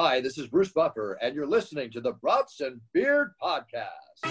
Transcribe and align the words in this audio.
Hi, 0.00 0.20
this 0.20 0.38
is 0.38 0.46
Bruce 0.46 0.70
Buffer, 0.70 1.18
and 1.20 1.34
you're 1.34 1.44
listening 1.44 1.90
to 1.90 2.00
the 2.00 2.12
Brats 2.12 2.60
and 2.60 2.80
Beard 2.92 3.32
Podcast. 3.42 4.22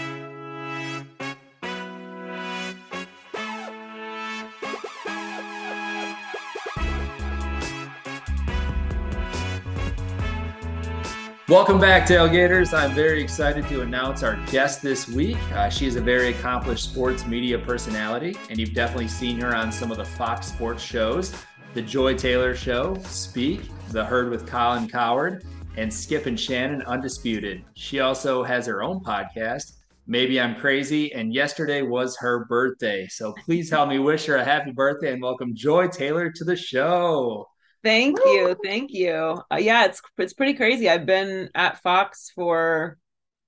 Welcome 11.49 11.81
back, 11.81 12.07
tailgaters. 12.07 12.73
I'm 12.73 12.95
very 12.95 13.21
excited 13.21 13.67
to 13.67 13.81
announce 13.81 14.23
our 14.23 14.37
guest 14.45 14.81
this 14.81 15.09
week. 15.09 15.35
Uh, 15.51 15.67
she 15.67 15.85
is 15.85 15.97
a 15.97 16.01
very 16.01 16.29
accomplished 16.29 16.85
sports 16.85 17.25
media 17.25 17.59
personality, 17.59 18.37
and 18.49 18.57
you've 18.57 18.73
definitely 18.73 19.09
seen 19.09 19.37
her 19.41 19.53
on 19.53 19.73
some 19.73 19.91
of 19.91 19.97
the 19.97 20.05
Fox 20.05 20.47
Sports 20.47 20.81
shows 20.81 21.35
The 21.73 21.81
Joy 21.81 22.15
Taylor 22.15 22.55
Show, 22.55 22.97
Speak, 23.03 23.63
The 23.89 24.05
Herd 24.05 24.29
with 24.29 24.47
Colin 24.47 24.87
Cowherd, 24.87 25.43
and 25.77 25.93
Skip 25.93 26.25
and 26.25 26.39
Shannon 26.39 26.81
Undisputed. 26.81 27.63
She 27.75 27.99
also 27.99 28.43
has 28.43 28.65
her 28.65 28.81
own 28.83 28.99
podcast, 28.99 29.73
Maybe 30.07 30.39
I'm 30.39 30.55
Crazy, 30.55 31.13
and 31.13 31.33
yesterday 31.33 31.81
was 31.81 32.17
her 32.17 32.45
birthday. 32.45 33.07
So 33.07 33.33
please 33.45 33.69
help 33.69 33.89
me 33.89 33.99
wish 33.99 34.25
her 34.25 34.37
a 34.37 34.43
happy 34.43 34.71
birthday 34.71 35.13
and 35.13 35.21
welcome 35.21 35.53
Joy 35.53 35.87
Taylor 35.87 36.31
to 36.31 36.43
the 36.43 36.55
show. 36.55 37.45
Thank 37.83 38.17
Woo! 38.23 38.31
you, 38.31 38.55
thank 38.63 38.91
you. 38.91 39.41
Uh, 39.51 39.57
yeah, 39.57 39.85
it's 39.85 40.01
it's 40.17 40.33
pretty 40.33 40.55
crazy. 40.55 40.89
I've 40.89 41.05
been 41.05 41.49
at 41.53 41.81
Fox 41.83 42.31
for 42.33 42.97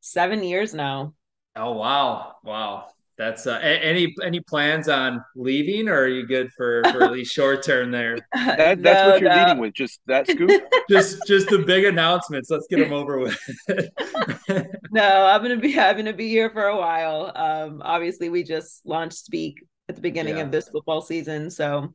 seven 0.01 0.43
years 0.43 0.73
now. 0.73 1.13
Oh 1.55 1.71
wow, 1.71 2.35
wow! 2.43 2.89
That's 3.19 3.47
uh, 3.47 3.59
any 3.61 4.15
any 4.23 4.39
plans 4.39 4.87
on 4.87 5.21
leaving, 5.35 5.89
or 5.89 6.03
are 6.03 6.07
you 6.07 6.25
good 6.25 6.53
for 6.53 6.81
for 6.85 7.03
at 7.03 7.11
least 7.11 7.33
short 7.33 7.61
term 7.61 7.91
there? 7.91 8.15
That, 8.33 8.81
that's 8.81 9.05
no, 9.05 9.09
what 9.09 9.21
you're 9.21 9.29
no. 9.29 9.43
leading 9.43 9.57
with, 9.57 9.73
just 9.73 9.99
that 10.07 10.25
scoop. 10.25 10.49
just 10.89 11.27
just 11.27 11.49
the 11.49 11.59
big 11.59 11.83
announcements. 11.83 12.49
Let's 12.49 12.65
get 12.69 12.79
them 12.79 12.93
over 12.93 13.19
with. 13.19 13.37
no, 14.91 15.25
I'm 15.25 15.41
gonna 15.41 15.57
be 15.57 15.77
I'm 15.77 15.98
gonna 15.98 16.13
be 16.13 16.29
here 16.29 16.49
for 16.49 16.67
a 16.67 16.77
while. 16.77 17.34
Um, 17.35 17.81
obviously, 17.84 18.29
we 18.29 18.43
just 18.43 18.85
launched 18.85 19.17
Speak 19.17 19.65
at 19.89 19.95
the 19.95 20.01
beginning 20.01 20.37
yeah. 20.37 20.43
of 20.43 20.51
this 20.51 20.70
football 20.70 21.01
season, 21.01 21.51
so 21.51 21.93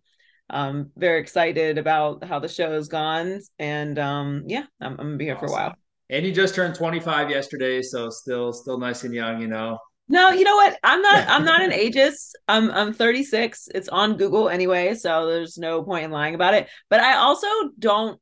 um 0.50 0.90
very 0.94 1.20
excited 1.20 1.78
about 1.78 2.22
how 2.22 2.38
the 2.38 2.48
show 2.48 2.70
has 2.70 2.86
gone 2.86 3.40
and 3.58 3.98
um 3.98 4.42
yeah 4.46 4.64
i'm, 4.82 4.92
I'm 4.92 4.96
gonna 4.96 5.16
be 5.16 5.24
here 5.24 5.36
awesome. 5.36 5.48
for 5.48 5.54
a 5.54 5.56
while 5.56 5.74
and 6.10 6.26
you 6.26 6.32
just 6.32 6.54
turned 6.54 6.74
25 6.74 7.30
yesterday 7.30 7.80
so 7.80 8.10
still 8.10 8.52
still 8.52 8.76
nice 8.76 9.04
and 9.04 9.14
young 9.14 9.40
you 9.40 9.48
know 9.48 9.78
no 10.08 10.30
you 10.30 10.44
know 10.44 10.56
what? 10.56 10.78
I'm 10.82 11.02
not 11.02 11.28
i'm 11.28 11.44
not 11.44 11.62
an 11.62 11.70
ageist. 11.84 12.32
I'm 12.48 12.70
i'm 12.70 12.92
36 12.92 13.68
it's 13.74 13.88
on 13.88 14.16
google 14.16 14.48
anyway 14.48 14.94
so 14.94 15.26
there's 15.26 15.58
no 15.58 15.82
point 15.82 16.04
in 16.04 16.10
lying 16.10 16.34
about 16.34 16.54
it. 16.54 16.68
But 16.90 17.00
i 17.00 17.16
also 17.16 17.46
don't 17.78 18.20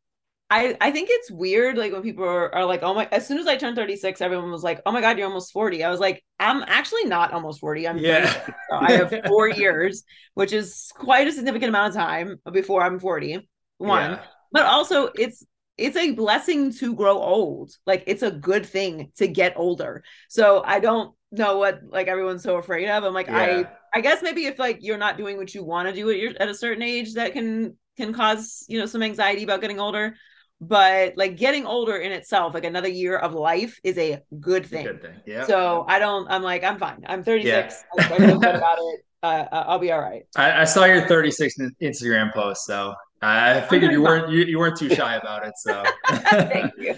I, 0.52 0.76
I 0.82 0.90
think 0.90 1.08
it's 1.10 1.30
weird 1.30 1.78
like 1.78 1.94
when 1.94 2.02
people 2.02 2.24
are, 2.24 2.54
are, 2.54 2.66
like 2.66 2.82
oh 2.82 2.92
my 2.92 3.08
as 3.10 3.26
soon 3.26 3.38
as 3.38 3.46
i 3.46 3.56
turned 3.56 3.74
36 3.74 4.20
everyone 4.20 4.50
was 4.50 4.62
like 4.62 4.82
oh 4.84 4.92
my 4.92 5.00
god 5.00 5.16
you're 5.16 5.26
almost 5.26 5.50
40 5.50 5.82
i 5.82 5.90
was 5.90 5.98
like 5.98 6.22
i'm 6.38 6.62
actually 6.66 7.06
not 7.06 7.32
almost 7.32 7.58
40 7.60 7.88
i'm 7.88 7.96
yeah. 7.96 8.30
so 8.30 8.52
i 8.70 8.92
have 8.92 9.14
four 9.26 9.48
years 9.48 10.04
which 10.34 10.52
is 10.52 10.92
quite 10.94 11.26
a 11.26 11.32
significant 11.32 11.70
amount 11.70 11.88
of 11.88 11.94
time 11.94 12.38
before 12.52 12.82
i'm 12.82 12.98
40 12.98 13.48
one 13.78 14.10
yeah. 14.10 14.22
but 14.52 14.66
also 14.66 15.08
it's 15.14 15.42
it's 15.78 15.96
a 15.96 16.12
blessing 16.12 16.72
to 16.74 16.94
grow 16.94 17.18
old. 17.18 17.76
Like 17.86 18.04
it's 18.06 18.22
a 18.22 18.30
good 18.30 18.66
thing 18.66 19.12
to 19.16 19.26
get 19.26 19.54
older. 19.56 20.04
So 20.28 20.62
i 20.64 20.80
don't 20.80 21.14
know 21.30 21.58
what 21.58 21.80
like 21.88 22.08
everyone's 22.08 22.42
so 22.42 22.56
afraid 22.56 22.88
of. 22.88 23.04
I'm 23.04 23.14
like 23.14 23.26
yeah. 23.26 23.64
i 23.94 23.98
i 23.98 24.00
guess 24.00 24.22
maybe 24.22 24.46
if 24.46 24.58
like 24.58 24.78
you're 24.80 24.98
not 24.98 25.16
doing 25.16 25.36
what 25.36 25.54
you 25.54 25.64
want 25.64 25.88
to 25.88 25.94
do 25.94 26.10
at 26.10 26.18
your 26.18 26.32
at 26.38 26.48
a 26.48 26.54
certain 26.54 26.82
age 26.82 27.14
that 27.14 27.32
can 27.32 27.76
can 27.96 28.12
cause 28.12 28.64
you 28.68 28.78
know 28.78 28.86
some 28.86 29.02
anxiety 29.02 29.42
about 29.44 29.60
getting 29.60 29.80
older. 29.80 30.16
But 30.60 31.14
like 31.16 31.38
getting 31.38 31.66
older 31.66 31.96
in 31.96 32.12
itself 32.12 32.54
like 32.54 32.64
another 32.64 32.88
year 32.88 33.16
of 33.16 33.34
life 33.34 33.80
is 33.82 33.98
a 33.98 34.20
good 34.38 34.64
thing, 34.64 34.86
good 34.86 35.02
thing. 35.02 35.20
yeah. 35.26 35.44
So 35.46 35.84
i 35.88 35.98
don't 35.98 36.30
i'm 36.30 36.42
like 36.42 36.62
i'm 36.62 36.78
fine. 36.78 37.02
I'm 37.06 37.24
36 37.24 37.84
yeah. 37.98 38.08
i 38.12 38.18
good 38.18 38.36
about 38.36 38.78
it. 38.78 39.00
Uh, 39.24 39.46
uh, 39.52 39.64
i'll 39.68 39.78
be 39.78 39.90
all 39.90 40.00
right. 40.00 40.22
I, 40.36 40.62
I, 40.62 40.64
saw 40.64 40.84
your 40.84 41.06
36 41.06 41.56
instagram 41.80 42.32
post 42.32 42.64
so 42.66 42.94
i 43.22 43.60
figured 43.62 43.92
you 43.92 44.02
weren't 44.02 44.30
you, 44.30 44.44
you 44.44 44.58
weren't 44.58 44.76
too 44.76 44.94
shy 44.94 45.16
about 45.16 45.46
it 45.46 45.54
so 45.56 45.82
thank 46.08 46.72
you 46.76 46.94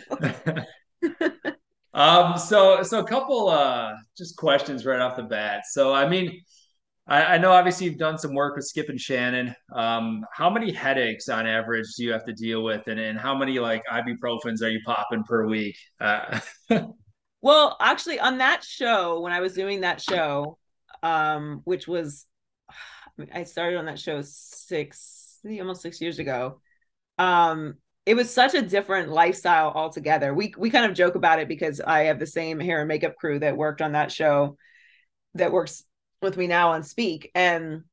um 1.94 2.36
so 2.38 2.82
so 2.82 3.00
a 3.00 3.04
couple 3.04 3.48
uh 3.48 3.92
just 4.16 4.36
questions 4.36 4.84
right 4.84 5.00
off 5.00 5.16
the 5.16 5.22
bat 5.22 5.62
so 5.70 5.92
i 5.92 6.08
mean 6.08 6.40
I, 7.06 7.34
I, 7.34 7.38
know 7.38 7.52
obviously 7.52 7.86
you've 7.86 7.98
done 7.98 8.16
some 8.16 8.34
work 8.34 8.56
with 8.56 8.64
Skip 8.64 8.88
and 8.88 8.98
Shannon. 8.98 9.54
Um, 9.74 10.24
how 10.32 10.48
many 10.48 10.72
headaches 10.72 11.28
on 11.28 11.46
average 11.46 11.86
do 11.96 12.04
you 12.04 12.12
have 12.12 12.24
to 12.24 12.32
deal 12.32 12.62
with, 12.64 12.86
and, 12.86 12.98
and 12.98 13.18
how 13.18 13.36
many 13.36 13.58
like 13.58 13.82
ibuprofens 13.92 14.62
are 14.62 14.70
you 14.70 14.80
popping 14.86 15.22
per 15.22 15.46
week? 15.46 15.76
Uh, 16.00 16.40
well, 17.42 17.76
actually, 17.78 18.20
on 18.20 18.38
that 18.38 18.64
show, 18.64 19.20
when 19.20 19.32
I 19.32 19.40
was 19.40 19.52
doing 19.52 19.82
that 19.82 20.00
show, 20.00 20.56
um, 21.02 21.60
which 21.64 21.86
was 21.86 22.24
I 23.32 23.44
started 23.44 23.76
on 23.76 23.84
that 23.84 23.98
show 23.98 24.22
six, 24.22 25.23
almost 25.44 25.82
six 25.82 26.00
years 26.00 26.18
ago. 26.18 26.60
Um, 27.18 27.76
it 28.06 28.14
was 28.14 28.32
such 28.32 28.54
a 28.54 28.62
different 28.62 29.10
lifestyle 29.10 29.70
altogether. 29.70 30.34
We 30.34 30.54
we 30.58 30.70
kind 30.70 30.84
of 30.84 30.96
joke 30.96 31.14
about 31.14 31.38
it 31.38 31.48
because 31.48 31.80
I 31.80 32.04
have 32.04 32.18
the 32.18 32.26
same 32.26 32.60
hair 32.60 32.80
and 32.80 32.88
makeup 32.88 33.16
crew 33.16 33.38
that 33.38 33.56
worked 33.56 33.80
on 33.80 33.92
that 33.92 34.12
show 34.12 34.56
that 35.34 35.52
works 35.52 35.84
with 36.22 36.36
me 36.36 36.46
now 36.46 36.72
on 36.72 36.82
speak 36.82 37.30
and 37.34 37.84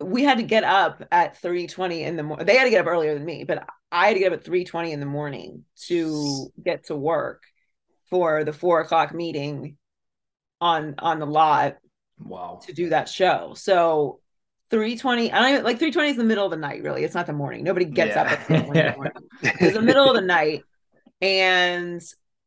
we 0.00 0.24
had 0.24 0.38
to 0.38 0.42
get 0.42 0.64
up 0.64 1.02
at 1.12 1.40
3.20 1.40 2.00
in 2.00 2.16
the 2.16 2.22
morning 2.22 2.46
they 2.46 2.56
had 2.56 2.64
to 2.64 2.70
get 2.70 2.80
up 2.80 2.86
earlier 2.86 3.14
than 3.14 3.24
me 3.24 3.44
but 3.44 3.66
i 3.92 4.06
had 4.06 4.14
to 4.14 4.18
get 4.18 4.32
up 4.32 4.40
at 4.40 4.44
3.20 4.44 4.90
in 4.90 5.00
the 5.00 5.06
morning 5.06 5.64
to 5.76 6.50
get 6.62 6.84
to 6.84 6.96
work 6.96 7.42
for 8.08 8.44
the 8.44 8.52
four 8.52 8.80
o'clock 8.80 9.14
meeting 9.14 9.76
on 10.60 10.94
on 10.98 11.18
the 11.18 11.26
lot 11.26 11.76
wow 12.18 12.60
to 12.64 12.72
do 12.72 12.88
that 12.88 13.08
show 13.08 13.52
so 13.54 14.20
3.20 14.70 15.32
i 15.32 15.38
don't 15.38 15.50
even 15.50 15.64
like 15.64 15.78
3.20 15.78 16.10
is 16.10 16.16
the 16.16 16.24
middle 16.24 16.44
of 16.44 16.50
the 16.50 16.56
night 16.56 16.82
really. 16.82 17.02
It's 17.04 17.14
not 17.14 17.26
the 17.26 17.32
morning. 17.32 17.64
Nobody 17.64 17.86
gets 17.86 18.14
yeah. 18.14 18.22
up 18.22 18.32
at 18.32 18.38
3.20 18.46 18.66
in 18.66 18.72
the 18.72 18.92
morning. 18.96 19.12
It's 19.42 19.74
the 19.74 19.82
middle 19.82 20.08
of 20.08 20.14
the 20.14 20.20
night 20.20 20.62
and 21.20 22.02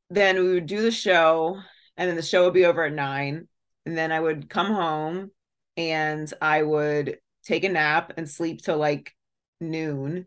then 0.09 0.37
we 0.37 0.53
would 0.53 0.65
do 0.65 0.81
the 0.81 0.91
show 0.91 1.59
and 1.97 2.09
then 2.09 2.15
the 2.15 2.21
show 2.21 2.45
would 2.45 2.53
be 2.53 2.65
over 2.65 2.83
at 2.85 2.93
nine 2.93 3.47
and 3.85 3.97
then 3.97 4.11
I 4.11 4.19
would 4.19 4.49
come 4.49 4.67
home 4.67 5.31
and 5.75 6.31
I 6.41 6.61
would 6.61 7.17
take 7.43 7.63
a 7.63 7.69
nap 7.69 8.13
and 8.17 8.29
sleep 8.29 8.61
till 8.61 8.77
like 8.77 9.11
noon 9.59 10.25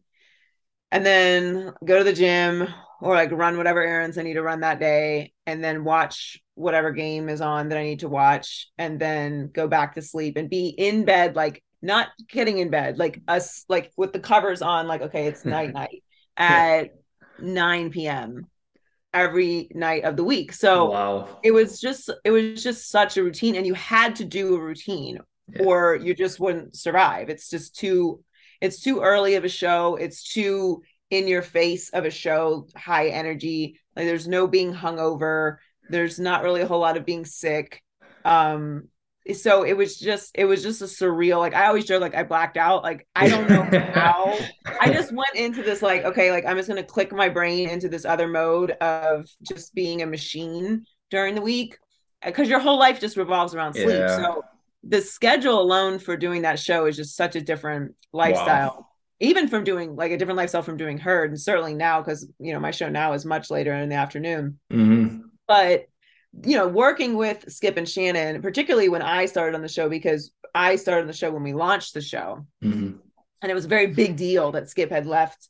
and 0.93 1.05
then 1.05 1.73
go 1.84 1.99
to 1.99 2.05
the 2.05 2.13
gym 2.13 2.69
or 3.01 3.15
like 3.15 3.31
run 3.33 3.57
whatever 3.57 3.83
errands 3.83 4.19
I 4.19 4.23
need 4.23 4.34
to 4.34 4.43
run 4.43 4.61
that 4.61 4.81
day 4.81 5.33
and 5.47 5.63
then 5.63 5.84
watch 5.84 6.41
whatever 6.55 6.93
game 6.93 7.28
is 7.28 7.41
on 7.41 7.69
that 7.69 7.78
I 7.78 7.84
need 7.84 8.01
to 8.01 8.09
watch 8.09 8.69
and 8.78 8.99
then 8.99 9.51
go 9.53 9.69
back 9.69 9.95
to 9.95 10.03
sleep 10.03 10.37
and 10.37 10.49
be 10.49 10.69
in 10.69 11.05
bed 11.05 11.37
like 11.37 11.63
not 11.83 12.09
getting 12.29 12.59
in 12.59 12.71
bed 12.71 12.99
like 12.99 13.21
us 13.29 13.65
like 13.69 13.93
with 13.97 14.13
the 14.13 14.19
covers 14.19 14.63
on 14.63 14.87
like 14.87 15.03
okay 15.03 15.27
it's 15.27 15.45
night 15.45 15.73
night 15.73 16.03
at 16.37 16.91
9 17.39 17.91
p.m 17.91 18.47
every 19.17 19.69
night 19.75 20.05
of 20.05 20.17
the 20.17 20.23
week. 20.23 20.53
So 20.53 20.91
wow. 20.91 21.39
it 21.43 21.51
was 21.51 21.81
just 21.81 22.11
it 22.25 22.31
was 22.31 22.63
just 22.63 22.91
such 22.91 23.17
a 23.17 23.25
routine 23.25 23.57
and 23.57 23.67
you 23.67 23.75
had 23.75 24.15
to 24.17 24.25
do 24.25 24.55
a 24.55 24.61
routine 24.61 25.19
yeah. 25.49 25.63
or 25.65 25.97
you 25.97 26.15
just 26.15 26.39
wouldn't 26.39 26.77
survive. 26.77 27.31
It's 27.31 27.49
just 27.49 27.75
too 27.75 28.23
it's 28.61 28.81
too 28.81 29.01
early 29.01 29.35
of 29.35 29.45
a 29.45 29.49
show. 29.49 29.97
It's 29.97 30.23
too 30.23 30.83
in 31.11 31.29
your 31.29 31.43
face 31.43 31.89
of 31.91 32.05
a 32.05 32.11
show, 32.11 32.69
high 32.77 33.09
energy. 33.09 33.81
Like 33.97 34.05
there's 34.05 34.29
no 34.29 34.47
being 34.47 34.75
hungover. 34.75 35.57
There's 35.89 36.19
not 36.19 36.43
really 36.43 36.61
a 36.61 36.67
whole 36.67 36.81
lot 36.81 36.99
of 36.99 37.07
being 37.07 37.25
sick. 37.25 37.83
Um 38.25 38.89
so 39.35 39.63
it 39.63 39.77
was 39.77 39.99
just 39.99 40.31
it 40.35 40.45
was 40.45 40.63
just 40.63 40.83
a 40.83 40.85
surreal 40.85 41.39
like 41.39 41.55
i 41.55 41.67
always 41.67 41.85
joke 41.85 42.01
like 42.01 42.15
i 42.15 42.23
blacked 42.23 42.57
out 42.57 42.83
like 42.83 43.07
i 43.17 43.29
don't 43.29 43.49
know 43.49 43.63
how 43.95 44.37
i 44.81 44.93
just 44.93 45.13
went 45.13 45.35
into 45.35 45.63
this 45.63 45.83
like 45.83 46.05
okay 46.05 46.31
like 46.31 46.45
i'm 46.47 46.57
just 46.57 46.69
going 46.69 46.81
to 46.81 46.87
click 46.87 47.13
my 47.13 47.29
brain 47.29 47.69
into 47.69 47.89
this 47.89 48.05
other 48.05 48.29
mode 48.29 48.73
of 48.73 49.28
just 49.43 49.75
being 49.75 50.03
a 50.03 50.07
machine 50.07 50.84
during 51.11 51.34
the 51.34 51.43
week 51.43 51.78
because 52.25 52.49
your 52.49 52.61
whole 52.61 52.78
life 52.78 53.01
just 53.01 53.17
revolves 53.17 53.55
around 53.55 53.75
sleep 53.75 53.89
yeah. 53.89 54.17
so 54.17 54.45
the 54.84 55.01
schedule 55.01 55.61
alone 55.61 55.99
for 55.99 56.17
doing 56.17 56.43
that 56.43 56.59
show 56.59 56.87
is 56.87 56.97
just 56.97 57.17
such 57.17 57.34
a 57.34 57.41
different 57.41 57.95
lifestyle 58.13 58.77
wow. 58.77 58.87
even 59.21 59.49
from 59.49 59.65
doing 59.65 59.97
like 59.97 60.13
a 60.13 60.17
different 60.17 60.37
lifestyle 60.37 60.63
from 60.63 60.77
doing 60.77 60.99
herd 60.99 61.31
and 61.31 61.41
certainly 61.41 61.75
now 61.75 62.01
because 62.01 62.29
you 62.39 62.53
know 62.53 62.61
my 62.61 62.71
show 62.71 62.89
now 62.89 63.13
is 63.13 63.25
much 63.25 63.51
later 63.51 63.75
in 63.75 63.89
the 63.89 63.97
afternoon 63.97 64.59
mm-hmm. 64.72 65.19
but 65.49 65.87
you 66.45 66.57
know, 66.57 66.69
working 66.69 67.17
with 67.17 67.51
Skip 67.51 67.77
and 67.77 67.89
Shannon, 67.89 68.43
particularly 68.43 68.89
when 68.89 69.03
I 69.03 69.27
started 69.27 69.55
on 69.55 69.63
the 69.63 69.69
show, 69.69 69.89
because 69.89 70.33
I 70.55 70.77
started 70.77 71.03
on 71.03 71.07
the 71.07 71.13
show 71.13 71.31
when 71.31 71.43
we 71.43 71.55
launched 71.55 71.95
the 71.95 72.01
show. 72.01 72.47
Mm-hmm. 72.63 72.99
And 73.43 73.51
it 73.51 73.55
was 73.55 73.67
a 73.67 73.69
very 73.69 73.89
big 73.89 74.17
deal 74.17 74.53
that 74.53 74.69
Skip 74.69 74.91
had 74.91 75.07
left 75.07 75.49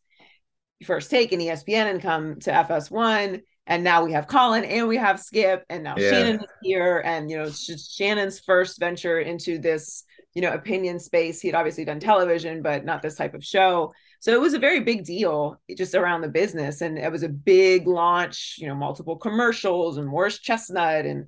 First 0.85 1.11
Take 1.11 1.33
and 1.33 1.41
ESPN 1.41 1.91
and 1.91 2.03
come 2.03 2.41
to 2.41 2.51
FS1. 2.51 3.41
And 3.69 3.83
now 3.83 4.05
we 4.05 4.13
have 4.13 4.29
Colin 4.29 4.65
and 4.65 4.87
we 4.87 4.97
have 4.97 5.19
Skip, 5.19 5.65
and 5.69 5.83
now 5.83 5.95
yeah. 5.97 6.11
Shannon 6.11 6.37
is 6.37 6.51
here. 6.63 7.03
And, 7.05 7.29
you 7.29 7.37
know, 7.37 7.45
it's 7.45 7.67
just 7.67 7.97
Shannon's 7.97 8.39
first 8.39 8.79
venture 8.79 9.19
into 9.19 9.59
this, 9.59 10.05
you 10.35 10.43
know, 10.43 10.53
opinion 10.53 11.01
space. 11.01 11.41
He 11.41 11.49
had 11.49 11.57
obviously 11.57 11.85
done 11.85 11.99
television, 11.99 12.63
but 12.63 12.85
not 12.85 13.03
this 13.03 13.17
type 13.17 13.35
of 13.35 13.45
show. 13.45 13.93
So 14.21 14.33
it 14.33 14.41
was 14.41 14.55
a 14.55 14.59
very 14.59 14.81
big 14.81 15.05
deal 15.05 15.61
just 15.77 15.95
around 15.95 16.21
the 16.21 16.29
business. 16.29 16.81
And 16.81 16.99
it 16.99 17.11
was 17.11 17.23
a 17.23 17.29
big 17.29 17.87
launch, 17.87 18.57
you 18.59 18.67
know, 18.67 18.75
multiple 18.75 19.17
commercials 19.17 19.99
and 19.99 20.07
Morris 20.07 20.39
Chestnut 20.39 21.07
and, 21.07 21.27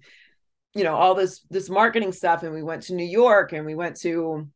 you 0.75 0.85
know, 0.85 0.95
all 0.95 1.15
this, 1.15 1.41
this 1.51 1.69
marketing 1.69 2.13
stuff. 2.13 2.43
And 2.43 2.55
we 2.55 2.63
went 2.63 2.83
to 2.85 2.95
New 2.95 3.07
York 3.07 3.53
and 3.53 3.67
we 3.67 3.75
went 3.75 3.97
to 4.01 4.49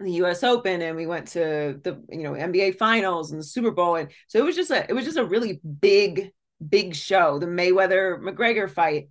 the 0.00 0.12
US 0.12 0.42
Open 0.42 0.82
and 0.82 0.96
we 0.96 1.06
went 1.06 1.28
to 1.28 1.80
the, 1.82 2.02
you 2.08 2.22
know, 2.22 2.32
NBA 2.32 2.78
finals 2.78 3.30
and 3.30 3.40
the 3.40 3.44
Super 3.44 3.70
Bowl. 3.70 3.96
And 3.96 4.10
so 4.26 4.38
it 4.38 4.44
was 4.44 4.56
just 4.56 4.70
a, 4.70 4.88
it 4.88 4.94
was 4.94 5.04
just 5.04 5.18
a 5.18 5.24
really 5.24 5.60
big, 5.80 6.32
big 6.66 6.94
show, 6.94 7.38
the 7.38 7.46
Mayweather 7.46 8.20
McGregor 8.20 8.70
fight 8.70 9.08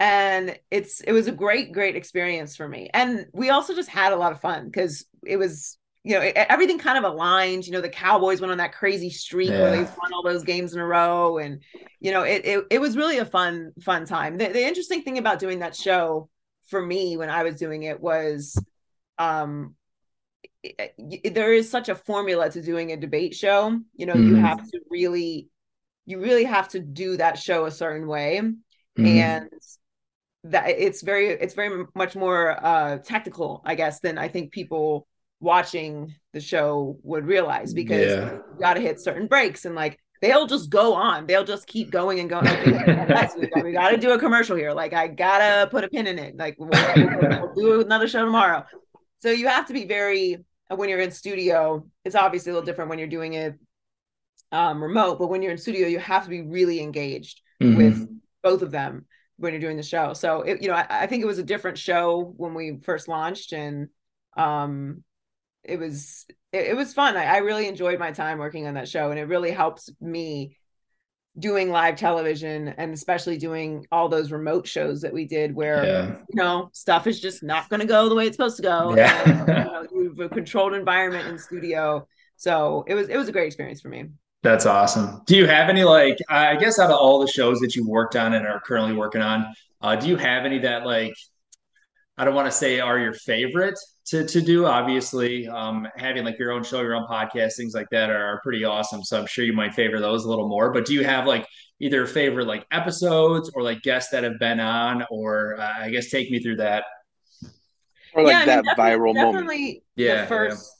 and 0.00 0.58
it's 0.70 1.02
it 1.02 1.12
was 1.12 1.28
a 1.28 1.32
great 1.32 1.72
great 1.72 1.94
experience 1.94 2.56
for 2.56 2.66
me 2.66 2.88
and 2.92 3.26
we 3.32 3.50
also 3.50 3.74
just 3.74 3.90
had 3.90 4.12
a 4.12 4.16
lot 4.16 4.32
of 4.32 4.40
fun 4.40 4.64
because 4.64 5.04
it 5.24 5.36
was 5.36 5.76
you 6.02 6.14
know, 6.14 6.32
everything 6.34 6.78
kind 6.78 6.96
of 6.96 7.04
aligned. 7.04 7.66
You 7.66 7.72
know, 7.72 7.80
the 7.80 7.88
Cowboys 7.88 8.40
went 8.40 8.50
on 8.50 8.58
that 8.58 8.72
crazy 8.72 9.10
streak 9.10 9.50
yeah. 9.50 9.60
where 9.60 9.70
they 9.70 9.82
won 9.82 10.12
all 10.14 10.22
those 10.22 10.44
games 10.44 10.72
in 10.72 10.80
a 10.80 10.86
row, 10.86 11.38
and 11.38 11.62
you 12.00 12.10
know, 12.10 12.22
it 12.22 12.44
it, 12.44 12.64
it 12.70 12.80
was 12.80 12.96
really 12.96 13.18
a 13.18 13.24
fun 13.24 13.72
fun 13.82 14.06
time. 14.06 14.38
The, 14.38 14.48
the 14.48 14.66
interesting 14.66 15.02
thing 15.02 15.18
about 15.18 15.38
doing 15.38 15.58
that 15.58 15.76
show 15.76 16.30
for 16.68 16.80
me 16.80 17.16
when 17.16 17.28
I 17.28 17.42
was 17.42 17.56
doing 17.56 17.82
it 17.82 18.00
was, 18.00 18.56
um, 19.18 19.74
it, 20.62 20.94
it, 20.98 21.34
there 21.34 21.52
is 21.52 21.70
such 21.70 21.90
a 21.90 21.94
formula 21.94 22.50
to 22.50 22.62
doing 22.62 22.92
a 22.92 22.96
debate 22.96 23.34
show. 23.34 23.78
You 23.94 24.06
know, 24.06 24.14
mm. 24.14 24.26
you 24.26 24.34
mm-hmm. 24.34 24.44
have 24.44 24.66
to 24.70 24.80
really, 24.88 25.48
you 26.06 26.18
really 26.18 26.44
have 26.44 26.68
to 26.68 26.80
do 26.80 27.18
that 27.18 27.38
show 27.38 27.66
a 27.66 27.70
certain 27.70 28.06
way, 28.06 28.40
mm. 28.98 29.06
and 29.06 29.50
that 30.44 30.70
it's 30.70 31.02
very 31.02 31.28
it's 31.28 31.52
very 31.52 31.84
much 31.94 32.16
more 32.16 32.64
uh 32.64 32.96
tactical 32.96 33.60
i 33.66 33.74
guess 33.74 34.00
than 34.00 34.16
i 34.16 34.26
think 34.26 34.52
people 34.52 35.06
watching 35.40 36.14
the 36.32 36.40
show 36.40 36.98
would 37.02 37.26
realize 37.26 37.72
because 37.74 38.10
yeah. 38.12 38.32
you 38.32 38.60
got 38.60 38.74
to 38.74 38.80
hit 38.80 39.00
certain 39.00 39.26
breaks 39.26 39.64
and 39.64 39.74
like 39.74 39.98
they'll 40.20 40.46
just 40.46 40.70
go 40.70 40.94
on. 40.94 41.26
They'll 41.26 41.44
just 41.44 41.66
keep 41.66 41.90
going 41.90 42.20
and 42.20 42.28
going. 42.28 42.44
we, 42.44 43.62
we 43.62 43.72
got 43.72 43.90
to 43.90 43.96
do 43.96 44.12
a 44.12 44.18
commercial 44.18 44.56
here. 44.56 44.72
Like 44.72 44.92
I 44.92 45.08
gotta 45.08 45.68
put 45.70 45.84
a 45.84 45.88
pin 45.88 46.06
in 46.06 46.18
it. 46.18 46.36
Like 46.36 46.56
we'll, 46.58 46.70
we'll, 46.70 47.54
do 47.54 47.80
another 47.80 48.06
show 48.06 48.24
tomorrow. 48.24 48.64
So 49.20 49.30
you 49.30 49.48
have 49.48 49.66
to 49.66 49.72
be 49.72 49.86
very 49.86 50.44
when 50.68 50.88
you're 50.88 51.00
in 51.00 51.10
studio. 51.10 51.86
It's 52.04 52.14
obviously 52.14 52.50
a 52.50 52.54
little 52.54 52.66
different 52.66 52.90
when 52.90 52.98
you're 52.98 53.08
doing 53.08 53.34
it 53.34 53.58
um, 54.52 54.82
remote, 54.82 55.18
but 55.18 55.28
when 55.28 55.42
you're 55.42 55.52
in 55.52 55.58
studio, 55.58 55.86
you 55.86 55.98
have 55.98 56.24
to 56.24 56.30
be 56.30 56.42
really 56.42 56.80
engaged 56.80 57.40
mm-hmm. 57.62 57.76
with 57.76 58.08
both 58.42 58.62
of 58.62 58.70
them 58.70 59.06
when 59.36 59.52
you're 59.52 59.60
doing 59.60 59.76
the 59.76 59.82
show. 59.82 60.12
So 60.12 60.42
it, 60.42 60.62
you 60.62 60.68
know, 60.68 60.74
I, 60.74 60.86
I 60.88 61.06
think 61.06 61.22
it 61.22 61.26
was 61.26 61.38
a 61.38 61.44
different 61.44 61.78
show 61.78 62.34
when 62.36 62.54
we 62.54 62.78
first 62.82 63.08
launched, 63.08 63.52
and 63.52 63.88
um, 64.36 65.02
it 65.64 65.78
was 65.78 66.26
it, 66.52 66.68
it 66.68 66.76
was 66.76 66.94
fun. 66.94 67.16
I, 67.16 67.24
I 67.24 67.36
really 67.38 67.68
enjoyed 67.68 67.98
my 67.98 68.12
time 68.12 68.38
working 68.38 68.66
on 68.66 68.74
that 68.74 68.88
show, 68.88 69.10
and 69.10 69.18
it 69.18 69.24
really 69.24 69.50
helps 69.50 69.90
me 70.00 70.56
doing 71.38 71.70
live 71.70 71.96
television 71.96 72.68
and 72.68 72.92
especially 72.92 73.38
doing 73.38 73.86
all 73.92 74.08
those 74.08 74.32
remote 74.32 74.66
shows 74.66 75.00
that 75.00 75.12
we 75.12 75.24
did 75.24 75.54
where 75.54 75.84
yeah. 75.84 76.06
you 76.28 76.34
know 76.34 76.68
stuff 76.72 77.06
is 77.06 77.20
just 77.20 77.42
not 77.42 77.68
going 77.68 77.80
to 77.80 77.86
go 77.86 78.08
the 78.08 78.14
way 78.14 78.26
it's 78.26 78.36
supposed 78.36 78.56
to 78.56 78.62
go 78.62 78.94
yeah. 78.96 79.22
and, 79.28 79.48
you, 79.48 79.54
know, 79.54 79.86
you 79.92 80.14
have 80.18 80.30
a 80.30 80.34
controlled 80.34 80.74
environment 80.74 81.28
in 81.28 81.38
studio 81.38 82.06
so 82.36 82.84
it 82.88 82.94
was 82.94 83.08
it 83.08 83.16
was 83.16 83.28
a 83.28 83.32
great 83.32 83.46
experience 83.46 83.80
for 83.80 83.88
me 83.88 84.06
that's 84.42 84.66
awesome 84.66 85.22
do 85.26 85.36
you 85.36 85.46
have 85.46 85.68
any 85.68 85.84
like 85.84 86.18
i 86.28 86.56
guess 86.56 86.80
out 86.80 86.90
of 86.90 86.96
all 86.96 87.20
the 87.20 87.28
shows 87.28 87.60
that 87.60 87.76
you've 87.76 87.86
worked 87.86 88.16
on 88.16 88.34
and 88.34 88.44
are 88.44 88.60
currently 88.60 88.92
working 88.92 89.22
on 89.22 89.46
uh, 89.82 89.94
do 89.94 90.08
you 90.08 90.16
have 90.16 90.44
any 90.44 90.58
that 90.58 90.84
like 90.84 91.14
I 92.20 92.24
don't 92.24 92.34
want 92.34 92.48
to 92.48 92.52
say 92.52 92.80
are 92.80 92.98
your 92.98 93.14
favorite 93.14 93.78
to, 94.08 94.26
to 94.26 94.42
do. 94.42 94.66
Obviously, 94.66 95.48
um, 95.48 95.88
having 95.96 96.22
like 96.22 96.38
your 96.38 96.52
own 96.52 96.62
show, 96.62 96.82
your 96.82 96.94
own 96.94 97.06
podcast, 97.06 97.56
things 97.56 97.72
like 97.72 97.88
that 97.92 98.10
are, 98.10 98.22
are, 98.22 98.40
pretty 98.42 98.62
awesome. 98.62 99.02
So 99.02 99.18
I'm 99.18 99.26
sure 99.26 99.42
you 99.42 99.54
might 99.54 99.72
favor 99.72 99.98
those 100.00 100.26
a 100.26 100.28
little 100.28 100.46
more. 100.46 100.70
But 100.70 100.84
do 100.84 100.92
you 100.92 101.02
have 101.02 101.26
like 101.26 101.46
either 101.80 102.06
favorite 102.06 102.46
like 102.46 102.66
episodes 102.70 103.50
or 103.54 103.62
like 103.62 103.80
guests 103.80 104.10
that 104.10 104.22
have 104.22 104.38
been 104.38 104.60
on, 104.60 105.02
or 105.10 105.58
uh, 105.58 105.72
I 105.80 105.88
guess 105.88 106.10
take 106.10 106.30
me 106.30 106.42
through 106.42 106.56
that. 106.56 106.84
Or 108.12 108.22
like 108.22 108.32
yeah, 108.32 108.44
that 108.44 108.58
I 108.58 108.90
mean, 108.90 109.00
viral 109.00 109.14
definitely 109.14 109.58
moment. 109.58 109.82
Yeah, 109.96 110.26
first. 110.26 110.70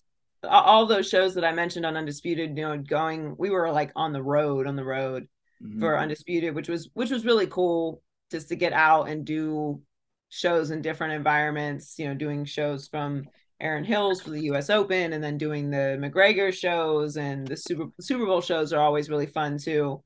Yeah. 0.44 0.50
All 0.50 0.84
those 0.84 1.08
shows 1.08 1.34
that 1.36 1.44
I 1.44 1.52
mentioned 1.52 1.86
on 1.86 1.96
Undisputed, 1.96 2.50
you 2.54 2.64
know, 2.64 2.76
going, 2.76 3.34
we 3.38 3.48
were 3.48 3.70
like 3.72 3.92
on 3.96 4.12
the 4.12 4.22
road, 4.22 4.66
on 4.66 4.76
the 4.76 4.84
road 4.84 5.26
mm-hmm. 5.62 5.80
for 5.80 5.98
Undisputed, 5.98 6.54
which 6.54 6.68
was 6.68 6.90
which 6.92 7.10
was 7.10 7.24
really 7.24 7.46
cool 7.46 8.02
just 8.30 8.50
to 8.50 8.56
get 8.56 8.74
out 8.74 9.08
and 9.08 9.24
do 9.24 9.80
shows 10.30 10.70
in 10.70 10.80
different 10.80 11.12
environments, 11.12 11.98
you 11.98 12.08
know, 12.08 12.14
doing 12.14 12.44
shows 12.44 12.88
from 12.88 13.24
Erin 13.60 13.84
Hills 13.84 14.22
for 14.22 14.30
the 14.30 14.44
US 14.52 14.70
Open 14.70 15.12
and 15.12 15.22
then 15.22 15.36
doing 15.36 15.70
the 15.70 15.98
McGregor 16.00 16.52
shows 16.52 17.16
and 17.16 17.46
the 17.46 17.56
Super 17.56 17.86
Super 18.00 18.24
Bowl 18.24 18.40
shows 18.40 18.72
are 18.72 18.80
always 18.80 19.10
really 19.10 19.26
fun 19.26 19.58
too. 19.58 20.02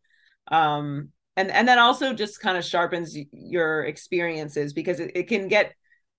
Um 0.51 1.11
and 1.37 1.51
and 1.51 1.69
that 1.69 1.79
also 1.79 2.13
just 2.13 2.41
kind 2.41 2.59
of 2.59 2.65
sharpens 2.65 3.17
your 3.33 3.85
experiences 3.85 4.73
because 4.73 4.99
it, 4.99 5.13
it 5.15 5.29
can 5.29 5.49
get 5.49 5.75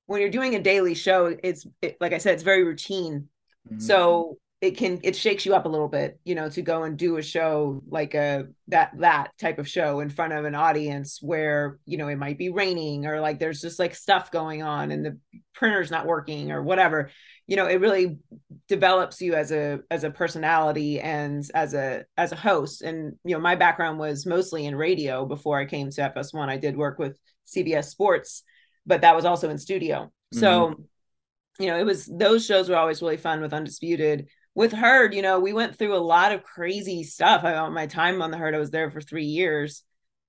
when 0.05 0.21
you're 0.21 0.29
doing 0.29 0.55
a 0.55 0.61
daily 0.61 0.93
show 0.93 1.35
it's 1.43 1.65
it, 1.81 1.97
like 1.99 2.13
I 2.13 2.19
said 2.19 2.35
it's 2.35 2.43
very 2.43 2.63
routine. 2.63 3.27
Mm-hmm. 3.67 3.79
So 3.79 4.37
it 4.61 4.77
can 4.77 4.99
it 5.03 5.15
shakes 5.15 5.45
you 5.45 5.53
up 5.53 5.65
a 5.65 5.69
little 5.69 5.87
bit 5.87 6.19
you 6.23 6.33
know 6.33 6.49
to 6.49 6.61
go 6.61 6.83
and 6.83 6.97
do 6.97 7.17
a 7.17 7.21
show 7.21 7.81
like 7.89 8.13
a 8.13 8.45
that 8.69 8.91
that 8.97 9.31
type 9.39 9.59
of 9.59 9.67
show 9.67 9.99
in 9.99 10.09
front 10.09 10.31
of 10.31 10.45
an 10.45 10.55
audience 10.55 11.19
where 11.21 11.77
you 11.85 11.97
know 11.97 12.07
it 12.07 12.15
might 12.15 12.37
be 12.37 12.49
raining 12.49 13.05
or 13.05 13.19
like 13.19 13.37
there's 13.37 13.59
just 13.59 13.79
like 13.79 13.93
stuff 13.93 14.31
going 14.31 14.63
on 14.63 14.91
and 14.91 15.05
the 15.05 15.19
printer's 15.53 15.91
not 15.91 16.05
working 16.05 16.51
or 16.51 16.63
whatever. 16.63 17.09
You 17.47 17.57
know 17.57 17.67
it 17.67 17.81
really 17.81 18.17
develops 18.67 19.21
you 19.21 19.35
as 19.35 19.51
a 19.51 19.79
as 19.91 20.03
a 20.03 20.09
personality 20.09 21.01
and 21.01 21.43
as 21.53 21.73
a 21.73 22.05
as 22.17 22.31
a 22.31 22.37
host. 22.37 22.81
And 22.81 23.17
you 23.25 23.35
know 23.35 23.41
my 23.41 23.55
background 23.55 23.99
was 23.99 24.25
mostly 24.25 24.65
in 24.65 24.75
radio 24.75 25.25
before 25.25 25.59
i 25.59 25.65
came 25.65 25.89
to 25.91 26.13
fs1 26.15 26.49
i 26.49 26.57
did 26.57 26.77
work 26.77 26.97
with 26.97 27.19
cbs 27.45 27.85
sports 27.85 28.43
but 28.85 29.01
that 29.01 29.15
was 29.15 29.25
also 29.25 29.49
in 29.49 29.57
studio. 29.57 30.11
Mm-hmm. 30.33 30.39
so 30.39 30.75
you 31.59 31.67
know 31.67 31.77
it 31.77 31.85
was 31.85 32.05
those 32.05 32.45
shows 32.45 32.67
were 32.67 32.77
always 32.77 33.01
really 33.01 33.17
fun 33.17 33.41
with 33.41 33.53
undisputed 33.53 34.27
with 34.55 34.71
herd 34.71 35.13
you 35.13 35.21
know 35.21 35.39
we 35.39 35.53
went 35.53 35.77
through 35.77 35.95
a 35.95 35.97
lot 35.97 36.31
of 36.31 36.43
crazy 36.43 37.03
stuff. 37.03 37.43
I, 37.43 37.67
my 37.69 37.85
time 37.85 38.21
on 38.21 38.31
the 38.31 38.37
herd 38.37 38.55
i 38.55 38.59
was 38.59 38.71
there 38.71 38.89
for 38.89 39.01
three 39.01 39.25
years. 39.25 39.83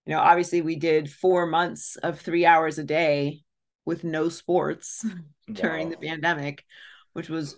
You 0.04 0.12
know 0.12 0.20
obviously 0.20 0.60
we 0.60 0.76
did 0.76 1.10
four 1.10 1.46
months 1.46 1.96
of 1.96 2.20
three 2.20 2.44
hours 2.44 2.78
a 2.78 2.84
day 2.84 3.42
with 3.84 4.04
no 4.04 4.28
sports 4.28 5.04
during 5.52 5.90
the 5.90 5.96
pandemic 5.96 6.64
which 7.12 7.30
was 7.30 7.56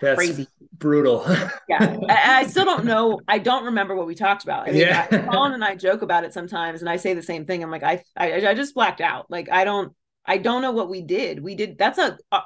That's 0.00 0.16
crazy. 0.16 0.48
brutal. 0.72 1.24
Yeah 1.68 1.98
I, 2.08 2.40
I, 2.40 2.46
still 2.46 2.64
don't 2.64 2.84
know 2.84 3.20
i 3.28 3.38
don't 3.38 3.66
remember 3.66 3.94
what 3.94 4.06
we 4.06 4.14
talked 4.14 4.42
about. 4.42 4.68
I 4.68 4.72
mean, 4.72 4.80
yeah. 4.80 5.06
I, 5.10 5.18
colin 5.18 5.52
and 5.52 5.64
i 5.64 5.76
joke 5.76 6.02
about 6.02 6.24
it 6.24 6.32
sometimes 6.32 6.80
and 6.80 6.88
i 6.88 6.96
say 6.96 7.14
the 7.14 7.22
same 7.22 7.44
thing. 7.44 7.62
I'm 7.62 7.70
like 7.70 7.84
I, 7.84 8.02
I 8.16 8.48
i 8.48 8.54
just 8.54 8.74
blacked 8.74 9.00
out. 9.00 9.30
Like 9.30 9.50
i 9.50 9.64
don't 9.64 9.94
I 10.28 10.36
don't 10.36 10.60
know 10.60 10.72
what 10.72 10.90
we 10.90 11.00
did. 11.00 11.42
We 11.42 11.54
did 11.54 11.78
that's 11.78 11.98
a 11.98 12.18
uh, 12.30 12.42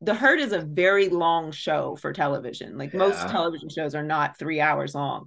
the 0.00 0.14
herd 0.14 0.40
is 0.40 0.52
a 0.52 0.62
very 0.62 1.10
long 1.10 1.52
show 1.52 1.94
for 1.96 2.14
television. 2.14 2.78
Like 2.78 2.94
yeah. 2.94 2.98
most 2.98 3.28
television 3.28 3.68
shows 3.68 3.94
are 3.94 4.02
not 4.02 4.38
3 4.38 4.58
hours 4.60 4.94
long. 4.94 5.26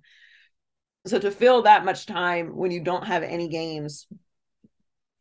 So 1.06 1.20
to 1.20 1.30
fill 1.30 1.62
that 1.62 1.86
much 1.86 2.08
time 2.08 2.58
when 2.58 2.72
you 2.72 2.82
don't 2.82 3.06
have 3.06 3.22
any 3.22 3.48
games 3.48 4.08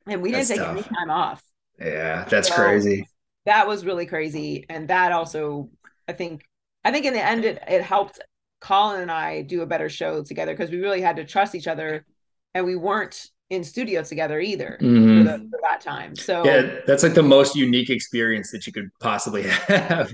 and 0.07 0.23
we 0.23 0.33
that's 0.33 0.49
didn't 0.49 0.61
take 0.61 0.67
tough. 0.67 0.77
any 0.79 0.97
time 0.97 1.11
off. 1.11 1.43
Yeah, 1.79 2.25
that's 2.25 2.49
so 2.49 2.55
crazy. 2.55 3.07
That 3.45 3.69
was 3.69 3.85
really 3.85 4.07
crazy 4.07 4.65
and 4.71 4.89
that 4.89 5.13
also 5.13 5.69
I 6.09 6.15
think 6.15 6.43
I 6.87 6.91
think 6.91 7.05
in 7.05 7.13
the 7.13 7.25
end 7.25 7.45
it 7.45 7.63
it 7.69 7.83
helped 7.83 8.19
Colin 8.63 9.03
and 9.03 9.11
I 9.11 9.43
do 9.43 9.61
a 9.61 9.67
better 9.67 9.91
show 9.91 10.25
together 10.25 10.55
because 10.55 10.71
we 10.71 10.81
really 10.81 11.03
had 11.03 11.17
to 11.17 11.25
trust 11.27 11.55
each 11.55 11.69
other 11.69 12.07
and 12.55 12.65
we 12.65 12.77
weren't 12.77 13.29
in 13.51 13.65
studio 13.65 14.03
together 14.03 14.41
either 14.41 14.79
mm-hmm. 14.81 15.19
for, 15.19 15.25
the, 15.25 15.39
for, 15.51 15.59
that 15.63 15.81
time. 15.81 16.15
So 16.15 16.45
yeah, 16.45 16.81
that's 16.87 17.03
like 17.03 17.15
the 17.15 17.23
most 17.23 17.57
unique 17.57 17.91
experience 17.91 18.51
that 18.53 18.67
you 18.67 18.73
could 18.73 18.91
possibly 19.01 19.43
have. 19.69 20.13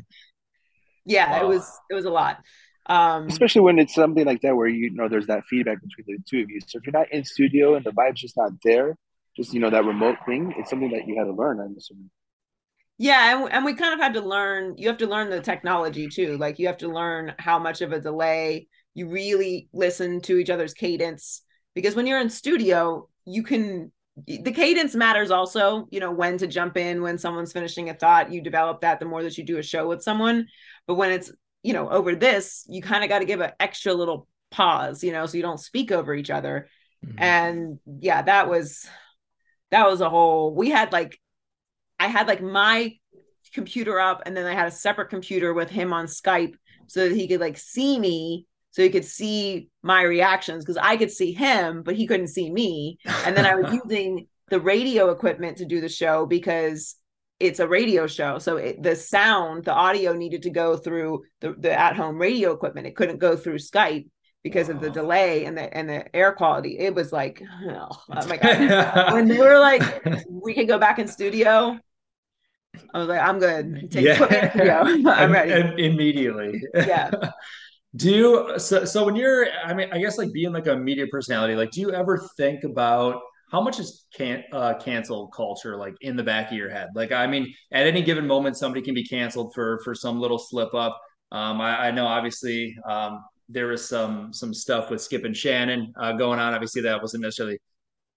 Yeah, 1.04 1.30
wow. 1.30 1.44
it 1.44 1.48
was 1.48 1.80
it 1.90 1.94
was 1.94 2.04
a 2.04 2.10
lot. 2.10 2.38
Um, 2.86 3.28
Especially 3.28 3.62
when 3.62 3.78
it's 3.78 3.94
something 3.94 4.26
like 4.26 4.42
that 4.42 4.54
where 4.54 4.68
you 4.68 4.90
know 4.90 5.08
there's 5.08 5.26
that 5.26 5.44
feedback 5.48 5.78
between 5.82 6.18
the 6.18 6.22
two 6.28 6.42
of 6.42 6.50
you. 6.50 6.60
So 6.66 6.78
if 6.78 6.86
you're 6.86 6.92
not 6.92 7.10
in 7.12 7.24
studio 7.24 7.74
and 7.74 7.84
the 7.84 7.92
vibe's 7.92 8.20
just 8.20 8.36
not 8.36 8.52
there, 8.62 8.96
just 9.36 9.52
you 9.52 9.60
know 9.60 9.70
that 9.70 9.84
remote 9.84 10.18
thing, 10.26 10.54
it's 10.58 10.70
something 10.70 10.90
that 10.90 11.08
you 11.08 11.18
had 11.18 11.24
to 11.24 11.32
learn. 11.32 11.60
I'm 11.60 11.74
assuming. 11.76 12.10
Yeah, 12.96 13.42
and, 13.42 13.52
and 13.52 13.64
we 13.64 13.74
kind 13.74 13.92
of 13.92 14.00
had 14.00 14.14
to 14.14 14.20
learn. 14.20 14.76
You 14.78 14.88
have 14.88 14.98
to 14.98 15.06
learn 15.06 15.30
the 15.30 15.40
technology 15.40 16.08
too. 16.08 16.36
Like 16.36 16.58
you 16.58 16.68
have 16.68 16.78
to 16.78 16.88
learn 16.88 17.34
how 17.38 17.58
much 17.58 17.80
of 17.80 17.92
a 17.92 18.00
delay 18.00 18.68
you 18.94 19.08
really 19.08 19.68
listen 19.72 20.20
to 20.20 20.38
each 20.38 20.50
other's 20.50 20.72
cadence 20.72 21.42
because 21.74 21.96
when 21.96 22.06
you're 22.06 22.20
in 22.20 22.30
studio 22.30 23.08
you 23.26 23.43
can 23.43 23.90
the 24.26 24.52
cadence 24.52 24.95
matters 24.95 25.31
also 25.33 25.88
you 25.90 25.99
know 25.99 26.12
when 26.12 26.38
to 26.38 26.47
jump 26.47 26.76
in 26.76 27.02
when 27.02 27.19
someone's 27.19 27.52
finishing 27.52 27.90
a 27.90 27.95
thought 27.95 28.33
you 28.33 28.40
develop 28.40 28.81
that 28.81 29.00
the 29.00 29.07
more 29.07 29.23
that 29.23 29.37
you 29.37 29.45
do 29.45 29.59
a 29.59 29.62
show 29.62 29.88
with 29.88 30.02
someone 30.02 30.47
but 30.87 30.95
when 30.95 31.11
it's 31.11 31.33
you 31.62 31.73
know 31.73 31.88
over 31.90 32.14
this 32.14 32.64
you 32.69 32.81
kind 32.81 33.02
of 33.02 33.11
got 33.11 33.19
to 33.19 33.25
give 33.25 33.40
an 33.40 33.50
extra 33.59 33.93
little 33.93 34.28
pause 34.52 35.02
you 35.02 35.11
know 35.11 35.26
so 35.26 35.37
you 35.37 35.43
don't 35.43 35.59
speak 35.59 35.90
over 35.90 36.14
each 36.14 36.31
other 36.31 36.69
mm-hmm. 37.04 37.19
and 37.19 37.78
yeah 38.00 38.23
that 38.23 38.49
was 38.49 38.87
that 39.73 39.88
was 39.88 40.00
a 40.00 40.09
whole 40.11 40.54
we 40.54 40.71
had 40.71 40.93
like 40.93 41.19
i 41.99 42.07
had 42.07 42.28
like 42.28 42.40
my 42.40 42.95
computer 43.52 43.99
up 43.99 44.23
and 44.26 44.37
then 44.37 44.47
i 44.47 44.54
had 44.54 44.69
a 44.69 44.71
separate 44.71 45.11
computer 45.11 45.52
with 45.52 45.71
him 45.71 45.93
on 45.93 46.07
skype 46.07 46.54
so 46.87 47.09
that 47.09 47.16
he 47.16 47.26
could 47.26 47.40
like 47.40 47.59
see 47.59 47.99
me 47.99 48.47
so 48.75 48.83
he 48.83 48.90
could 48.90 49.04
see 49.04 49.69
my 49.85 50.02
reactions 50.02 50.64
because 50.64 50.76
I 50.76 50.97
could 50.97 51.12
see 51.12 51.33
him, 51.33 51.85
but 51.85 51.95
he 51.95 52.09
couldn't 52.09 52.26
see 52.26 52.50
me. 52.50 52.99
And 53.25 53.37
then 53.37 53.47
I 53.47 53.54
was 53.54 53.73
using 53.85 54.26
the 54.49 54.59
radio 54.59 55.11
equipment 55.11 55.59
to 55.59 55.64
do 55.64 55.81
the 55.81 55.88
show 55.88 56.26
because 56.26 56.97
it's 57.38 57.61
a 57.61 57.69
radio 57.69 58.09
show. 58.09 58.40
So 58.40 58.57
it, 58.57 58.83
the 58.83 58.97
sound, 58.97 59.64
the 59.64 59.73
audio 59.73 60.12
needed 60.12 60.43
to 60.43 60.50
go 60.50 60.76
through 60.76 61.23
the, 61.40 61.54
the 61.57 61.73
at 61.73 61.95
home 61.95 62.19
radio 62.19 62.50
equipment. 62.50 62.88
It 62.88 62.97
couldn't 62.97 63.19
go 63.19 63.37
through 63.37 63.59
Skype 63.59 64.09
because 64.43 64.69
of 64.69 64.81
the 64.81 64.90
delay 64.90 65.45
and 65.45 65.57
the 65.57 65.73
and 65.73 65.88
the 65.88 66.16
air 66.16 66.33
quality. 66.33 66.76
It 66.76 66.97
was 66.97 67.12
like, 67.12 67.45
oh, 67.69 67.88
oh 68.11 68.26
my 68.26 68.37
god! 68.38 69.12
when 69.12 69.28
they 69.28 69.38
were 69.38 69.61
like, 69.61 70.04
we 70.28 70.52
can 70.52 70.66
go 70.66 70.78
back 70.81 70.99
in 70.99 71.07
studio. 71.07 71.78
I 72.93 72.99
was 72.99 73.07
like, 73.07 73.21
I'm 73.21 73.38
good. 73.38 73.88
Take 73.93 74.04
Yeah. 74.04 74.83
I'm 75.07 75.31
ready. 75.31 75.52
Im- 75.52 75.78
immediately. 75.78 76.61
Yeah. 76.75 77.12
Do 77.96 78.10
you 78.10 78.58
so 78.58 78.84
so 78.84 79.04
when 79.04 79.14
you're 79.14 79.46
I 79.64 79.72
mean 79.72 79.88
I 79.92 79.98
guess 79.98 80.18
like 80.18 80.32
being 80.32 80.52
like 80.52 80.66
a 80.66 80.76
media 80.76 81.06
personality 81.06 81.54
like 81.54 81.70
do 81.70 81.80
you 81.80 81.92
ever 81.92 82.18
think 82.36 82.64
about 82.64 83.20
how 83.52 83.60
much 83.60 83.78
is 83.78 84.06
can 84.12 84.42
uh 84.52 84.74
cancel 84.74 85.28
culture 85.28 85.76
like 85.76 85.94
in 86.00 86.16
the 86.16 86.22
back 86.22 86.50
of 86.50 86.56
your 86.56 86.70
head? 86.70 86.88
Like 86.94 87.12
I 87.12 87.26
mean 87.28 87.54
at 87.72 87.86
any 87.86 88.02
given 88.02 88.26
moment 88.26 88.56
somebody 88.56 88.82
can 88.82 88.94
be 88.94 89.04
canceled 89.04 89.54
for 89.54 89.80
for 89.84 89.94
some 89.94 90.18
little 90.20 90.38
slip 90.38 90.74
up. 90.74 91.00
Um 91.30 91.60
I, 91.60 91.88
I 91.88 91.90
know 91.92 92.06
obviously 92.06 92.76
um 92.88 93.22
there 93.48 93.68
was 93.68 93.88
some 93.88 94.32
some 94.32 94.52
stuff 94.52 94.90
with 94.90 95.00
Skip 95.00 95.24
and 95.24 95.36
Shannon 95.36 95.92
uh, 96.00 96.12
going 96.12 96.40
on. 96.40 96.52
Obviously 96.54 96.82
that 96.82 97.00
wasn't 97.00 97.22
necessarily 97.22 97.58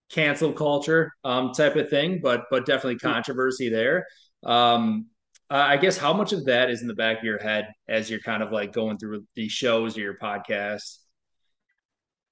cancel 0.09 0.53
culture 0.53 1.11
um 1.23 1.51
type 1.51 1.75
of 1.75 1.89
thing 1.89 2.19
but 2.23 2.45
but 2.49 2.65
definitely 2.65 2.97
controversy 2.97 3.69
there. 3.69 4.07
Um 4.43 5.07
uh, 5.49 5.55
I 5.55 5.77
guess 5.77 5.97
how 5.97 6.13
much 6.13 6.33
of 6.33 6.45
that 6.45 6.69
is 6.69 6.81
in 6.81 6.87
the 6.87 6.93
back 6.93 7.19
of 7.19 7.23
your 7.23 7.41
head 7.41 7.69
as 7.87 8.09
you're 8.09 8.19
kind 8.19 8.43
of 8.43 8.51
like 8.51 8.73
going 8.73 8.97
through 8.97 9.25
these 9.35 9.51
shows 9.51 9.97
or 9.97 10.01
your 10.01 10.17
podcasts? 10.17 10.97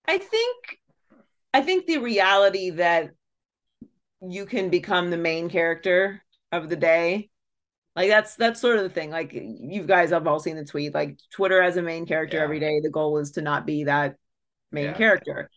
I 0.08 0.18
think 0.18 0.80
I 1.54 1.62
think 1.62 1.86
the 1.86 1.98
reality 2.00 2.72
that 2.72 3.12
you 4.22 4.46
can 4.46 4.70
become 4.70 5.10
the 5.10 5.18
main 5.18 5.50
character 5.50 6.24
of 6.52 6.70
the 6.70 6.76
day. 6.76 7.30
Like 7.96 8.10
that's 8.10 8.36
that's 8.36 8.60
sort 8.60 8.78
of 8.78 8.84
the 8.84 8.90
thing. 8.90 9.10
Like 9.10 9.32
you 9.34 9.84
guys 9.84 10.10
have 10.10 10.28
all 10.28 10.40
seen 10.40 10.58
the 10.58 10.66
tweet. 10.66 10.94
Like 10.94 11.18
Twitter 11.32 11.62
as 11.62 11.78
a 11.78 11.82
main 11.82 12.06
character 12.06 12.38
Yeah. 12.38 12.44
every 12.44 12.60
day. 12.60 12.82
The 12.82 12.90
goal 12.90 13.18
is 13.20 13.32
to 13.32 13.42
not 13.42 13.66
be 13.66 13.86
that 13.86 14.18
main 14.72 14.86
Yeah. 14.86 14.94
character. 14.94 15.50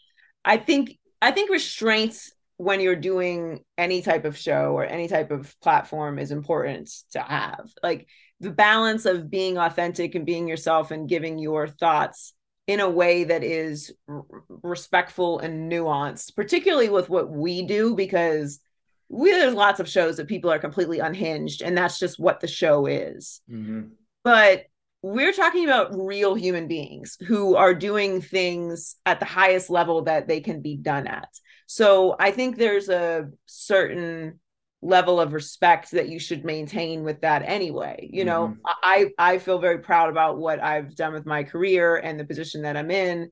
I 0.45 0.57
think 0.57 0.97
I 1.21 1.33
think 1.33 1.51
restraints 1.51 2.33
when 2.59 2.81
you're 2.81 2.97
doing 2.97 3.65
any 3.79 4.03
type 4.03 4.25
of 4.25 4.37
show 4.37 4.77
or 4.77 4.85
any 4.85 5.09
type 5.09 5.31
of 5.31 5.59
platform 5.61 6.19
is 6.19 6.33
important 6.33 6.91
to 7.13 7.21
have. 7.21 7.71
Like 7.83 8.09
the 8.41 8.51
balance 8.51 9.07
of 9.07 9.31
being 9.31 9.57
authentic 9.59 10.15
and 10.15 10.27
being 10.27 10.49
yourself 10.49 10.91
and 10.91 11.09
giving 11.09 11.39
your 11.39 11.69
thoughts 11.69 12.35
in 12.67 12.81
a 12.81 12.91
way 12.91 13.25
that 13.25 13.43
is 13.43 13.93
r- 14.09 14.25
respectful 14.63 15.39
and 15.39 15.71
nuanced, 15.73 16.35
particularly 16.35 16.91
with 16.91 17.09
what 17.09 17.31
we 17.31 17.63
do, 17.63 17.95
because 17.95 18.61
we 19.09 19.31
there's 19.31 19.55
lots 19.55 19.81
of 19.81 19.89
shows 19.89 20.19
that 20.19 20.29
people 20.29 20.51
are 20.51 20.59
completely 20.59 20.99
unhinged, 20.99 21.63
and 21.63 21.79
that's 21.79 21.99
just 21.99 22.21
what 22.21 22.41
the 22.41 22.47
show 22.47 22.87
is. 22.87 23.41
Mm-hmm. 23.51 23.83
But 24.23 24.65
we're 25.01 25.33
talking 25.33 25.65
about 25.65 25.97
real 25.97 26.35
human 26.35 26.67
beings 26.67 27.17
who 27.27 27.55
are 27.55 27.73
doing 27.73 28.21
things 28.21 28.97
at 29.07 29.21
the 29.21 29.27
highest 29.27 29.71
level 29.71 30.03
that 30.03 30.27
they 30.27 30.41
can 30.41 30.61
be 30.61 30.77
done 30.77 31.07
at. 31.07 31.29
So 31.71 32.17
I 32.19 32.31
think 32.31 32.57
there's 32.57 32.89
a 32.89 33.29
certain 33.45 34.41
level 34.81 35.21
of 35.21 35.33
respect 35.33 35.91
that 35.91 36.09
you 36.09 36.19
should 36.19 36.45
maintain 36.45 37.03
with 37.03 37.21
that 37.21 37.43
anyway 37.45 38.09
you 38.13 38.25
know? 38.25 38.57
I 38.65 39.11
i 39.19 39.39
feel 39.39 39.59
very 39.59 39.81
proud 39.81 40.09
about 40.09 40.39
what 40.39 40.63
i've 40.63 40.95
done 40.95 41.13
with 41.13 41.27
my 41.27 41.43
career 41.43 41.97
and 41.97 42.19
the 42.19 42.25
position 42.25 42.63
that 42.63 42.77
i'm 42.77 42.93
in. 42.93 43.31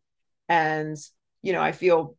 And 0.48 0.96
you 1.42 1.52
know 1.52 1.60
i 1.60 1.70
feel 1.70 2.16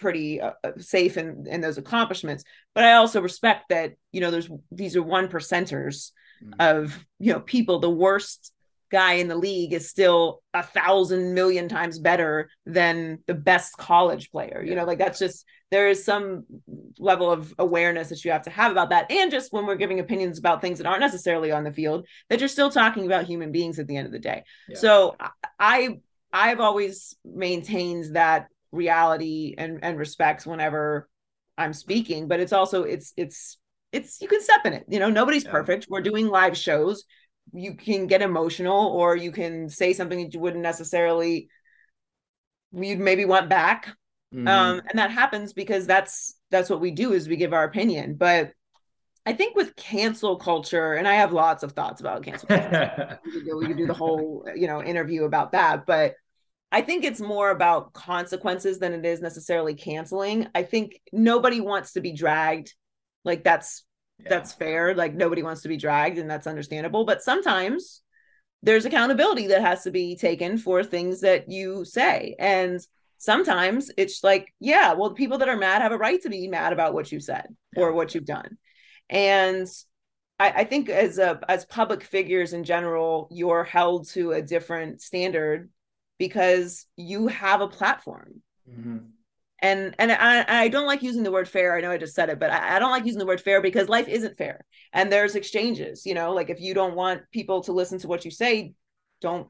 pretty 0.00 0.40
uh, 0.40 0.52
uh, 0.64 0.72
safe 0.78 1.16
in 1.16 1.46
in 1.48 1.60
those 1.60 1.78
accomplishments. 1.78 2.42
But 2.74 2.82
i 2.82 2.94
also 2.94 3.22
respect 3.22 3.68
that 3.70 3.94
you 4.10 4.20
know 4.20 4.32
there's 4.32 4.50
these 4.72 4.96
are 4.96 5.02
one 5.02 5.28
percenters 5.28 6.10
of 6.58 6.98
you 7.18 7.32
know 7.32 7.40
people 7.40 7.78
the 7.78 7.88
worst 7.88 8.52
guy 9.00 9.12
in 9.22 9.28
the 9.28 9.36
league 9.48 9.72
is 9.78 9.88
still 9.96 10.20
a 10.54 10.62
thousand 10.62 11.22
million 11.34 11.66
times 11.68 11.98
better 12.10 12.48
than 12.78 13.18
the 13.30 13.34
best 13.50 13.70
college 13.76 14.24
player 14.34 14.58
you 14.68 14.74
know 14.76 14.84
like 14.90 14.98
that's 15.04 15.18
just 15.18 15.44
there 15.70 15.88
is 15.94 16.04
some 16.04 16.44
level 16.98 17.28
of 17.36 17.40
awareness 17.58 18.08
that 18.10 18.24
you 18.24 18.30
have 18.30 18.42
to 18.48 18.50
have 18.50 18.70
about 18.70 18.90
that. 18.90 19.10
And 19.10 19.28
just 19.36 19.52
when 19.52 19.66
we're 19.66 19.74
giving 19.84 19.98
opinions 19.98 20.38
about 20.38 20.60
things 20.60 20.78
that 20.78 20.86
aren't 20.86 21.00
necessarily 21.08 21.50
on 21.50 21.64
the 21.64 21.72
field 21.72 22.06
that 22.28 22.38
you're 22.38 22.48
still 22.58 22.70
talking 22.70 23.06
about 23.06 23.24
human 23.24 23.50
beings 23.50 23.80
at 23.80 23.88
the 23.88 23.96
end 23.96 24.06
of 24.06 24.12
the 24.12 24.20
day. 24.20 24.44
Yeah. 24.68 24.78
so 24.84 25.16
I- 25.58 25.98
i've 26.32 26.60
always 26.60 27.16
maintained 27.24 28.16
that 28.16 28.40
reality 28.72 29.54
and 29.56 29.72
and 29.86 29.98
respect 29.98 30.46
whenever 30.46 31.08
i'm 31.62 31.72
speaking 31.72 32.26
but 32.30 32.40
it's 32.42 32.52
also 32.52 32.78
it's 32.94 33.12
it's 33.16 33.56
it's 33.92 34.20
you 34.20 34.28
can 34.32 34.42
step 34.42 34.62
in 34.68 34.72
it 34.78 34.84
you 34.88 34.98
know 34.98 35.10
nobody's 35.10 35.44
Yeah. 35.44 35.52
perfect. 35.58 35.86
We're 35.88 36.02
doing 36.10 36.26
live 36.40 36.56
shows 36.56 37.04
you 37.54 37.74
can 37.74 38.06
get 38.06 38.20
emotional 38.20 38.88
or 38.88 39.16
you 39.16 39.32
can 39.32 39.68
say 39.68 39.92
something 39.92 40.22
that 40.22 40.34
you 40.34 40.40
wouldn't 40.40 40.62
necessarily 40.62 41.48
you'd 42.72 42.98
maybe 42.98 43.24
want 43.24 43.48
back. 43.48 43.88
Mhm. 44.34 44.48
um 44.48 44.82
and 44.88 44.98
that 44.98 45.12
happens 45.12 45.52
because 45.52 45.86
that's 45.86 46.34
that's 46.50 46.68
what 46.68 46.80
we 46.80 46.90
do 46.90 47.12
is 47.12 47.28
we 47.28 47.36
give 47.36 47.52
our 47.52 47.64
opinion. 47.64 48.14
But 48.14 48.52
i 49.26 49.32
think 49.32 49.56
with 49.56 49.74
cancel 49.76 50.36
culture 50.36 50.92
and 50.94 51.08
i 51.08 51.14
have 51.14 51.32
lots 51.32 51.62
of 51.62 51.72
thoughts 51.72 52.00
about 52.00 52.24
cancel 52.24 52.48
culture. 52.48 53.18
We 53.24 53.32
could, 53.32 53.44
do, 53.46 53.56
we 53.56 53.66
could 53.66 53.76
do 53.78 53.86
the 53.86 53.94
whole 53.94 54.46
you 54.54 54.66
know 54.66 54.82
interview 54.82 55.24
about 55.24 55.52
that. 55.52 55.86
But 55.86 56.14
i 56.72 56.80
think 56.82 57.04
it's 57.04 57.20
more 57.20 57.50
about 57.50 57.92
consequences 57.92 58.80
than 58.80 58.92
it 58.92 59.06
is 59.06 59.20
necessarily 59.20 59.74
canceling. 59.74 60.48
I 60.54 60.64
think 60.64 61.00
nobody 61.12 61.60
wants 61.60 61.92
to 61.92 62.00
be 62.00 62.12
dragged 62.12 62.74
like 63.24 63.44
that's 63.44 63.84
Yeah. 64.18 64.28
that's 64.28 64.52
fair 64.52 64.94
like 64.94 65.14
nobody 65.14 65.42
wants 65.42 65.62
to 65.62 65.68
be 65.68 65.76
dragged 65.76 66.18
and 66.18 66.30
that's 66.30 66.46
understandable 66.46 67.04
but 67.04 67.22
sometimes 67.22 68.00
there's 68.62 68.86
accountability 68.86 69.48
that 69.48 69.60
has 69.60 69.82
to 69.82 69.90
be 69.90 70.16
taken 70.16 70.56
for 70.56 70.82
things 70.84 71.20
that 71.20 71.50
you 71.50 71.84
say 71.84 72.34
and 72.38 72.80
sometimes 73.18 73.90
it's 73.96 74.22
like 74.22 74.52
yeah 74.60 74.92
well 74.92 75.08
the 75.10 75.14
people 75.14 75.38
that 75.38 75.48
are 75.48 75.56
mad 75.56 75.82
have 75.82 75.92
a 75.92 75.98
right 75.98 76.22
to 76.22 76.30
be 76.30 76.46
mad 76.48 76.72
about 76.72 76.94
what 76.94 77.10
you 77.10 77.18
said 77.20 77.46
or 77.76 77.92
what 77.92 78.14
you've 78.14 78.24
done 78.24 78.56
and 79.10 79.66
I, 80.38 80.50
I 80.50 80.64
think 80.64 80.88
as 80.88 81.18
a 81.18 81.40
as 81.48 81.64
public 81.66 82.02
figures 82.04 82.52
in 82.52 82.64
general 82.64 83.28
you're 83.30 83.64
held 83.64 84.08
to 84.10 84.32
a 84.32 84.42
different 84.42 85.02
standard 85.02 85.70
because 86.18 86.86
you 86.96 87.26
have 87.28 87.60
a 87.60 87.68
platform 87.68 88.42
Mhm. 88.70 89.10
And 89.64 89.94
and 89.98 90.12
I, 90.12 90.64
I 90.64 90.68
don't 90.68 90.86
like 90.86 91.02
using 91.02 91.22
the 91.22 91.32
word 91.32 91.48
fair. 91.48 91.76
I 91.76 91.80
know 91.80 91.90
i 91.90 91.98
just 91.98 92.14
said 92.14 92.28
it 92.28 92.38
but 92.38 92.50
I, 92.50 92.76
I 92.76 92.78
don't 92.78 92.90
like 92.90 93.04
using 93.04 93.18
the 93.18 93.26
word 93.26 93.40
fair 93.40 93.60
because 93.60 93.88
life 93.88 94.08
isn't 94.08 94.36
fair. 94.36 94.64
And 94.92 95.10
there's 95.10 95.34
exchanges 95.34 96.06
you 96.06 96.14
know 96.14 96.32
like 96.32 96.50
if 96.50 96.60
you 96.60 96.74
don't 96.74 96.94
want 96.94 97.22
people 97.32 97.62
to 97.62 97.72
listen 97.72 97.98
to 98.00 98.08
what 98.08 98.24
you 98.24 98.30
say 98.30 98.74
don't 99.20 99.48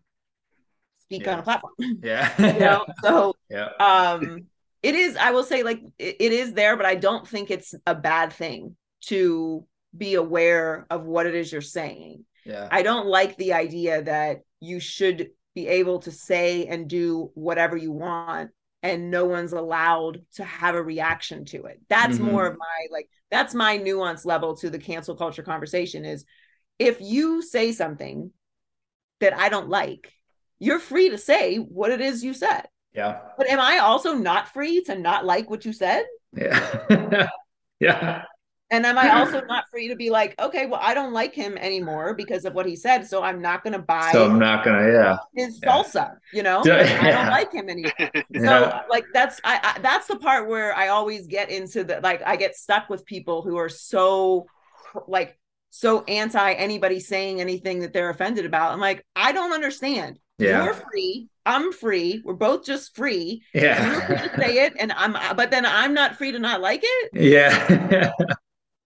speak 0.99 1.27
on 1.29 1.39
a 1.39 1.43
platform. 1.43 1.73
Yeah. 2.03 2.31
You 2.39 2.59
know 2.59 2.87
so 3.03 3.35
yeah. 3.51 3.69
um 3.79 4.47
it 4.83 4.95
is 4.95 5.17
i 5.17 5.31
will 5.31 5.45
say 5.45 5.63
like 5.63 5.81
it, 5.99 6.17
it 6.21 6.33
is 6.33 6.53
there 6.53 6.77
but 6.77 6.87
i 6.87 6.95
don't 6.95 7.27
think 7.27 7.51
it's 7.51 7.75
a 7.87 7.95
bad 7.95 8.33
thing 8.33 8.77
to 9.07 9.67
be 9.97 10.15
aware 10.15 10.87
of 10.91 11.05
what 11.05 11.27
it 11.27 11.35
is 11.35 11.53
you're 11.53 11.61
saying. 11.61 12.25
Yeah. 12.45 12.69
I 12.71 12.83
don't 12.83 13.07
like 13.07 13.37
the 13.37 13.53
idea 13.53 14.03
that 14.03 14.41
you 14.61 14.81
should 14.81 15.31
be 15.55 15.69
able 15.69 16.01
to 16.01 16.11
say 16.11 16.67
and 16.67 16.89
do 16.89 17.31
whatever 17.35 17.77
you 17.77 17.93
want 17.93 18.51
and 18.85 19.11
no 19.11 19.25
one's 19.25 19.55
allowed 19.55 20.21
to 20.35 20.45
have 20.45 20.75
a 20.75 20.83
reaction 20.83 21.47
to 21.47 21.65
it. 21.65 21.81
That's 21.89 22.19
Mhm. 22.19 22.25
more 22.25 22.47
of 22.47 22.59
my 22.59 22.87
like 22.93 23.09
that's 23.31 23.55
my 23.55 23.79
nuance 23.79 24.25
level 24.27 24.57
to 24.59 24.69
the 24.71 24.79
cancel 24.79 25.17
culture 25.17 25.43
conversation 25.43 26.05
is 26.05 26.25
if 26.79 27.01
you 27.01 27.41
say 27.43 27.73
something 27.73 28.31
that 29.21 29.33
i 29.37 29.49
don't 29.49 29.69
like 29.69 30.13
you're 30.59 30.79
free 30.79 31.09
to 31.11 31.19
say 31.19 31.57
what 31.57 31.91
it 31.91 32.01
is 32.01 32.23
you 32.23 32.33
said. 32.35 32.69
Yeah. 32.93 33.21
But 33.37 33.49
am 33.51 33.59
I 33.59 33.79
also 33.79 34.15
not 34.15 34.53
free 34.53 34.83
to 34.85 34.95
not 34.97 35.25
like 35.25 35.51
what 35.51 35.65
you 35.65 35.73
said? 35.73 36.05
yeah. 36.33 37.27
Yeah 37.81 38.25
And 38.71 38.87
am 38.87 38.99
I 38.99 39.21
also 39.21 39.41
not 39.49 39.65
free 39.71 39.89
to 39.89 39.97
be 39.97 40.11
like, 40.11 40.35
okay, 40.41 40.67
well, 40.67 40.81
I 40.83 40.95
don't 40.95 41.13
like 41.13 41.35
him 41.35 41.57
anymore 41.59 42.15
because 42.15 42.45
of 42.45 42.55
what 42.55 42.67
he 42.67 42.77
said, 42.77 43.07
so 43.07 43.23
I'm 43.23 43.43
not 43.43 43.63
going 43.63 43.75
to 43.75 43.79
buy 43.79 44.11
so 44.13 44.25
i'm 44.25 44.39
not 44.39 44.65
gonna 44.65 44.91
yeah 44.91 45.17
his 45.35 45.61
yeah. 45.63 45.69
salsa, 45.69 46.17
you 46.33 46.43
know? 46.43 46.63
Yeah. 46.65 46.99
I 47.03 47.11
don't 47.11 47.27
like 47.39 47.53
him 47.53 47.69
anymore. 47.69 47.93
So 47.99 48.11
yeah 48.33 48.83
like 48.95 49.07
that's 49.13 49.41
I, 49.45 49.61
I 49.63 49.81
that's 49.81 50.07
the 50.07 50.17
part 50.17 50.49
where 50.49 50.75
I 50.75 50.89
always 50.89 51.27
get 51.27 51.51
into 51.51 51.85
the 51.85 52.01
like 52.03 52.23
I 52.25 52.37
get 52.37 52.57
stuck 52.57 52.89
with 52.89 53.05
people 53.05 53.43
who 53.43 53.57
are 53.57 53.69
so 53.69 54.47
like 55.07 55.39
so 55.71 56.05
anti 56.05 56.53
anybody 56.53 57.01
saying 57.01 57.41
anything 57.41 57.81
that 57.81 57.93
they're 57.93 58.11
offended 58.11 58.47
about. 58.47 58.73
I'm 58.73 58.81
like, 58.81 59.05
I 59.17 59.33
don't 59.33 59.53
understand. 59.53 60.19
yeah 60.39 60.65
You're 60.65 60.75
free. 60.75 61.29
I'm 61.47 61.73
free. 61.73 62.23
We're 62.25 62.35
both 62.35 62.65
just 62.65 62.95
free. 62.95 63.43
You're 63.53 63.75
free 63.75 63.85
to 63.85 64.23
yeah 64.23 64.37
say 64.37 64.65
it, 64.65 64.75
and 64.79 64.93
I'm 64.93 65.37
but 65.37 65.51
then 65.51 65.67
I'm 65.67 65.93
not 65.93 66.17
free 66.17 66.33
to 66.33 66.39
not 66.39 66.61
like 66.61 66.81
it. 66.83 67.11
yeah 67.15 68.13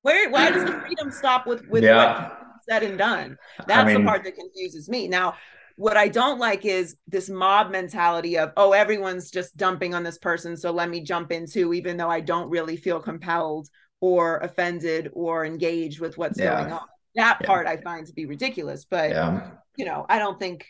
Where 0.09 0.31
why 0.31 0.51
does 0.51 0.65
the 0.65 0.73
freedom 0.87 1.11
stop 1.11 1.47
with 1.47 1.69
with 1.69 1.85
Yeah. 1.85 2.29
what 2.29 2.39
said 2.69 2.83
and 2.83 2.97
done? 2.97 3.37
That's 3.67 3.87
mean- 3.87 4.01
the 4.01 4.09
part 4.09 4.25
that 4.25 4.37
confuses 4.37 4.89
me. 4.89 5.07
Now, 5.07 5.35
what 5.77 5.97
I 5.99 6.09
don't 6.09 6.39
like 6.39 6.65
is 6.65 6.97
this 7.07 7.29
mob 7.29 7.71
mentality 7.71 8.39
of, 8.39 8.53
oh, 8.57 8.73
everyone's 8.73 9.31
just 9.31 9.57
dumping 9.57 9.95
on 9.95 10.03
this 10.03 10.19
person. 10.19 10.57
So 10.57 10.73
let 10.73 10.89
me 10.89 11.03
jump 11.03 11.31
in 11.31 11.47
too, 11.47 11.73
even 11.75 11.97
though 11.99 12.09
I 12.11 12.21
don't 12.21 12.49
really 12.49 12.77
feel 12.77 13.01
compelled 13.01 13.69
or 14.01 14.39
offended 14.39 15.11
or 15.13 15.45
engaged 15.45 16.01
with 16.01 16.17
what's 16.17 16.39
yeah. 16.39 16.59
going 16.59 16.73
on. 16.73 16.87
That 17.15 17.39
yeah. 17.41 17.47
part 17.47 17.67
I 17.67 17.77
find 17.77 18.07
to 18.07 18.13
be 18.15 18.25
ridiculous. 18.27 18.87
But 18.89 19.11
yeah. 19.11 19.51
you 19.77 19.85
know, 19.85 20.07
I 20.09 20.19
don't 20.19 20.39
think 20.39 20.67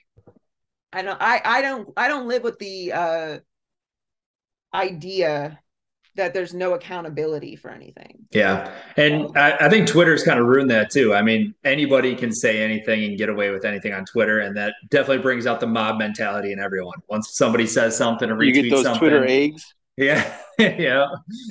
I 0.93 1.03
don't 1.03 1.21
I 1.21 1.41
I 1.45 1.63
don't 1.63 1.89
I 1.97 2.09
don't 2.09 2.27
live 2.27 2.43
with 2.43 2.59
the 2.59 2.93
uh 2.93 3.39
idea 4.75 5.61
that 6.19 6.35
there's 6.35 6.53
no 6.53 6.75
accountability 6.75 7.57
for 7.57 7.71
anything. 7.71 8.27
Yeah. 8.33 8.73
And 8.97 9.37
I, 9.39 9.57
I, 9.61 9.69
think 9.71 9.89
Twitter's 9.89 10.23
kind 10.23 10.39
of 10.39 10.47
ruined 10.47 10.71
that 10.71 10.91
too. 10.91 11.15
I 11.15 11.23
mean, 11.23 11.55
anybody 11.65 12.15
can 12.15 12.33
say 12.33 12.63
anything 12.63 13.05
and 13.05 13.17
get 13.17 13.29
away 13.29 13.51
with 13.51 13.65
anything 13.65 13.95
on 13.95 14.05
Twitter. 14.05 14.41
And 14.41 14.57
that 14.57 14.75
definitely 14.91 15.23
brings 15.23 15.47
out 15.47 15.61
the 15.61 15.67
mob 15.67 15.97
mentality 15.97 16.53
in 16.53 16.59
everyone. 16.59 16.99
Once 17.09 17.31
somebody 17.35 17.67
says 17.67 17.97
something 17.97 18.29
or 18.29 18.37
retweets 18.37 18.55
you 18.55 18.63
get 18.65 18.71
those 18.71 18.83
something, 18.83 19.01
Twitter 19.01 19.25
eggs. 19.27 19.75
Yeah. 19.97 20.33
yeah. 20.61 21.07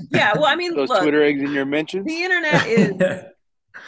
Yeah. 0.10 0.34
Well, 0.36 0.46
I 0.46 0.56
mean, 0.56 0.74
those 0.74 0.88
look, 0.88 1.02
Twitter 1.02 1.22
eggs 1.22 1.42
in 1.42 1.52
your 1.52 1.66
mentions. 1.66 2.06
The 2.06 2.24
internet 2.24 2.66
is, 2.66 2.98
the 2.98 3.34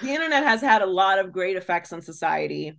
internet 0.04 0.44
has 0.44 0.60
had 0.60 0.82
a 0.82 0.86
lot 0.86 1.18
of 1.18 1.32
great 1.32 1.56
effects 1.56 1.94
on 1.94 2.02
society 2.02 2.78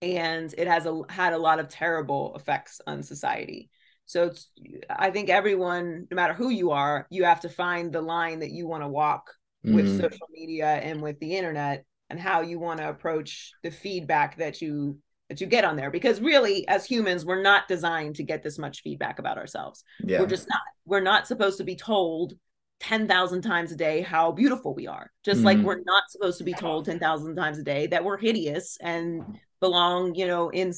and 0.00 0.52
it 0.58 0.66
has 0.66 0.86
a, 0.86 1.02
had 1.08 1.34
a 1.34 1.38
lot 1.38 1.60
of 1.60 1.68
terrible 1.68 2.34
effects 2.34 2.80
on 2.86 3.04
society 3.04 3.70
so 4.06 4.24
it's, 4.24 4.50
I 4.90 5.10
think 5.10 5.30
everyone, 5.30 6.06
no 6.10 6.14
matter 6.14 6.34
who 6.34 6.50
you 6.50 6.70
are, 6.72 7.06
you 7.10 7.24
have 7.24 7.40
to 7.40 7.48
find 7.48 7.92
the 7.92 8.02
line 8.02 8.40
that 8.40 8.50
you 8.50 8.66
want 8.66 8.82
to 8.82 8.88
walk 8.88 9.32
mm. 9.64 9.74
with 9.74 10.00
social 10.00 10.28
media 10.30 10.66
and 10.66 11.00
with 11.00 11.18
the 11.20 11.36
internet 11.36 11.84
and 12.10 12.20
how 12.20 12.42
you 12.42 12.58
want 12.58 12.78
to 12.80 12.88
approach 12.88 13.52
the 13.62 13.70
feedback 13.70 14.36
that 14.36 14.60
you 14.60 14.98
that 15.28 15.40
you 15.40 15.46
get 15.46 15.64
on 15.64 15.76
there 15.76 15.90
because 15.90 16.20
really 16.20 16.68
as 16.68 16.84
humans 16.84 17.24
we're 17.24 17.40
not 17.40 17.66
designed 17.66 18.16
to 18.16 18.22
get 18.22 18.42
this 18.42 18.58
much 18.58 18.82
feedback 18.82 19.18
about 19.18 19.38
ourselves 19.38 19.82
yeah. 20.04 20.20
we're 20.20 20.26
just 20.26 20.46
not 20.48 20.60
we're 20.84 21.00
not 21.00 21.26
supposed 21.26 21.56
to 21.56 21.64
be 21.64 21.74
told 21.74 22.34
10,000 22.80 23.40
times 23.40 23.72
a 23.72 23.76
day 23.76 24.02
how 24.02 24.30
beautiful 24.30 24.74
we 24.74 24.86
are 24.86 25.10
just 25.24 25.40
mm 25.40 25.44
like 25.44 25.58
we're 25.58 25.82
not 25.86 26.02
supposed 26.10 26.36
to 26.36 26.44
be 26.44 26.52
told 26.52 26.84
10,000 26.84 27.34
times 27.34 27.58
a 27.58 27.62
day 27.62 27.86
that 27.86 28.04
we're 28.04 28.18
hideous 28.18 28.76
and 28.82 29.24
belong 29.60 30.14
you 30.14 30.26
know 30.26 30.50
in 30.50 30.72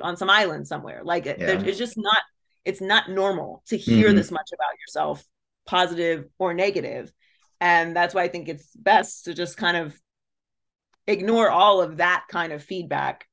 on 0.00 0.16
some 0.16 0.30
island 0.30 0.66
somewhere 0.66 1.02
like 1.04 1.26
yeah. 1.26 1.34
it's 1.38 1.76
just 1.76 1.98
not 1.98 2.22
it's 2.68 2.82
not 2.82 3.08
normal 3.08 3.62
to 3.66 3.78
hear 3.78 4.08
mm-hmm. 4.08 4.16
this 4.16 4.30
much 4.30 4.50
about 4.52 4.78
yourself 4.78 5.24
positive 5.66 6.26
or 6.38 6.52
negative 6.52 7.10
and 7.60 7.96
that's 7.96 8.14
why 8.14 8.22
i 8.22 8.28
think 8.28 8.48
it's 8.48 8.76
best 8.76 9.24
to 9.24 9.34
just 9.34 9.56
kind 9.56 9.76
of 9.76 9.98
ignore 11.06 11.50
all 11.50 11.80
of 11.80 11.96
that 11.96 12.24
kind 12.30 12.52
of 12.52 12.62
feedback 12.62 13.26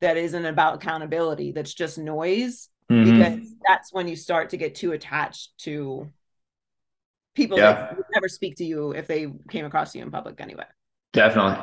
that 0.00 0.16
isn't 0.16 0.46
about 0.46 0.74
accountability 0.74 1.52
that's 1.52 1.72
just 1.72 1.96
noise 1.96 2.68
mm-hmm. 2.90 3.04
because 3.04 3.54
that's 3.68 3.92
when 3.92 4.08
you 4.08 4.16
start 4.16 4.50
to 4.50 4.56
get 4.56 4.74
too 4.74 4.90
attached 4.92 5.56
to 5.58 6.10
people 7.36 7.56
yeah. 7.56 7.72
that 7.72 7.96
would 7.96 8.06
never 8.14 8.28
speak 8.28 8.56
to 8.56 8.64
you 8.64 8.90
if 8.90 9.06
they 9.06 9.32
came 9.48 9.64
across 9.64 9.94
you 9.94 10.02
in 10.02 10.10
public 10.10 10.40
anyway 10.40 10.66
definitely 11.12 11.56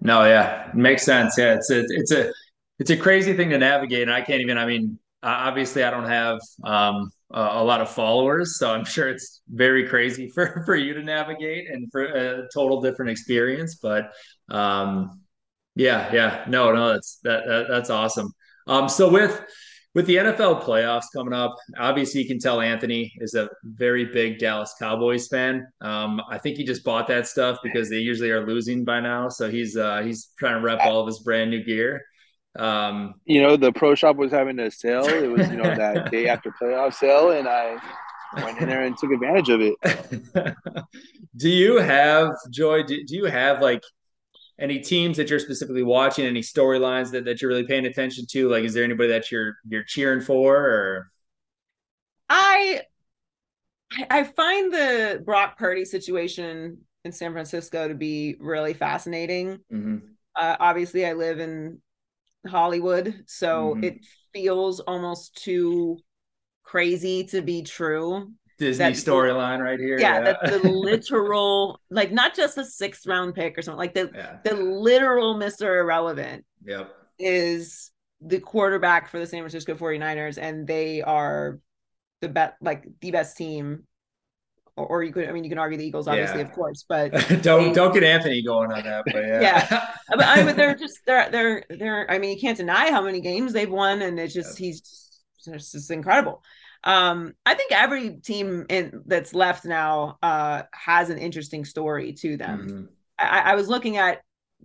no 0.00 0.24
yeah 0.24 0.70
makes 0.74 1.04
sense 1.04 1.36
yeah 1.38 1.54
it's 1.54 1.70
a 1.70 1.84
it's 1.88 2.10
a 2.10 2.32
it's 2.80 2.90
a 2.90 2.96
crazy 2.96 3.32
thing 3.32 3.50
to 3.50 3.58
navigate 3.58 4.02
and 4.02 4.12
i 4.12 4.20
can't 4.20 4.40
even 4.40 4.58
i 4.58 4.66
mean 4.66 4.98
uh, 5.22 5.26
obviously, 5.26 5.82
I 5.82 5.90
don't 5.90 6.08
have 6.08 6.38
um, 6.62 7.10
a, 7.32 7.40
a, 7.40 7.64
lot 7.64 7.80
of 7.80 7.90
followers, 7.90 8.58
so 8.58 8.72
I'm 8.72 8.84
sure 8.94 9.08
it's 9.08 9.42
very 9.48 9.88
crazy 9.88 10.28
for 10.28 10.62
for 10.66 10.76
you 10.76 10.94
to 10.94 11.02
navigate 11.02 11.68
and 11.70 11.90
for 11.90 12.04
a 12.04 12.48
total 12.52 12.80
different 12.80 13.10
experience. 13.10 13.76
But 13.76 14.12
um, 14.48 15.22
yeah, 15.74 16.12
yeah, 16.12 16.44
no, 16.48 16.72
no, 16.72 16.92
that's 16.92 17.18
that, 17.24 17.46
that 17.46 17.66
that's 17.68 17.90
awesome. 17.90 18.32
Um, 18.66 18.88
so 18.88 19.10
with 19.10 19.40
with 19.94 20.06
the 20.06 20.16
NFL 20.16 20.62
playoffs 20.62 21.06
coming 21.12 21.34
up, 21.34 21.56
obviously 21.78 22.22
you 22.22 22.28
can 22.28 22.38
tell 22.38 22.60
Anthony 22.60 23.12
is 23.18 23.34
a 23.34 23.48
very 23.64 24.04
big 24.04 24.38
Dallas 24.38 24.74
Cowboys 24.78 25.26
fan. 25.26 25.66
Um, 25.80 26.20
I 26.30 26.38
think 26.38 26.56
he 26.56 26.64
just 26.64 26.84
bought 26.84 27.08
that 27.08 27.26
stuff 27.26 27.58
because 27.64 27.90
they 27.90 27.96
usually 27.98 28.30
are 28.30 28.46
losing 28.46 28.84
by 28.84 29.00
now, 29.00 29.28
so 29.28 29.50
he's 29.50 29.76
uh, 29.76 30.02
he's 30.02 30.28
trying 30.38 30.54
to 30.54 30.60
rep 30.60 30.78
all 30.82 31.00
of 31.00 31.06
his 31.08 31.18
brand 31.20 31.50
new 31.50 31.64
gear. 31.64 32.04
Um, 32.58 33.14
you 33.24 33.40
know, 33.40 33.56
the 33.56 33.72
pro 33.72 33.94
shop 33.94 34.16
was 34.16 34.32
having 34.32 34.58
a 34.58 34.70
sale. 34.70 35.06
It 35.06 35.30
was, 35.30 35.48
you 35.48 35.56
know, 35.56 35.74
that 35.74 36.10
day 36.10 36.28
after 36.28 36.52
playoff 36.60 36.94
sale, 36.94 37.30
and 37.30 37.48
I 37.48 37.78
went 38.42 38.58
in 38.58 38.68
there 38.68 38.84
and 38.84 38.96
took 38.96 39.12
advantage 39.12 39.48
of 39.48 39.60
it. 39.60 40.54
do 41.36 41.48
you 41.48 41.76
have 41.78 42.30
Joy? 42.50 42.82
Do, 42.82 43.04
do 43.04 43.16
you 43.16 43.26
have 43.26 43.62
like 43.62 43.82
any 44.58 44.80
teams 44.80 45.16
that 45.16 45.30
you're 45.30 45.38
specifically 45.38 45.84
watching? 45.84 46.26
Any 46.26 46.40
storylines 46.40 47.12
that, 47.12 47.24
that 47.26 47.40
you're 47.40 47.50
really 47.50 47.66
paying 47.66 47.86
attention 47.86 48.26
to? 48.30 48.48
Like, 48.48 48.64
is 48.64 48.74
there 48.74 48.84
anybody 48.84 49.10
that 49.10 49.30
you're 49.30 49.56
you're 49.68 49.84
cheering 49.84 50.20
for? 50.20 50.56
Or 50.56 51.10
I 52.28 52.82
I 54.10 54.24
find 54.24 54.72
the 54.72 55.22
Brock 55.24 55.58
Purdy 55.58 55.84
situation 55.84 56.78
in 57.04 57.12
San 57.12 57.32
Francisco 57.32 57.88
to 57.88 57.94
be 57.94 58.36
really 58.40 58.74
fascinating. 58.74 59.60
Mm-hmm. 59.72 59.98
Uh, 60.34 60.56
obviously, 60.60 61.06
I 61.06 61.14
live 61.14 61.40
in 61.40 61.80
Hollywood. 62.46 63.22
So 63.26 63.74
mm-hmm. 63.74 63.84
it 63.84 64.06
feels 64.32 64.80
almost 64.80 65.42
too 65.42 65.98
crazy 66.62 67.24
to 67.24 67.42
be 67.42 67.62
true. 67.62 68.32
Disney 68.58 68.86
storyline 68.86 69.60
right 69.60 69.78
here. 69.78 69.98
Yeah, 69.98 70.18
yeah. 70.18 70.20
That 70.42 70.62
the 70.62 70.68
literal, 70.68 71.80
like 71.90 72.10
not 72.10 72.34
just 72.34 72.58
a 72.58 72.64
sixth 72.64 73.06
round 73.06 73.34
pick 73.34 73.56
or 73.56 73.62
something, 73.62 73.78
like 73.78 73.94
the 73.94 74.10
yeah. 74.14 74.38
the 74.44 74.54
literal 74.54 75.36
Mr. 75.36 75.80
Irrelevant 75.80 76.44
yep. 76.64 76.92
is 77.18 77.92
the 78.20 78.40
quarterback 78.40 79.08
for 79.08 79.20
the 79.20 79.26
San 79.26 79.40
Francisco 79.40 79.74
49ers, 79.74 80.38
and 80.40 80.66
they 80.66 81.02
are 81.02 81.60
the 82.20 82.28
best 82.28 82.54
like 82.60 82.84
the 83.00 83.12
best 83.12 83.36
team 83.36 83.84
or, 84.78 84.86
or, 84.86 85.02
you 85.02 85.12
could 85.12 85.28
I 85.28 85.32
mean 85.32 85.44
you 85.44 85.50
can 85.50 85.58
argue 85.58 85.78
the 85.78 85.84
Eagles 85.84 86.08
obviously 86.08 86.40
yeah. 86.40 86.46
of 86.46 86.52
course 86.52 86.84
but 86.88 87.10
don't 87.42 87.68
they, 87.68 87.72
don't 87.72 87.92
get 87.92 88.02
Anthony 88.02 88.42
going 88.42 88.72
on 88.72 88.84
that 88.84 89.04
but 89.04 89.14
yeah, 89.14 89.40
yeah. 89.40 89.88
but 90.08 90.26
I 90.26 90.44
mean 90.44 90.56
they're 90.56 90.74
just 90.74 90.98
they're 91.06 91.30
they're 91.30 91.64
they're 91.68 92.10
I 92.10 92.18
mean 92.18 92.34
you 92.34 92.40
can't 92.40 92.56
deny 92.56 92.90
how 92.90 93.02
many 93.02 93.20
games 93.20 93.52
they've 93.52 93.70
won 93.70 94.02
and 94.02 94.18
it's 94.18 94.34
just 94.34 94.58
yeah. 94.58 94.66
he's 94.66 94.80
just, 95.44 95.72
just 95.72 95.90
incredible 95.90 96.42
um 96.84 97.34
I 97.44 97.54
think 97.54 97.72
every 97.72 98.16
team 98.18 98.66
in 98.68 99.02
that's 99.06 99.34
left 99.34 99.64
now 99.64 100.18
uh 100.22 100.62
has 100.72 101.10
an 101.10 101.18
interesting 101.18 101.64
story 101.64 102.12
to 102.14 102.36
them 102.36 102.66
mm-hmm. 102.68 102.84
I, 103.18 103.52
I 103.52 103.54
was 103.54 103.68
looking 103.68 103.96
at 103.96 104.22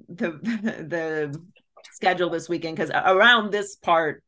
the 0.10 0.32
the 0.42 1.42
schedule 1.94 2.30
this 2.30 2.50
weekend 2.50 2.76
because 2.76 2.92
around 2.92 3.52
this 3.52 3.76
part 3.76 4.24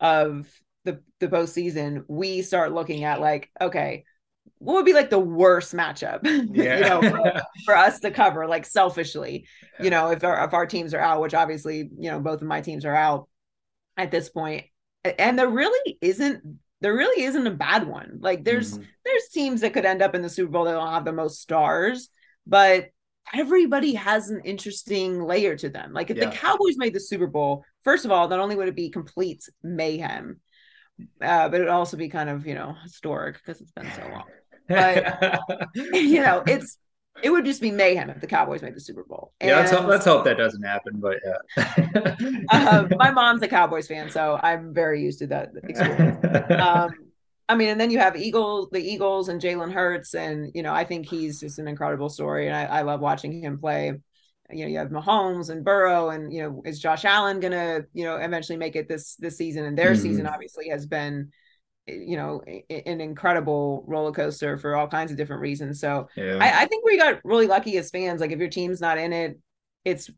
of 0.00 0.48
the 0.84 1.02
the 1.20 1.28
postseason 1.28 2.04
we 2.08 2.42
start 2.42 2.72
looking 2.72 3.04
at 3.04 3.20
like 3.20 3.50
okay 3.60 4.04
what 4.58 4.74
would 4.74 4.84
be 4.84 4.92
like 4.92 5.10
the 5.10 5.18
worst 5.18 5.74
matchup 5.74 6.20
yeah. 6.24 6.78
you 6.78 6.80
know 6.80 7.02
for, 7.02 7.42
for, 7.64 7.76
us 7.76 8.00
to 8.00 8.10
cover 8.10 8.46
like 8.46 8.64
selfishly 8.64 9.46
you 9.80 9.90
know 9.90 10.10
if 10.10 10.24
our 10.24 10.44
if 10.44 10.54
our 10.54 10.66
teams 10.66 10.94
are 10.94 11.00
out 11.00 11.20
which 11.20 11.34
obviously 11.34 11.90
you 11.98 12.10
know 12.10 12.20
both 12.20 12.40
of 12.40 12.48
my 12.48 12.60
teams 12.60 12.84
are 12.84 12.94
out 12.94 13.28
at 13.96 14.10
this 14.10 14.28
point 14.28 14.64
and 15.18 15.38
there 15.38 15.48
really 15.48 15.98
isn't 16.00 16.42
there 16.80 16.94
really 16.94 17.24
isn't 17.24 17.46
a 17.46 17.52
bad 17.52 17.86
one 17.86 18.18
like 18.20 18.44
there's 18.44 18.74
mm-hmm. 18.74 18.84
there's 19.04 19.28
teams 19.28 19.60
that 19.60 19.72
could 19.72 19.84
end 19.84 20.02
up 20.02 20.14
in 20.14 20.22
the 20.22 20.28
super 20.28 20.50
bowl 20.50 20.64
that 20.64 20.72
don't 20.72 20.92
have 20.92 21.04
the 21.04 21.12
most 21.12 21.40
stars 21.40 22.08
but 22.46 22.88
everybody 23.34 23.94
has 23.94 24.30
an 24.30 24.40
interesting 24.44 25.22
layer 25.22 25.56
to 25.56 25.68
them 25.68 25.92
like 25.92 26.10
if 26.10 26.16
yeah. 26.16 26.26
the 26.26 26.36
cowboys 26.36 26.76
made 26.76 26.94
the 26.94 27.00
super 27.00 27.26
bowl 27.26 27.64
first 27.82 28.04
of 28.04 28.10
all 28.10 28.28
not 28.28 28.40
only 28.40 28.56
would 28.56 28.68
it 28.68 28.76
be 28.76 28.88
complete 28.88 29.48
mayhem 29.62 30.40
uh, 31.20 31.48
but 31.48 31.60
it 31.60 31.64
would 31.64 31.68
also 31.68 31.96
be 31.96 32.08
kind 32.08 32.30
of 32.30 32.46
you 32.46 32.54
know 32.54 32.74
historic 32.82 33.34
because 33.34 33.60
it's 33.60 33.72
been 33.72 33.90
so 33.92 34.02
long 34.12 34.24
but 34.68 35.40
you 35.74 36.20
know, 36.20 36.42
it's 36.46 36.78
it 37.22 37.30
would 37.30 37.44
just 37.44 37.60
be 37.60 37.70
mayhem 37.70 38.10
if 38.10 38.20
the 38.20 38.26
Cowboys 38.26 38.62
made 38.62 38.74
the 38.74 38.80
Super 38.80 39.04
Bowl. 39.04 39.32
And, 39.40 39.50
yeah, 39.50 39.56
let's 39.56 39.70
hope, 39.70 39.86
let's 39.86 40.04
hope 40.04 40.24
that 40.24 40.36
doesn't 40.36 40.62
happen. 40.62 41.00
But 41.00 41.18
yeah, 41.24 42.16
uh, 42.50 42.88
my 42.96 43.10
mom's 43.10 43.42
a 43.42 43.48
Cowboys 43.48 43.88
fan, 43.88 44.10
so 44.10 44.38
I'm 44.42 44.74
very 44.74 45.02
used 45.02 45.20
to 45.20 45.26
that 45.28 45.50
experience. 45.62 46.24
Um, 46.50 46.90
I 47.48 47.54
mean, 47.54 47.68
and 47.68 47.80
then 47.80 47.90
you 47.90 47.98
have 47.98 48.16
Eagles, 48.16 48.68
the 48.72 48.80
Eagles, 48.80 49.28
and 49.28 49.40
Jalen 49.40 49.72
Hurts, 49.72 50.14
and 50.14 50.50
you 50.54 50.62
know, 50.62 50.74
I 50.74 50.84
think 50.84 51.08
he's 51.08 51.40
just 51.40 51.58
an 51.58 51.68
incredible 51.68 52.08
story, 52.08 52.48
and 52.48 52.56
I, 52.56 52.64
I 52.64 52.82
love 52.82 53.00
watching 53.00 53.40
him 53.40 53.58
play. 53.58 53.92
You 54.50 54.64
know, 54.64 54.70
you 54.70 54.78
have 54.78 54.88
Mahomes 54.88 55.50
and 55.50 55.64
Burrow, 55.64 56.10
and 56.10 56.32
you 56.32 56.42
know, 56.42 56.62
is 56.64 56.80
Josh 56.80 57.04
Allen 57.04 57.40
gonna, 57.40 57.82
you 57.92 58.04
know, 58.04 58.16
eventually 58.16 58.58
make 58.58 58.76
it 58.76 58.88
this 58.88 59.14
this 59.16 59.36
season? 59.36 59.64
And 59.64 59.78
their 59.78 59.92
mm-hmm. 59.92 60.02
season 60.02 60.26
obviously 60.26 60.68
has 60.68 60.86
been 60.86 61.30
you 61.86 62.16
know 62.16 62.42
an 62.68 63.00
incredible 63.00 63.84
roller 63.86 64.12
coaster 64.12 64.58
for 64.58 64.74
all 64.74 64.88
kinds 64.88 65.10
of 65.10 65.16
different 65.16 65.42
reasons. 65.42 65.80
So 65.80 66.08
yeah. 66.16 66.38
I, 66.40 66.62
I, 66.62 66.66
think 66.66 66.84
we 66.84 66.98
got 66.98 67.20
really 67.24 67.46
lucky 67.46 67.76
as 67.78 67.90
fans. 67.90 68.20
Like 68.20 68.32
if 68.32 68.40
your 68.40 68.48
team's 68.48 68.80
not 68.80 68.98
in 68.98 69.12
it 69.12 69.38
it's 69.86 70.10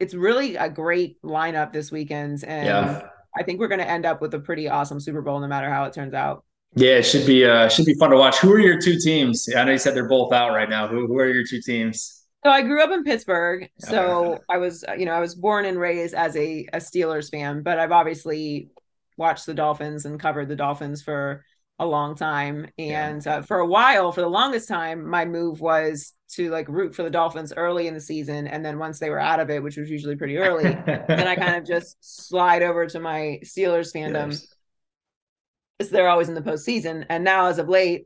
it's 0.00 0.14
really 0.14 0.56
a 0.56 0.68
great 0.68 1.22
lineup 1.22 1.72
this 1.72 1.92
weekend. 1.92 2.42
And 2.42 2.66
yeah. 2.66 3.08
i 3.38 3.44
think 3.44 3.60
we're 3.60 3.68
going 3.68 3.80
to 3.80 3.88
end 3.88 4.06
up 4.06 4.20
with 4.20 4.34
a 4.34 4.40
pretty 4.40 4.68
awesome 4.68 4.98
super 4.98 5.20
bowl 5.20 5.38
no 5.38 5.46
matter 5.46 5.70
how 5.70 5.84
it 5.84 5.92
turns 5.92 6.14
out. 6.14 6.44
Yeah 6.74 6.98
it 6.98 7.02
should 7.02 7.26
be 7.26 7.44
uh 7.44 7.68
should 7.68 7.86
be 7.86 7.94
fun 7.94 8.10
to 8.10 8.16
watch. 8.16 8.38
Who 8.38 8.52
are 8.52 8.60
your 8.60 8.80
two 8.80 8.98
teams? 8.98 9.46
I 9.54 9.62
know 9.62 9.72
you 9.72 9.78
said 9.78 9.94
they're 9.94 10.08
both 10.08 10.32
out 10.32 10.50
right 10.50 10.70
now. 10.70 10.88
Who, 10.88 11.06
who 11.06 11.18
are 11.18 11.32
your 11.32 11.44
two 11.44 11.60
teams? 11.60 12.24
So 12.42 12.50
I 12.50 12.62
grew 12.62 12.82
up 12.82 12.90
in 12.90 13.04
Pittsburgh. 13.04 13.68
So 13.78 14.38
I 14.48 14.56
was, 14.56 14.82
you 14.96 15.04
know, 15.04 15.12
I 15.12 15.20
was 15.20 15.34
born 15.34 15.66
and 15.66 15.78
raised 15.78 16.14
as 16.14 16.34
a, 16.36 16.66
a 16.72 16.78
Steelers 16.78 17.30
fan, 17.30 17.62
but 17.62 17.78
I've 17.78 17.92
obviously 17.92 18.70
watched 19.16 19.46
the 19.46 19.54
Dolphins 19.54 20.04
and 20.04 20.20
covered 20.20 20.48
the 20.48 20.56
Dolphins 20.56 21.02
for 21.02 21.44
a 21.78 21.86
long 21.86 22.14
time. 22.14 22.68
And 22.78 23.24
yeah. 23.24 23.36
uh, 23.36 23.42
for 23.42 23.58
a 23.58 23.66
while, 23.66 24.12
for 24.12 24.20
the 24.20 24.28
longest 24.28 24.68
time, 24.68 25.08
my 25.08 25.24
move 25.24 25.60
was 25.60 26.12
to 26.32 26.50
like 26.50 26.68
root 26.68 26.94
for 26.94 27.02
the 27.02 27.10
Dolphins 27.10 27.52
early 27.56 27.86
in 27.86 27.94
the 27.94 28.00
season. 28.00 28.46
And 28.46 28.64
then 28.64 28.78
once 28.78 28.98
they 28.98 29.10
were 29.10 29.18
out 29.18 29.40
of 29.40 29.50
it, 29.50 29.62
which 29.62 29.76
was 29.76 29.90
usually 29.90 30.16
pretty 30.16 30.36
early, 30.36 30.64
then 30.86 31.26
I 31.26 31.34
kind 31.34 31.56
of 31.56 31.66
just 31.66 31.96
slide 32.00 32.62
over 32.62 32.86
to 32.86 33.00
my 33.00 33.40
Steelers 33.44 33.94
fandom. 33.94 34.30
Yes. 34.30 34.54
Because 35.78 35.90
they're 35.90 36.08
always 36.08 36.28
in 36.28 36.34
the 36.34 36.42
postseason. 36.42 37.06
And 37.08 37.24
now, 37.24 37.46
as 37.46 37.58
of 37.58 37.66
late, 37.66 38.04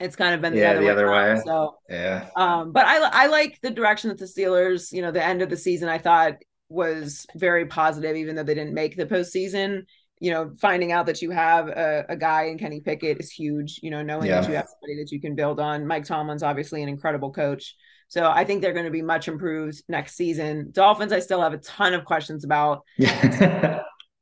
it's 0.00 0.16
kind 0.16 0.34
of 0.34 0.40
been 0.40 0.54
the 0.54 0.60
yeah, 0.60 0.70
other, 0.70 0.80
the 0.80 0.86
way, 0.86 0.92
other 0.92 1.10
way. 1.10 1.42
So 1.44 1.76
yeah. 1.90 2.30
Um, 2.34 2.72
but 2.72 2.86
I 2.86 3.24
I 3.24 3.26
like 3.26 3.60
the 3.60 3.70
direction 3.70 4.08
that 4.08 4.16
the 4.16 4.24
Steelers, 4.24 4.90
you 4.90 5.02
know, 5.02 5.10
the 5.10 5.22
end 5.22 5.42
of 5.42 5.50
the 5.50 5.58
season 5.58 5.90
I 5.90 5.98
thought 5.98 6.36
was 6.70 7.26
very 7.34 7.66
positive, 7.66 8.16
even 8.16 8.36
though 8.36 8.42
they 8.42 8.54
didn't 8.54 8.74
make 8.74 8.96
the 8.96 9.06
postseason. 9.06 9.82
You 10.22 10.30
know, 10.30 10.52
finding 10.60 10.92
out 10.92 11.06
that 11.06 11.22
you 11.22 11.30
have 11.30 11.68
a, 11.68 12.04
a 12.10 12.16
guy 12.16 12.44
in 12.44 12.58
Kenny 12.58 12.80
Pickett 12.80 13.20
is 13.20 13.30
huge. 13.30 13.80
You 13.82 13.90
know, 13.90 14.02
knowing 14.02 14.26
yeah. 14.26 14.40
that 14.40 14.48
you 14.48 14.56
have 14.56 14.68
somebody 14.68 15.02
that 15.02 15.10
you 15.10 15.20
can 15.20 15.34
build 15.34 15.60
on. 15.60 15.86
Mike 15.86 16.04
Tomlin's 16.04 16.42
obviously 16.42 16.82
an 16.82 16.88
incredible 16.88 17.32
coach. 17.32 17.74
So 18.08 18.28
I 18.28 18.44
think 18.44 18.60
they're 18.60 18.72
going 18.72 18.86
to 18.86 18.90
be 18.90 19.02
much 19.02 19.28
improved 19.28 19.82
next 19.88 20.16
season. 20.16 20.70
Dolphins, 20.72 21.12
I 21.12 21.20
still 21.20 21.40
have 21.40 21.52
a 21.52 21.58
ton 21.58 21.94
of 21.94 22.04
questions 22.04 22.44
about. 22.44 22.84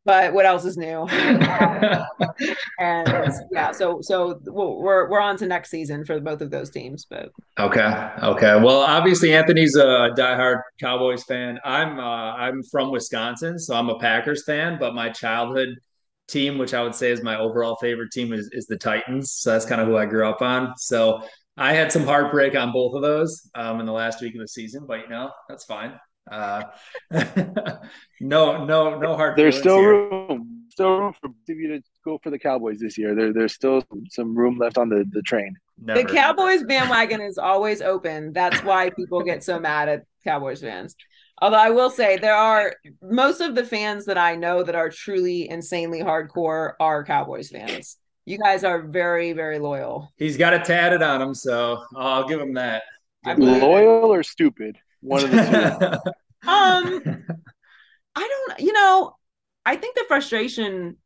but 0.08 0.32
what 0.32 0.46
else 0.46 0.64
is 0.64 0.78
new? 0.78 1.06
and 2.78 3.30
yeah, 3.52 3.72
so 3.72 3.98
so 4.00 4.40
we're 4.46 5.06
we're 5.10 5.20
on 5.20 5.36
to 5.36 5.44
next 5.44 5.68
season 5.68 6.02
for 6.06 6.18
both 6.18 6.40
of 6.40 6.50
those 6.50 6.70
teams. 6.70 7.04
But 7.04 7.28
okay, 7.58 8.10
okay. 8.22 8.58
Well, 8.58 8.78
obviously 8.80 9.34
Anthony's 9.34 9.76
a 9.76 10.08
diehard 10.16 10.62
Cowboys 10.80 11.24
fan. 11.24 11.60
I'm 11.62 11.98
uh, 11.98 12.32
I'm 12.32 12.62
from 12.62 12.90
Wisconsin, 12.90 13.58
so 13.58 13.74
I'm 13.74 13.90
a 13.90 13.98
Packers 13.98 14.44
fan. 14.46 14.78
But 14.80 14.94
my 14.94 15.10
childhood 15.10 15.76
team, 16.26 16.56
which 16.56 16.72
I 16.72 16.82
would 16.82 16.94
say 16.94 17.10
is 17.10 17.22
my 17.22 17.38
overall 17.38 17.76
favorite 17.76 18.10
team, 18.10 18.32
is 18.32 18.48
is 18.52 18.64
the 18.64 18.78
Titans. 18.78 19.32
So 19.32 19.52
that's 19.52 19.66
kind 19.66 19.82
of 19.82 19.88
who 19.88 19.98
I 19.98 20.06
grew 20.06 20.26
up 20.26 20.40
on. 20.40 20.72
So 20.78 21.22
I 21.58 21.74
had 21.74 21.92
some 21.92 22.04
heartbreak 22.04 22.56
on 22.56 22.72
both 22.72 22.94
of 22.94 23.02
those 23.02 23.50
um, 23.54 23.78
in 23.78 23.84
the 23.84 23.92
last 23.92 24.22
week 24.22 24.34
of 24.34 24.40
the 24.40 24.48
season, 24.48 24.86
but 24.88 25.00
you 25.00 25.08
know 25.10 25.30
that's 25.50 25.66
fine. 25.66 26.00
Uh, 26.30 26.64
no, 28.20 28.64
no, 28.64 28.98
no 28.98 29.16
hard. 29.16 29.36
There's 29.36 29.58
still 29.58 29.78
here. 29.78 30.08
room, 30.08 30.66
still 30.70 30.98
room 30.98 31.14
for 31.20 31.30
you 31.46 31.68
to 31.68 31.82
go 32.04 32.18
for 32.22 32.30
the 32.30 32.38
Cowboys 32.38 32.80
this 32.80 32.98
year. 32.98 33.14
There, 33.14 33.32
there's 33.32 33.54
still 33.54 33.82
some 34.10 34.36
room 34.36 34.58
left 34.58 34.78
on 34.78 34.88
the 34.88 35.04
the 35.10 35.22
train. 35.22 35.56
Never. 35.80 36.02
The 36.02 36.08
Cowboys 36.08 36.64
bandwagon 36.64 37.20
is 37.20 37.38
always 37.38 37.80
open. 37.82 38.32
That's 38.32 38.62
why 38.64 38.90
people 38.90 39.22
get 39.22 39.44
so 39.44 39.60
mad 39.60 39.88
at 39.88 40.04
Cowboys 40.24 40.60
fans. 40.60 40.96
Although 41.40 41.58
I 41.58 41.70
will 41.70 41.90
say 41.90 42.16
there 42.16 42.34
are 42.34 42.74
most 43.00 43.40
of 43.40 43.54
the 43.54 43.64
fans 43.64 44.06
that 44.06 44.18
I 44.18 44.34
know 44.34 44.62
that 44.64 44.74
are 44.74 44.90
truly 44.90 45.48
insanely 45.48 46.00
hardcore 46.00 46.72
are 46.80 47.04
Cowboys 47.04 47.50
fans. 47.50 47.96
You 48.24 48.38
guys 48.38 48.64
are 48.64 48.82
very, 48.82 49.32
very 49.32 49.58
loyal. 49.58 50.12
He's 50.16 50.36
got 50.36 50.52
it 50.52 50.64
tatted 50.64 51.00
on 51.00 51.22
him, 51.22 51.34
so 51.34 51.82
I'll 51.96 52.26
give 52.28 52.40
him 52.40 52.54
that. 52.54 52.82
Loyal 53.24 54.12
or 54.12 54.22
stupid? 54.22 54.76
One 55.00 55.24
of 55.24 55.30
the 55.30 56.00
two. 56.44 56.48
um, 56.48 57.24
I 58.14 58.28
don't. 58.28 58.60
You 58.60 58.72
know, 58.72 59.14
I 59.64 59.76
think 59.76 59.96
the 59.96 60.04
frustration 60.08 60.96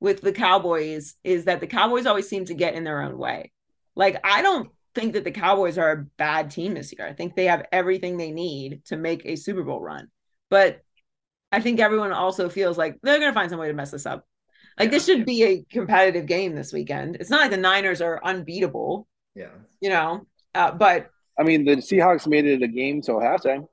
with 0.00 0.20
the 0.20 0.32
Cowboys 0.32 1.14
is 1.24 1.44
that 1.44 1.60
the 1.60 1.66
Cowboys 1.66 2.06
always 2.06 2.28
seem 2.28 2.44
to 2.46 2.54
get 2.54 2.74
in 2.74 2.84
their 2.84 3.02
own 3.02 3.18
way. 3.18 3.52
Like 3.96 4.20
I 4.24 4.42
don't 4.42 4.70
think 4.94 5.14
that 5.14 5.24
the 5.24 5.30
Cowboys 5.30 5.78
are 5.78 5.92
a 5.92 6.04
bad 6.16 6.50
team 6.50 6.74
this 6.74 6.92
year. 6.96 7.06
I 7.06 7.12
think 7.12 7.34
they 7.34 7.46
have 7.46 7.66
everything 7.72 8.16
they 8.16 8.30
need 8.30 8.84
to 8.86 8.96
make 8.96 9.24
a 9.24 9.36
Super 9.36 9.62
Bowl 9.62 9.80
run. 9.80 10.08
But 10.50 10.80
I 11.52 11.60
think 11.60 11.80
everyone 11.80 12.12
also 12.12 12.48
feels 12.48 12.78
like 12.78 12.98
they're 13.02 13.18
going 13.18 13.30
to 13.30 13.34
find 13.34 13.50
some 13.50 13.58
way 13.58 13.68
to 13.68 13.74
mess 13.74 13.90
this 13.90 14.06
up. 14.06 14.24
Like 14.78 14.86
yeah. 14.86 14.90
this 14.90 15.06
should 15.06 15.26
be 15.26 15.44
a 15.44 15.64
competitive 15.70 16.26
game 16.26 16.54
this 16.54 16.72
weekend. 16.72 17.16
It's 17.16 17.30
not 17.30 17.40
like 17.40 17.50
the 17.50 17.56
Niners 17.56 18.00
are 18.00 18.20
unbeatable. 18.22 19.06
Yeah. 19.34 19.50
You 19.80 19.90
know, 19.90 20.26
uh, 20.54 20.72
but 20.72 21.10
I 21.38 21.44
mean, 21.44 21.64
the 21.64 21.76
Seahawks 21.76 22.26
made 22.26 22.46
it 22.46 22.62
a 22.62 22.68
game 22.68 23.00
till 23.00 23.16
halftime. 23.16 23.68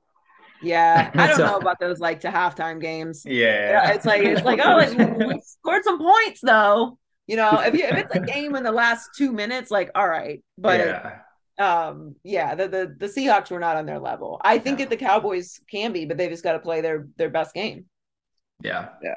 Yeah, 0.62 1.10
I 1.14 1.26
don't 1.28 1.38
know 1.38 1.56
about 1.56 1.80
those 1.80 1.98
like 1.98 2.20
to 2.20 2.28
halftime 2.28 2.80
games. 2.80 3.24
Yeah, 3.26 3.70
yeah 3.70 3.92
it's 3.92 4.06
like 4.06 4.22
it's 4.22 4.44
like 4.44 4.60
oh, 4.62 4.76
like, 4.76 5.18
we 5.18 5.40
scored 5.44 5.84
some 5.84 5.98
points 5.98 6.40
though. 6.42 6.98
You 7.26 7.36
know, 7.36 7.60
if 7.60 7.74
you 7.74 7.84
if 7.84 7.96
it's 7.96 8.14
a 8.14 8.20
game 8.20 8.54
in 8.54 8.62
the 8.62 8.72
last 8.72 9.10
two 9.16 9.32
minutes, 9.32 9.70
like 9.70 9.90
all 9.94 10.08
right, 10.08 10.42
but 10.56 10.80
yeah. 10.80 11.18
um, 11.58 12.14
yeah, 12.22 12.54
the, 12.54 12.68
the 12.68 12.96
the 12.98 13.06
Seahawks 13.06 13.50
were 13.50 13.58
not 13.58 13.76
on 13.76 13.84
their 13.84 13.98
level. 13.98 14.40
I 14.44 14.58
think 14.58 14.78
that 14.78 14.90
the 14.90 14.96
Cowboys 14.96 15.60
can 15.68 15.92
be, 15.92 16.04
but 16.04 16.16
they 16.16 16.28
just 16.28 16.44
got 16.44 16.52
to 16.52 16.60
play 16.60 16.80
their 16.80 17.08
their 17.16 17.30
best 17.30 17.52
game. 17.52 17.86
Yeah, 18.62 18.90
yeah. 19.02 19.16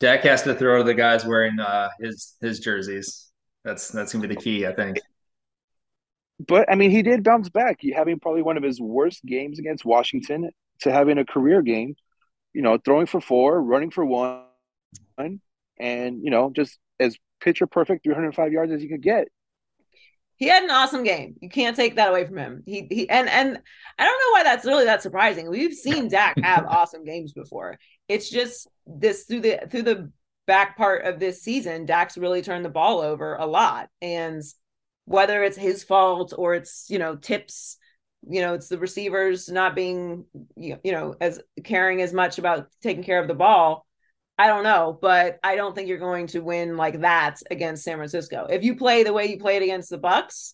Dak 0.00 0.22
has 0.22 0.42
to 0.42 0.54
throw 0.54 0.78
to 0.78 0.84
the 0.84 0.92
guys 0.92 1.24
wearing 1.24 1.58
uh, 1.60 1.88
his 2.00 2.34
his 2.40 2.58
jerseys. 2.58 3.30
That's 3.64 3.88
that's 3.88 4.12
gonna 4.12 4.26
be 4.26 4.34
the 4.34 4.40
key, 4.40 4.66
I 4.66 4.74
think 4.74 4.98
but 6.38 6.70
I 6.70 6.74
mean, 6.74 6.90
he 6.90 7.02
did 7.02 7.24
bounce 7.24 7.48
back. 7.48 7.78
He 7.80 7.92
having 7.92 8.20
probably 8.20 8.42
one 8.42 8.56
of 8.56 8.62
his 8.62 8.80
worst 8.80 9.24
games 9.24 9.58
against 9.58 9.84
Washington 9.84 10.50
to 10.80 10.92
having 10.92 11.18
a 11.18 11.24
career 11.24 11.62
game. 11.62 11.96
You 12.52 12.62
know, 12.62 12.78
throwing 12.78 13.06
for 13.06 13.20
four, 13.20 13.62
running 13.62 13.90
for 13.90 14.04
one, 14.04 15.40
and 15.78 16.22
you 16.22 16.30
know, 16.30 16.50
just 16.54 16.78
as 16.98 17.16
picture 17.40 17.66
perfect 17.66 18.04
305 18.04 18.52
yards 18.52 18.72
as 18.72 18.82
you 18.82 18.88
could 18.88 19.02
get. 19.02 19.28
He 20.36 20.48
had 20.48 20.62
an 20.62 20.70
awesome 20.70 21.02
game. 21.02 21.36
You 21.40 21.48
can't 21.48 21.76
take 21.76 21.96
that 21.96 22.10
away 22.10 22.26
from 22.26 22.36
him. 22.36 22.62
He 22.66 22.86
he 22.90 23.08
and 23.08 23.28
and 23.28 23.58
I 23.98 24.04
don't 24.04 24.18
know 24.18 24.32
why 24.32 24.42
that's 24.42 24.66
really 24.66 24.84
that 24.84 25.02
surprising. 25.02 25.48
We've 25.48 25.74
seen 25.74 26.08
Dak 26.08 26.38
have 26.38 26.66
awesome 26.68 27.04
games 27.04 27.32
before. 27.32 27.78
It's 28.08 28.28
just 28.28 28.68
this 28.86 29.24
through 29.24 29.40
the 29.40 29.60
through 29.70 29.82
the 29.82 30.12
back 30.46 30.76
part 30.76 31.04
of 31.04 31.18
this 31.18 31.42
season, 31.42 31.86
Dak's 31.86 32.16
really 32.16 32.42
turned 32.42 32.64
the 32.64 32.70
ball 32.70 33.00
over 33.00 33.34
a 33.34 33.46
lot. 33.46 33.88
And 34.00 34.42
whether 35.06 35.42
it's 35.42 35.56
his 35.56 35.82
fault 35.82 36.34
or 36.36 36.54
it's 36.54 36.86
you 36.88 36.98
know 36.98 37.16
tips 37.16 37.78
you 38.28 38.40
know 38.40 38.54
it's 38.54 38.68
the 38.68 38.78
receivers 38.78 39.48
not 39.48 39.74
being 39.74 40.24
you 40.56 40.78
know 40.84 41.14
as 41.20 41.40
caring 41.64 42.02
as 42.02 42.12
much 42.12 42.38
about 42.38 42.68
taking 42.82 43.02
care 43.02 43.20
of 43.20 43.28
the 43.28 43.34
ball. 43.34 43.86
I 44.38 44.48
don't 44.48 44.64
know 44.64 44.98
but 45.00 45.38
i 45.42 45.56
don't 45.56 45.74
think 45.74 45.88
you're 45.88 45.96
going 45.96 46.26
to 46.26 46.40
win 46.40 46.76
like 46.76 47.00
that 47.00 47.40
against 47.50 47.84
san 47.84 47.96
francisco. 47.96 48.46
If 48.50 48.64
you 48.64 48.76
play 48.76 49.02
the 49.02 49.14
way 49.14 49.30
you 49.30 49.38
played 49.38 49.62
against 49.62 49.88
the 49.88 49.98
Bucs 49.98 50.52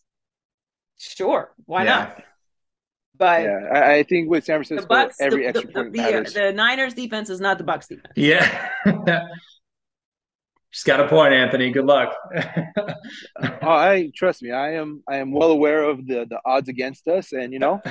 sure 0.98 1.52
why 1.64 1.82
yeah. 1.82 1.96
not? 1.96 2.22
But 3.16 3.42
yeah 3.42 3.58
I, 3.74 3.94
I, 3.94 4.02
think 4.04 4.30
with 4.30 4.44
san 4.44 4.62
francisco 4.62 4.86
Bucs, 4.86 5.14
every 5.18 5.42
the, 5.42 5.48
extra 5.48 5.66
the, 5.66 5.72
point 5.72 5.92
the, 5.94 5.98
matters. 5.98 6.32
the 6.32 6.52
niners 6.52 6.94
defense 6.94 7.28
is 7.28 7.40
not 7.40 7.58
the 7.58 7.64
Bucs 7.64 7.88
defense. 7.88 8.12
Yeah 8.14 8.68
She's 10.72 10.84
got 10.84 11.00
a 11.00 11.06
point, 11.06 11.34
Anthony. 11.34 11.70
Good 11.70 11.84
luck. 11.84 12.16
oh, 12.34 13.56
I 13.62 14.10
trust 14.16 14.42
me. 14.42 14.52
I 14.52 14.72
am. 14.72 15.02
I 15.06 15.16
am 15.16 15.30
well 15.30 15.50
aware 15.50 15.84
of 15.84 16.06
the 16.06 16.24
the 16.28 16.40
odds 16.46 16.70
against 16.70 17.06
us, 17.08 17.32
and 17.32 17.52
you 17.52 17.58
know. 17.58 17.82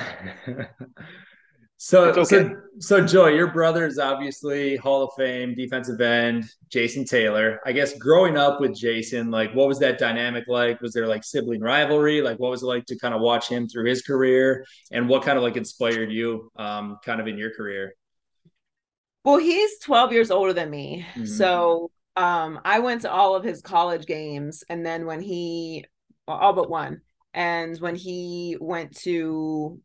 so, 1.76 2.06
okay. 2.06 2.24
so, 2.24 2.56
so, 2.80 3.06
Joy, 3.06 3.28
your 3.28 3.52
brother 3.52 3.86
is 3.86 4.00
obviously 4.00 4.74
Hall 4.74 5.04
of 5.04 5.10
Fame 5.16 5.54
defensive 5.54 6.00
end, 6.00 6.44
Jason 6.70 7.04
Taylor. 7.04 7.60
I 7.64 7.70
guess 7.70 7.96
growing 7.98 8.36
up 8.36 8.60
with 8.60 8.74
Jason, 8.74 9.30
like, 9.30 9.54
what 9.54 9.68
was 9.68 9.78
that 9.78 10.00
dynamic 10.00 10.48
like? 10.48 10.80
Was 10.80 10.92
there 10.92 11.06
like 11.06 11.22
sibling 11.22 11.60
rivalry? 11.60 12.20
Like, 12.20 12.40
what 12.40 12.50
was 12.50 12.64
it 12.64 12.66
like 12.66 12.86
to 12.86 12.98
kind 12.98 13.14
of 13.14 13.20
watch 13.20 13.48
him 13.48 13.68
through 13.68 13.88
his 13.88 14.02
career, 14.02 14.66
and 14.90 15.08
what 15.08 15.22
kind 15.22 15.38
of 15.38 15.44
like 15.44 15.56
inspired 15.56 16.10
you, 16.10 16.50
um, 16.56 16.98
kind 17.04 17.20
of 17.20 17.28
in 17.28 17.38
your 17.38 17.54
career? 17.54 17.94
Well, 19.24 19.38
he's 19.38 19.78
12 19.78 20.12
years 20.12 20.32
older 20.32 20.52
than 20.52 20.68
me. 20.68 21.06
Mm-hmm. 21.14 21.26
So 21.26 21.91
um 22.16 22.60
i 22.64 22.78
went 22.78 23.02
to 23.02 23.10
all 23.10 23.34
of 23.34 23.44
his 23.44 23.62
college 23.62 24.06
games 24.06 24.64
and 24.68 24.84
then 24.84 25.06
when 25.06 25.20
he 25.20 25.84
all 26.28 26.52
but 26.52 26.70
one. 26.70 27.00
And 27.34 27.78
when 27.78 27.96
he 27.96 28.56
went 28.60 28.96
to 28.98 29.80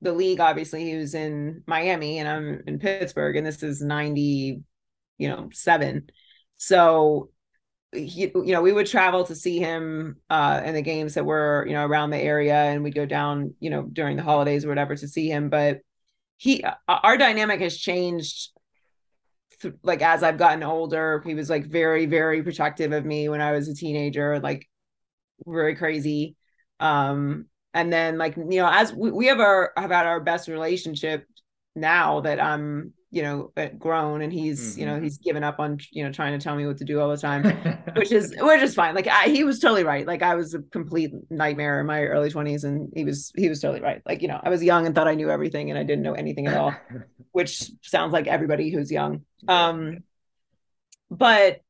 the 0.00 0.12
league 0.12 0.40
obviously 0.40 0.84
he 0.84 0.96
was 0.96 1.14
in 1.14 1.62
miami 1.64 2.18
and 2.18 2.28
i'm 2.28 2.60
in 2.66 2.80
pittsburgh 2.80 3.36
and 3.36 3.46
this 3.46 3.62
is 3.62 3.80
90 3.80 4.60
you 5.16 5.28
know 5.28 5.48
7 5.52 6.10
so 6.56 7.30
he, 7.92 8.22
you 8.22 8.52
know 8.52 8.62
we 8.62 8.72
would 8.72 8.88
travel 8.88 9.24
to 9.24 9.36
see 9.36 9.60
him 9.60 10.16
uh 10.28 10.60
in 10.64 10.74
the 10.74 10.82
games 10.82 11.14
that 11.14 11.24
were 11.24 11.64
you 11.68 11.74
know 11.74 11.86
around 11.86 12.10
the 12.10 12.18
area 12.18 12.54
and 12.54 12.82
we'd 12.82 12.96
go 12.96 13.06
down 13.06 13.54
you 13.60 13.70
know 13.70 13.82
during 13.82 14.16
the 14.16 14.24
holidays 14.24 14.64
or 14.64 14.68
whatever 14.68 14.96
to 14.96 15.06
see 15.06 15.28
him. 15.28 15.48
But 15.48 15.80
he 16.36 16.64
our 16.88 17.16
dynamic 17.16 17.60
has 17.60 17.76
changed 17.76 18.50
like 19.82 20.02
as 20.02 20.22
I've 20.22 20.38
gotten 20.38 20.62
older, 20.62 21.22
he 21.24 21.34
was 21.34 21.50
like 21.50 21.66
very, 21.66 22.06
very 22.06 22.42
protective 22.42 22.92
of 22.92 23.04
me 23.04 23.28
when 23.28 23.40
I 23.40 23.52
was 23.52 23.68
a 23.68 23.74
teenager, 23.74 24.40
like 24.40 24.68
very 25.46 25.76
crazy. 25.76 26.36
Um, 26.80 27.46
and 27.74 27.92
then 27.92 28.18
like 28.18 28.36
you 28.36 28.60
know, 28.60 28.68
as 28.70 28.92
we, 28.92 29.10
we 29.10 29.26
have 29.26 29.40
our 29.40 29.72
have 29.76 29.90
had 29.90 30.06
our 30.06 30.20
best 30.20 30.48
relationship 30.48 31.26
now 31.74 32.20
that 32.20 32.40
I'm 32.40 32.92
you 33.14 33.22
know 33.22 33.52
uh, 33.58 33.68
grown 33.78 34.22
and 34.22 34.32
he's 34.32 34.72
Mm-hmm. 34.72 34.80
you 34.80 34.86
know 34.86 34.98
he's 34.98 35.18
given 35.18 35.44
up 35.44 35.60
on 35.60 35.78
you 35.90 36.02
know 36.02 36.10
trying 36.10 36.36
to 36.36 36.42
tell 36.42 36.56
me 36.56 36.66
what 36.66 36.78
to 36.78 36.84
do 36.84 36.98
all 36.98 37.10
the 37.10 37.16
time 37.18 37.44
which 37.94 38.10
is 38.10 38.34
which 38.40 38.62
is 38.62 38.74
fine. 38.74 38.94
Like 38.94 39.06
I, 39.06 39.28
he 39.28 39.44
was 39.44 39.60
totally 39.60 39.84
right. 39.84 40.06
Like 40.06 40.22
i 40.22 40.34
was 40.34 40.54
a 40.54 40.60
complete 40.60 41.12
nightmare 41.30 41.78
in 41.78 41.86
my 41.86 42.02
early 42.04 42.30
20s 42.30 42.64
and 42.64 42.90
he 42.96 43.04
was 43.04 43.30
he 43.36 43.48
was 43.50 43.60
totally 43.60 43.82
right. 43.82 44.00
Like 44.06 44.22
you 44.22 44.28
know 44.28 44.40
i 44.42 44.48
was 44.48 44.62
young 44.64 44.86
and 44.86 44.94
thought 44.94 45.08
i 45.08 45.14
knew 45.14 45.30
everything 45.30 45.70
and 45.70 45.78
i 45.78 45.82
didn't 45.82 46.02
know 46.02 46.14
anything 46.14 46.46
at 46.46 46.56
all 46.56 46.74
which 47.32 47.70
sounds 47.82 48.12
like 48.12 48.26
everybody 48.26 48.70
who's 48.70 48.90
young. 48.90 49.22
Um 49.46 49.98
but 51.10 51.60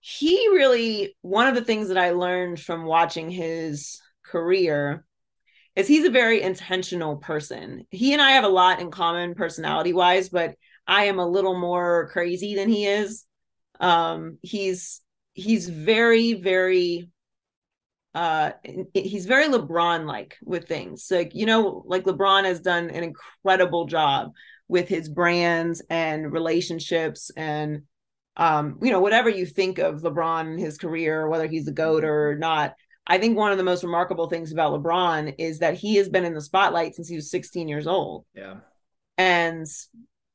he 0.00 0.34
really 0.48 1.14
one 1.20 1.46
of 1.46 1.54
the 1.54 1.64
things 1.64 1.88
that 1.88 1.98
i 1.98 2.10
learned 2.12 2.58
from 2.58 2.86
watching 2.86 3.30
his 3.30 4.00
career 4.24 5.04
is 5.76 5.86
he's 5.86 6.04
a 6.06 6.10
very 6.10 6.42
intentional 6.42 7.16
person. 7.16 7.86
He 7.90 8.12
and 8.14 8.22
i 8.22 8.30
have 8.32 8.44
a 8.44 8.48
lot 8.48 8.80
in 8.80 8.90
common 8.90 9.34
personality 9.34 9.92
wise 9.92 10.30
but 10.30 10.54
i 10.90 11.04
am 11.04 11.18
a 11.18 11.26
little 11.26 11.58
more 11.58 12.10
crazy 12.12 12.54
than 12.56 12.68
he 12.68 12.84
is. 12.84 13.24
Um 13.78 14.38
he's 14.42 15.00
he's 15.32 15.68
very 15.68 16.34
very 16.34 17.08
uh 18.14 18.50
he's 18.92 19.26
very 19.26 19.48
lebron 19.48 20.04
like 20.06 20.36
with 20.44 20.66
things. 20.66 21.06
Like 21.10 21.34
you 21.34 21.46
know 21.46 21.82
like 21.86 22.04
lebron 22.04 22.44
has 22.44 22.60
done 22.60 22.90
an 22.90 23.04
incredible 23.04 23.86
job 23.86 24.32
with 24.68 24.88
his 24.88 25.08
brands 25.08 25.80
and 25.88 26.32
relationships 26.32 27.30
and 27.36 27.82
um 28.36 28.78
you 28.82 28.90
know 28.90 29.00
whatever 29.00 29.28
you 29.28 29.46
think 29.46 29.78
of 29.78 30.02
lebron 30.02 30.46
and 30.46 30.60
his 30.60 30.78
career 30.78 31.28
whether 31.28 31.48
he's 31.48 31.66
a 31.66 31.72
goat 31.72 32.04
or 32.04 32.36
not 32.38 32.74
i 33.08 33.18
think 33.18 33.36
one 33.36 33.50
of 33.50 33.58
the 33.58 33.64
most 33.64 33.82
remarkable 33.82 34.28
things 34.28 34.52
about 34.52 34.72
lebron 34.72 35.34
is 35.38 35.58
that 35.58 35.74
he 35.74 35.96
has 35.96 36.08
been 36.08 36.24
in 36.24 36.34
the 36.34 36.40
spotlight 36.40 36.94
since 36.94 37.08
he 37.08 37.16
was 37.16 37.32
16 37.32 37.66
years 37.66 37.88
old. 37.88 38.24
Yeah. 38.32 38.58
And 39.18 39.66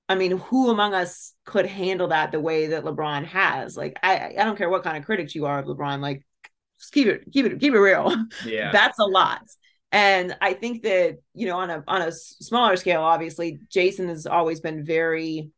I 0.07 0.15
mean, 0.15 0.37
who 0.37 0.69
among 0.69 0.93
us 0.93 1.33
could 1.45 1.65
handle 1.65 2.09
that 2.09 2.31
the 2.31 2.39
way 2.39 2.67
that 2.67 2.83
LeBron 2.83 3.25
has? 3.25 3.75
Like, 3.75 3.97
I 4.03 4.35
I 4.37 4.43
don't 4.43 4.57
care 4.57 4.69
what 4.69 4.83
kind 4.83 4.97
of 4.97 5.05
critics 5.05 5.33
you 5.33 5.45
are 5.45 5.59
of 5.59 5.65
LeBron. 5.65 5.99
Like, 5.99 6.23
just 6.79 6.93
keep 6.93 7.07
it 7.07 7.31
keep 7.31 7.45
it 7.45 7.59
keep 7.59 7.73
it 7.73 7.79
real. 7.79 8.15
yeah 8.45 8.71
That's 8.73 8.99
a 8.99 9.05
lot. 9.05 9.41
And 9.91 10.35
I 10.41 10.53
think 10.53 10.83
that 10.83 11.17
you 11.33 11.47
know, 11.47 11.57
on 11.57 11.69
a 11.69 11.83
on 11.87 12.01
a 12.01 12.11
smaller 12.11 12.75
scale, 12.75 13.01
obviously, 13.01 13.59
Jason 13.69 14.09
has 14.09 14.27
always 14.27 14.59
been 14.59 14.85
very, 14.85 15.49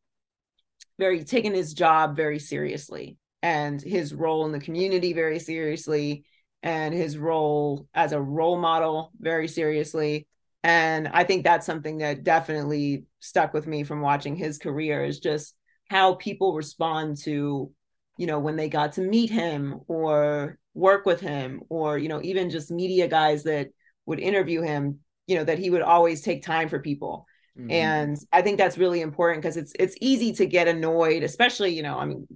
very 1.00 1.24
taken 1.24 1.54
his 1.54 1.74
job 1.74 2.16
very 2.16 2.40
seriously, 2.40 3.18
and 3.42 3.82
his 3.82 4.14
role 4.14 4.46
in 4.46 4.52
the 4.54 4.60
community 4.60 5.12
very 5.12 5.40
seriously, 5.40 6.24
and 6.64 6.94
his 6.94 7.18
role 7.18 7.88
as 7.94 8.14
a 8.14 8.22
role 8.22 8.58
model 8.58 9.12
very 9.20 9.48
seriously 9.48 10.28
and 10.64 11.08
i 11.10 11.24
think 11.24 11.44
that's 11.44 11.66
something 11.66 12.00
that 12.00 12.24
definitely 12.24 13.06
stuck 13.20 13.54
with 13.54 13.68
me 13.68 13.84
from 13.84 14.02
watching 14.02 14.36
his 14.36 14.58
career 14.58 15.04
is 15.04 15.20
just 15.20 15.56
how 15.90 16.16
people 16.16 16.54
respond 16.54 17.18
to 17.18 17.72
you 18.18 18.28
know 18.28 18.40
when 18.40 18.56
they 18.56 18.70
got 18.70 18.94
to 18.94 19.02
meet 19.02 19.30
him 19.30 19.80
or 19.88 20.58
work 20.74 21.06
with 21.06 21.20
him 21.20 21.62
or 21.70 21.98
you 21.98 22.10
know 22.10 22.22
even 22.22 22.50
just 22.50 22.72
media 22.72 23.08
guys 23.08 23.44
that 23.44 23.70
would 24.06 24.20
interview 24.20 24.62
him 24.62 25.00
you 25.28 25.36
know 25.36 25.44
that 25.44 25.60
he 25.60 25.70
would 25.70 25.82
always 25.82 26.22
take 26.22 26.44
time 26.44 26.70
for 26.70 26.80
people 26.80 27.26
Mhm. 27.58 27.72
and 27.72 28.18
i 28.32 28.42
think 28.42 28.58
that's 28.58 28.78
really 28.78 29.02
important 29.02 29.42
because 29.42 29.58
it's 29.58 29.74
it's 29.80 29.96
easy 30.02 30.34
to 30.34 30.46
get 30.46 30.68
annoyed 30.68 31.24
especially 31.24 31.74
you 31.74 31.84
know 31.84 31.98
i 31.98 32.06
mean 32.06 32.28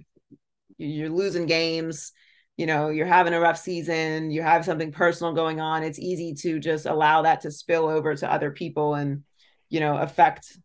you're 0.78 1.10
losing 1.10 1.46
games 1.46 2.12
you 2.56 2.66
know 2.66 2.88
you're 2.88 3.06
having 3.06 3.32
a 3.34 3.40
rough 3.40 3.58
season 3.58 4.30
you 4.30 4.42
have 4.42 4.64
something 4.64 4.92
personal 4.92 5.32
going 5.32 5.60
on 5.60 5.82
it's 5.82 5.98
easy 5.98 6.34
to 6.34 6.58
just 6.58 6.86
allow 6.86 7.22
that 7.22 7.40
to 7.40 7.50
spill 7.50 7.88
over 7.88 8.14
to 8.14 8.30
other 8.30 8.50
people 8.50 8.94
and 8.94 9.22
you 9.70 9.80
know 9.80 9.96
affect 9.96 10.58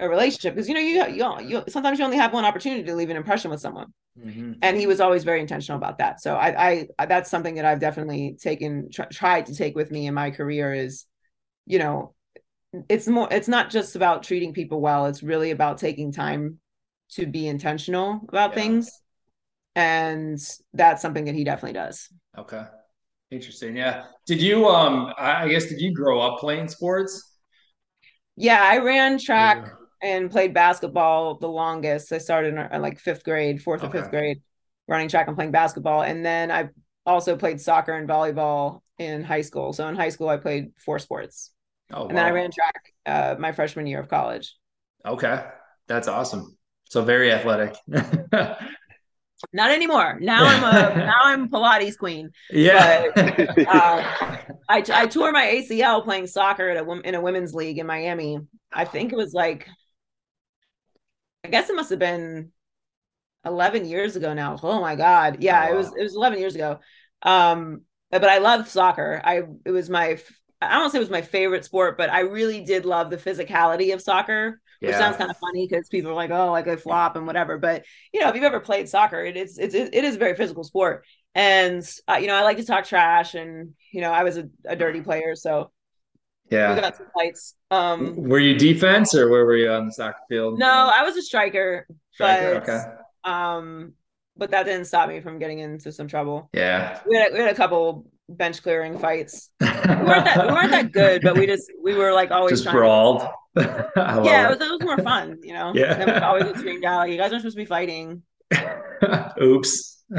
a 0.00 0.08
relationship 0.08 0.54
because 0.54 0.68
you 0.68 0.74
know 0.74 0.80
you, 0.80 1.06
you 1.14 1.48
you 1.48 1.64
sometimes 1.68 1.98
you 1.98 2.04
only 2.04 2.16
have 2.16 2.32
one 2.32 2.44
opportunity 2.44 2.82
to 2.82 2.94
leave 2.94 3.10
an 3.10 3.16
impression 3.16 3.50
with 3.50 3.60
someone 3.60 3.92
Mhm. 4.18 4.58
and 4.60 4.76
he 4.76 4.86
was 4.86 5.00
always 5.00 5.24
very 5.24 5.40
intentional 5.40 5.78
about 5.78 5.96
that 5.98 6.20
so 6.20 6.34
i 6.34 6.86
i 6.98 7.06
that's 7.06 7.30
something 7.30 7.54
that 7.54 7.64
i've 7.64 7.80
definitely 7.80 8.36
taken 8.38 8.90
tr- 8.90 9.10
tried 9.10 9.46
to 9.46 9.54
take 9.54 9.74
with 9.74 9.90
me 9.90 10.06
in 10.06 10.12
my 10.12 10.30
career 10.30 10.74
is 10.74 11.06
you 11.64 11.78
know 11.78 12.14
it's 12.90 13.08
more 13.08 13.26
it's 13.30 13.48
not 13.48 13.70
just 13.70 13.96
about 13.96 14.22
treating 14.22 14.52
people 14.52 14.80
well 14.82 15.06
it's 15.06 15.22
really 15.22 15.50
about 15.50 15.78
taking 15.78 16.12
time 16.12 16.58
to 17.10 17.26
be 17.26 17.46
intentional 17.48 18.20
about 18.28 18.50
Yeah. 18.50 18.56
things 18.56 19.01
and 19.74 20.38
that's 20.74 21.02
something 21.02 21.24
that 21.24 21.34
he 21.34 21.44
definitely 21.44 21.72
does. 21.74 22.08
Okay. 22.36 22.62
Interesting. 23.30 23.76
Yeah. 23.76 24.04
Did 24.26 24.42
you 24.42 24.66
um 24.66 25.12
i 25.18 25.48
guess 25.48 25.66
did 25.66 25.80
you 25.80 25.94
grow 25.94 26.20
up 26.20 26.38
playing 26.38 26.68
sports? 26.68 27.38
Yeah 28.36 28.62
i 28.62 28.78
ran 28.78 29.18
track 29.18 29.58
Yeah. 29.64 30.10
and 30.10 30.30
played 30.30 30.52
basketball 30.54 31.38
the 31.38 31.48
longest. 31.48 32.12
I 32.12 32.18
started 32.18 32.54
in 32.54 32.58
uh, 32.58 32.78
like 32.80 32.98
fifth 32.98 33.24
grade 33.24 33.62
fourth 33.62 33.82
or 33.82 33.90
fifth 33.90 34.10
grade 34.10 34.42
running 34.88 35.08
track 35.08 35.28
and 35.28 35.36
playing 35.36 35.52
basketball. 35.52 36.02
And 36.02 36.24
then 36.24 36.50
i 36.50 36.68
also 37.06 37.36
played 37.36 37.60
soccer 37.60 37.92
and 37.92 38.08
volleyball 38.08 38.80
in 38.98 39.24
high 39.24 39.40
school. 39.42 39.72
So 39.72 39.88
in 39.88 39.96
high 39.96 40.10
school 40.10 40.28
i 40.28 40.36
played 40.36 40.72
four 40.84 40.98
sports. 40.98 41.52
Oh 41.92 42.06
and 42.08 42.16
then 42.16 42.24
i 42.26 42.30
ran 42.30 42.50
track 42.50 42.92
uh, 43.06 43.36
my 43.38 43.52
freshman 43.52 43.86
year 43.86 44.00
of 44.00 44.08
college. 44.08 44.54
Okay. 45.06 45.42
That's 45.88 46.08
awesome. 46.08 46.56
So 46.84 47.02
very 47.02 47.32
athletic 47.32 47.74
not 49.52 49.70
anymore 49.70 50.18
now 50.20 50.44
i'm 50.44 50.62
a 50.64 50.96
now 51.06 51.20
i'm 51.24 51.48
pilates 51.48 51.96
queen 51.98 52.30
yeah 52.50 53.06
uh, 53.16 54.02
I, 54.68 54.82
I 54.92 55.06
tore 55.06 55.32
my 55.32 55.42
ACL 55.44 56.02
playing 56.02 56.26
soccer 56.26 56.68
at 56.70 56.76
a 56.82 57.00
in 57.02 57.14
a 57.14 57.20
women's 57.20 57.54
league 57.54 57.78
in 57.78 57.86
Miami. 57.86 58.38
I 58.72 58.84
think 58.86 59.12
it 59.12 59.16
was 59.16 59.34
like, 59.34 59.68
I 61.44 61.48
guess 61.48 61.68
it 61.68 61.76
must 61.76 61.90
have 61.90 61.98
been 61.98 62.52
11 63.44 63.84
years 63.84 64.16
ago 64.16 64.34
now. 64.34 64.58
Oh 64.62 64.80
my 64.80 64.96
God. 64.96 65.38
Yeah, 65.42 65.68
Oh, 65.68 65.74
it 65.74 65.76
was, 65.76 65.88
it 65.88 66.02
was 66.02 66.16
11 66.16 66.38
years 66.38 66.54
ago. 66.54 66.80
Um, 67.22 67.82
but 68.10 68.24
I 68.24 68.38
loved 68.38 68.68
soccer. 68.68 69.20
I, 69.24 69.42
it 69.64 69.70
was 69.70 69.90
my, 69.90 70.18
I 70.60 70.78
don't 70.78 70.90
say 70.90 70.98
it 70.98 71.00
was 71.00 71.10
my 71.10 71.22
favorite 71.22 71.64
sport, 71.64 71.98
but 71.98 72.10
I 72.10 72.20
really 72.20 72.62
did 72.64 72.84
love 72.84 73.10
the 73.10 73.16
physicality 73.16 73.92
of 73.94 74.02
soccer, 74.02 74.60
which 74.88 74.96
sounds 74.96 75.16
kind 75.16 75.30
of 75.30 75.36
funny 75.38 75.66
because 75.66 75.88
people 75.88 76.10
are 76.10 76.14
like, 76.14 76.30
oh, 76.30 76.50
like 76.50 76.68
I 76.68 76.76
flop 76.76 77.16
and 77.16 77.26
whatever. 77.26 77.58
But 77.58 77.84
you 78.12 78.20
know, 78.20 78.28
if 78.28 78.34
you've 78.34 78.44
ever 78.44 78.60
played 78.60 78.88
soccer, 78.88 79.24
it 79.24 79.36
is, 79.36 79.58
it's, 79.58 79.74
it 79.74 79.94
is 79.94 80.16
a 80.16 80.18
very 80.18 80.34
physical 80.36 80.64
sport. 80.64 81.04
And, 81.34 81.82
uh, 82.08 82.18
you 82.20 82.26
know, 82.26 82.34
I 82.34 82.42
like 82.42 82.58
to 82.58 82.64
talk 82.64 82.84
trash 82.84 83.34
and, 83.34 83.74
you 83.92 84.00
know, 84.00 84.10
I 84.12 84.24
was 84.24 84.36
a, 84.36 84.48
a 84.66 84.76
dirty 84.76 85.00
player. 85.00 85.34
So 85.34 85.70
yeah, 86.50 86.70
we 86.70 86.76
yeah 86.76 86.80
got 86.80 86.96
some 86.96 87.06
fights. 87.14 87.54
Um, 87.70 88.16
were 88.16 88.38
you 88.38 88.58
defense 88.58 89.14
or 89.14 89.30
where 89.30 89.46
were 89.46 89.56
you 89.56 89.70
on 89.70 89.86
the 89.86 89.92
soccer 89.92 90.18
field 90.28 90.58
no, 90.58 90.90
I 90.94 91.02
was 91.04 91.16
a 91.16 91.22
striker, 91.22 91.86
Striker? 92.12 92.60
but 92.60 92.70
okay 92.70 92.84
um, 93.24 93.94
but 94.36 94.50
that 94.50 94.64
didn't 94.64 94.86
stop 94.86 95.08
me 95.08 95.20
from 95.20 95.38
getting 95.38 95.60
into 95.60 95.92
some 95.92 96.08
trouble. 96.08 96.50
yeah 96.52 97.00
We 97.06 97.16
had, 97.16 97.32
we 97.32 97.38
had 97.38 97.50
a 97.50 97.54
couple 97.54 98.06
bench 98.28 98.62
clearing 98.62 98.98
fights. 98.98 99.50
We 99.60 99.66
weren't 99.66 100.24
that, 100.24 100.46
we 100.46 100.52
weren't 100.52 100.70
that 100.70 100.92
good, 100.92 101.22
but 101.22 101.36
we 101.36 101.46
just 101.46 101.70
we 101.82 101.94
were 101.94 102.12
like 102.12 102.30
always 102.30 102.52
just 102.52 102.64
trying. 102.64 102.76
brawled 102.76 103.20
love 103.20 103.30
Yeah, 103.96 104.46
it 104.46 104.50
was, 104.50 104.60
it 104.60 104.70
was 104.70 104.80
more 104.82 104.98
fun, 104.98 105.38
you 105.42 105.52
know. 105.52 105.72
Yeah. 105.74 105.94
Then 105.94 106.22
always 106.22 106.44
get 106.44 106.56
screamed 106.56 106.84
out 106.84 106.98
like, 106.98 107.10
"You 107.10 107.18
guys 107.18 107.32
aren't 107.32 107.42
supposed 107.42 107.56
to 107.56 107.62
be 107.62 107.66
fighting." 107.66 108.22
Oops. 109.42 110.04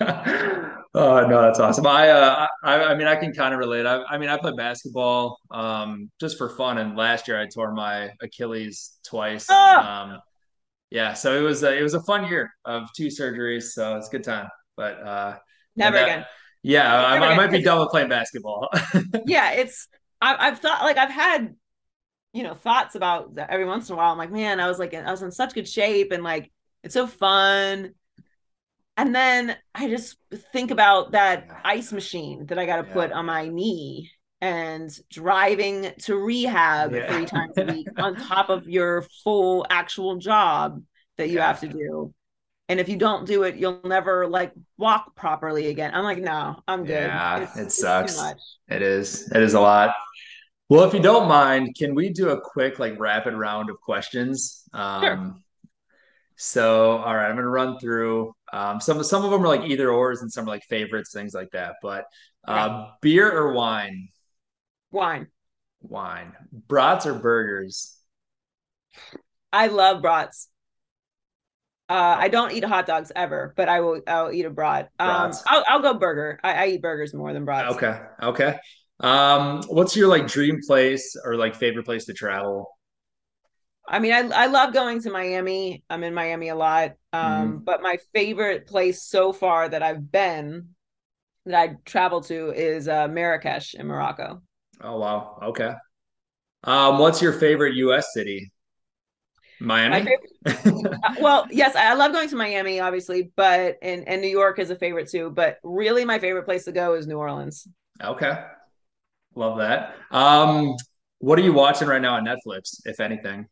oh 0.00 1.26
no, 1.26 1.42
that's 1.42 1.58
awesome. 1.58 1.86
I, 1.86 2.08
uh, 2.10 2.46
I, 2.62 2.74
I 2.84 2.94
mean, 2.94 3.06
I 3.06 3.16
can 3.16 3.32
kind 3.32 3.52
of 3.54 3.58
relate. 3.58 3.86
I, 3.86 4.02
I 4.04 4.18
mean, 4.18 4.28
I 4.28 4.36
play 4.38 4.52
basketball, 4.56 5.38
um, 5.50 6.10
just 6.20 6.38
for 6.38 6.48
fun. 6.50 6.78
And 6.78 6.96
last 6.96 7.28
year 7.28 7.40
I 7.40 7.46
tore 7.46 7.72
my 7.72 8.10
Achilles 8.22 8.98
twice. 9.06 9.46
Oh! 9.50 9.76
Um, 9.78 10.18
yeah, 10.90 11.12
so 11.14 11.36
it 11.38 11.42
was, 11.42 11.62
a, 11.64 11.76
it 11.76 11.82
was 11.82 11.92
a 11.94 12.02
fun 12.02 12.26
year 12.28 12.50
of 12.64 12.88
two 12.96 13.08
surgeries. 13.08 13.64
So 13.64 13.96
it's 13.96 14.08
a 14.08 14.10
good 14.10 14.24
time. 14.24 14.48
But 14.76 15.00
uh, 15.02 15.36
Never 15.76 15.96
that- 15.98 16.04
again. 16.04 16.26
yeah, 16.62 17.04
I, 17.06 17.18
Never 17.18 17.32
I 17.32 17.36
might 17.36 17.50
be 17.50 17.56
again. 17.58 17.66
done 17.66 17.80
with 17.80 17.90
playing 17.90 18.08
basketball. 18.08 18.68
Yeah, 19.26 19.52
it's 19.52 19.88
I, 20.20 20.48
I've 20.48 20.58
thought 20.60 20.82
like 20.82 20.96
I've 20.98 21.10
had 21.10 21.54
you 22.32 22.42
know 22.42 22.54
thoughts 22.54 22.94
about 22.94 23.34
that 23.36 23.50
every 23.50 23.64
once 23.64 23.88
in 23.88 23.94
a 23.94 23.96
while. 23.96 24.12
I'm 24.12 24.18
like, 24.18 24.30
man, 24.32 24.60
I 24.60 24.68
was 24.68 24.78
like 24.78 24.94
I 24.94 25.10
was 25.10 25.22
in 25.22 25.30
such 25.30 25.54
good 25.54 25.68
shape 25.68 26.12
and 26.12 26.22
like 26.22 26.52
it's 26.82 26.94
so 26.94 27.06
fun. 27.06 27.94
And 28.96 29.14
then 29.14 29.56
I 29.74 29.88
just 29.88 30.16
think 30.52 30.70
about 30.72 31.12
that 31.12 31.48
ice 31.64 31.92
machine 31.92 32.46
that 32.46 32.58
I 32.58 32.66
got 32.66 32.82
to 32.82 32.86
Yeah. 32.88 32.92
put 32.94 33.12
on 33.12 33.26
my 33.26 33.46
knee 33.48 34.10
and 34.40 34.90
driving 35.10 35.92
to 36.02 36.16
rehab 36.16 36.92
Yeah. 36.92 37.12
three 37.12 37.24
times 37.26 37.56
a 37.58 37.64
week 37.64 37.88
on 37.96 38.16
top 38.16 38.48
of 38.50 38.68
your 38.68 39.02
full 39.24 39.64
actual 39.70 40.16
job 40.16 40.82
that 41.16 41.28
you 41.30 41.38
have 41.40 41.60
to 41.60 41.68
do. 41.68 42.12
And 42.68 42.78
if 42.80 42.88
you 42.88 42.96
don't 42.96 43.24
do 43.26 43.44
it, 43.44 43.56
you'll 43.56 43.80
never 43.84 44.26
like 44.26 44.52
walk 44.76 45.14
properly 45.16 45.68
again. 45.68 45.92
I'm 45.94 46.04
like, 46.04 46.18
no, 46.18 46.60
I'm 46.68 46.84
good. 46.84 47.06
Yeah, 47.06 47.36
It's- 47.42 47.56
it 47.56 47.72
sucks. 47.72 48.20
It 48.68 48.82
is. 48.82 49.30
It 49.32 49.42
is 49.42 49.54
a 49.54 49.60
lot. 49.60 49.94
Well, 50.68 50.84
if 50.84 50.92
you 50.92 51.00
don't 51.00 51.28
mind, 51.28 51.74
can 51.76 51.94
we 51.94 52.10
do 52.10 52.28
a 52.30 52.40
quick, 52.40 52.78
like, 52.78 52.98
rapid 53.00 53.34
round 53.34 53.70
of 53.70 53.80
questions? 53.80 54.68
Um, 54.74 55.42
so, 56.36 56.98
all 56.98 57.16
right, 57.16 57.28
I'm 57.28 57.36
gonna 57.36 57.48
run 57.48 57.78
through. 57.78 58.34
Um, 58.52 58.80
some 58.80 59.02
some 59.02 59.24
of 59.24 59.30
them 59.30 59.42
are 59.42 59.48
like 59.48 59.68
either 59.68 59.90
ors, 59.90 60.22
and 60.22 60.30
some 60.30 60.44
are 60.44 60.48
like 60.48 60.62
favorites, 60.64 61.12
things 61.12 61.34
like 61.34 61.50
that. 61.52 61.76
But 61.82 62.04
uh, 62.46 62.90
beer 63.00 63.30
or 63.30 63.52
wine? 63.52 64.08
Wine. 64.90 65.28
Wine. 65.80 66.32
Brats 66.52 67.06
or 67.06 67.14
burgers? 67.14 67.96
I 69.52 69.66
love 69.68 70.02
brats. 70.02 70.48
Uh, 71.88 72.16
I 72.18 72.28
don't 72.28 72.52
eat 72.52 72.64
hot 72.64 72.86
dogs 72.86 73.10
ever, 73.16 73.54
but 73.56 73.68
I 73.68 73.80
will. 73.80 74.02
I'll 74.06 74.30
eat 74.30 74.44
a 74.44 74.50
brat. 74.50 74.90
Um, 74.98 75.32
I'll, 75.46 75.64
I'll 75.66 75.82
go 75.82 75.94
burger. 75.94 76.38
I, 76.44 76.52
I 76.52 76.66
eat 76.68 76.82
burgers 76.82 77.14
more 77.14 77.32
than 77.32 77.46
brats. 77.46 77.74
Okay. 77.74 77.98
Okay. 78.22 78.58
Um, 79.00 79.62
what's 79.68 79.96
your 79.96 80.08
like 80.08 80.26
dream 80.26 80.60
place 80.66 81.16
or 81.24 81.36
like 81.36 81.54
favorite 81.54 81.84
place 81.84 82.06
to 82.06 82.12
travel? 82.12 82.68
I 83.88 84.00
mean, 84.00 84.12
I 84.12 84.20
I 84.28 84.46
love 84.46 84.74
going 84.74 85.00
to 85.02 85.10
Miami. 85.10 85.82
I'm 85.88 86.04
in 86.04 86.12
Miami 86.12 86.48
a 86.48 86.54
lot. 86.54 86.92
Um, 87.12 87.58
but 87.64 87.82
my 87.82 87.98
favorite 88.14 88.66
place 88.66 89.02
so 89.02 89.32
far 89.32 89.68
that 89.68 89.82
I've 89.82 90.10
been 90.10 90.74
that 91.46 91.70
I 91.70 91.76
traveled 91.84 92.26
to 92.26 92.50
is 92.50 92.88
uh, 92.88 93.08
Marrakesh 93.08 93.74
in 93.74 93.86
Morocco. 93.86 94.42
Oh 94.82 94.98
wow. 94.98 95.38
Okay. 95.42 95.72
Um, 96.64 96.98
what's 96.98 97.22
your 97.22 97.32
favorite 97.32 97.74
US 97.76 98.12
city? 98.12 98.52
Miami? 99.60 100.00
favorite, 100.00 100.30
uh, 101.04 101.14
well, 101.20 101.46
yes, 101.50 101.74
I 101.74 101.90
I 101.90 101.94
love 101.94 102.12
going 102.12 102.28
to 102.28 102.36
Miami, 102.36 102.80
obviously, 102.80 103.32
but 103.36 103.78
and 103.82 104.06
and 104.06 104.20
New 104.20 104.28
York 104.28 104.58
is 104.58 104.70
a 104.70 104.76
favorite 104.76 105.08
too. 105.08 105.30
But 105.30 105.58
really, 105.62 106.04
my 106.04 106.18
favorite 106.18 106.44
place 106.44 106.64
to 106.66 106.72
go 106.72 106.94
is 106.94 107.06
New 107.06 107.16
Orleans. 107.16 107.66
Okay. 108.02 108.44
Love 109.38 109.58
that. 109.58 109.94
Um, 110.10 110.74
what 111.20 111.38
are 111.38 111.42
you 111.42 111.52
watching 111.52 111.86
right 111.86 112.02
now 112.02 112.16
on 112.16 112.24
Netflix, 112.24 112.80
if 112.84 112.98
anything? 112.98 113.46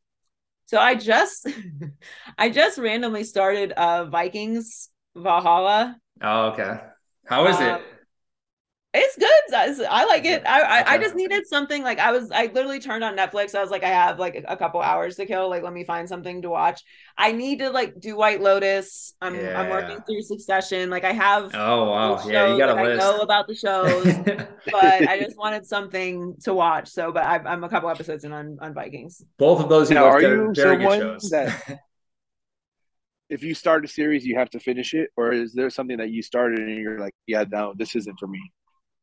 So 0.66 0.78
I 0.78 0.96
just, 0.96 1.46
I 2.38 2.50
just 2.50 2.76
randomly 2.76 3.22
started 3.22 3.70
uh 3.72 4.06
Vikings 4.06 4.88
Valhalla. 5.16 5.96
Oh, 6.20 6.46
okay. 6.50 6.80
How 7.26 7.46
is 7.46 7.56
Um, 7.56 7.62
it? 7.62 7.82
It's 8.98 9.16
good. 9.16 9.54
I, 9.54 10.02
I 10.02 10.04
like 10.06 10.24
it. 10.24 10.42
I, 10.46 10.60
I 10.62 10.94
I 10.94 10.98
just 10.98 11.14
needed 11.14 11.46
something 11.46 11.82
like 11.82 11.98
I 11.98 12.12
was. 12.12 12.30
I 12.30 12.46
literally 12.46 12.80
turned 12.80 13.04
on 13.04 13.16
Netflix. 13.16 13.54
I 13.54 13.60
was 13.60 13.70
like, 13.70 13.84
I 13.84 13.88
have 13.88 14.18
like 14.18 14.34
a, 14.36 14.52
a 14.52 14.56
couple 14.56 14.80
hours 14.80 15.16
to 15.16 15.26
kill. 15.26 15.50
Like, 15.50 15.62
let 15.62 15.72
me 15.72 15.84
find 15.84 16.08
something 16.08 16.40
to 16.42 16.48
watch. 16.48 16.82
I 17.18 17.32
need 17.32 17.58
to 17.58 17.70
like 17.70 18.00
do 18.00 18.16
White 18.16 18.40
Lotus. 18.40 19.14
I'm 19.20 19.34
I'm 19.34 19.68
working 19.68 19.98
through 20.06 20.22
Succession. 20.22 20.88
Like 20.88 21.04
I 21.04 21.12
have. 21.12 21.50
Oh 21.54 21.90
wow. 21.90 22.14
the 22.16 22.32
Yeah, 22.32 22.52
you 22.52 22.58
got 22.58 22.70
a 22.70 22.74
like, 22.74 22.92
I 22.92 22.94
know 22.96 23.20
about 23.20 23.46
the 23.48 23.54
shows, 23.54 24.04
but 24.72 25.08
I 25.08 25.20
just 25.20 25.36
wanted 25.36 25.66
something 25.66 26.34
to 26.44 26.54
watch. 26.54 26.88
So, 26.88 27.12
but 27.12 27.24
I'm, 27.24 27.46
I'm 27.46 27.64
a 27.64 27.68
couple 27.68 27.90
episodes 27.90 28.24
in 28.24 28.32
on 28.32 28.56
on 28.62 28.72
Vikings. 28.72 29.22
Both 29.38 29.60
of 29.60 29.68
those 29.68 29.90
you 29.90 29.96
Now, 29.96 30.06
are 30.06 30.22
you 30.22 30.52
very 30.54 30.76
good 30.78 30.90
someone 30.90 30.98
shows. 31.00 31.30
that- 31.30 31.80
if 33.28 33.42
you 33.42 33.54
start 33.54 33.84
a 33.84 33.88
series, 33.88 34.24
you 34.24 34.38
have 34.38 34.50
to 34.50 34.60
finish 34.60 34.94
it, 34.94 35.10
or 35.16 35.32
is 35.32 35.52
there 35.52 35.68
something 35.70 35.98
that 35.98 36.10
you 36.10 36.22
started 36.22 36.60
and 36.60 36.78
you're 36.78 36.98
like, 37.00 37.14
yeah, 37.26 37.44
no, 37.50 37.74
this 37.76 37.96
isn't 37.96 38.18
for 38.18 38.28
me? 38.28 38.40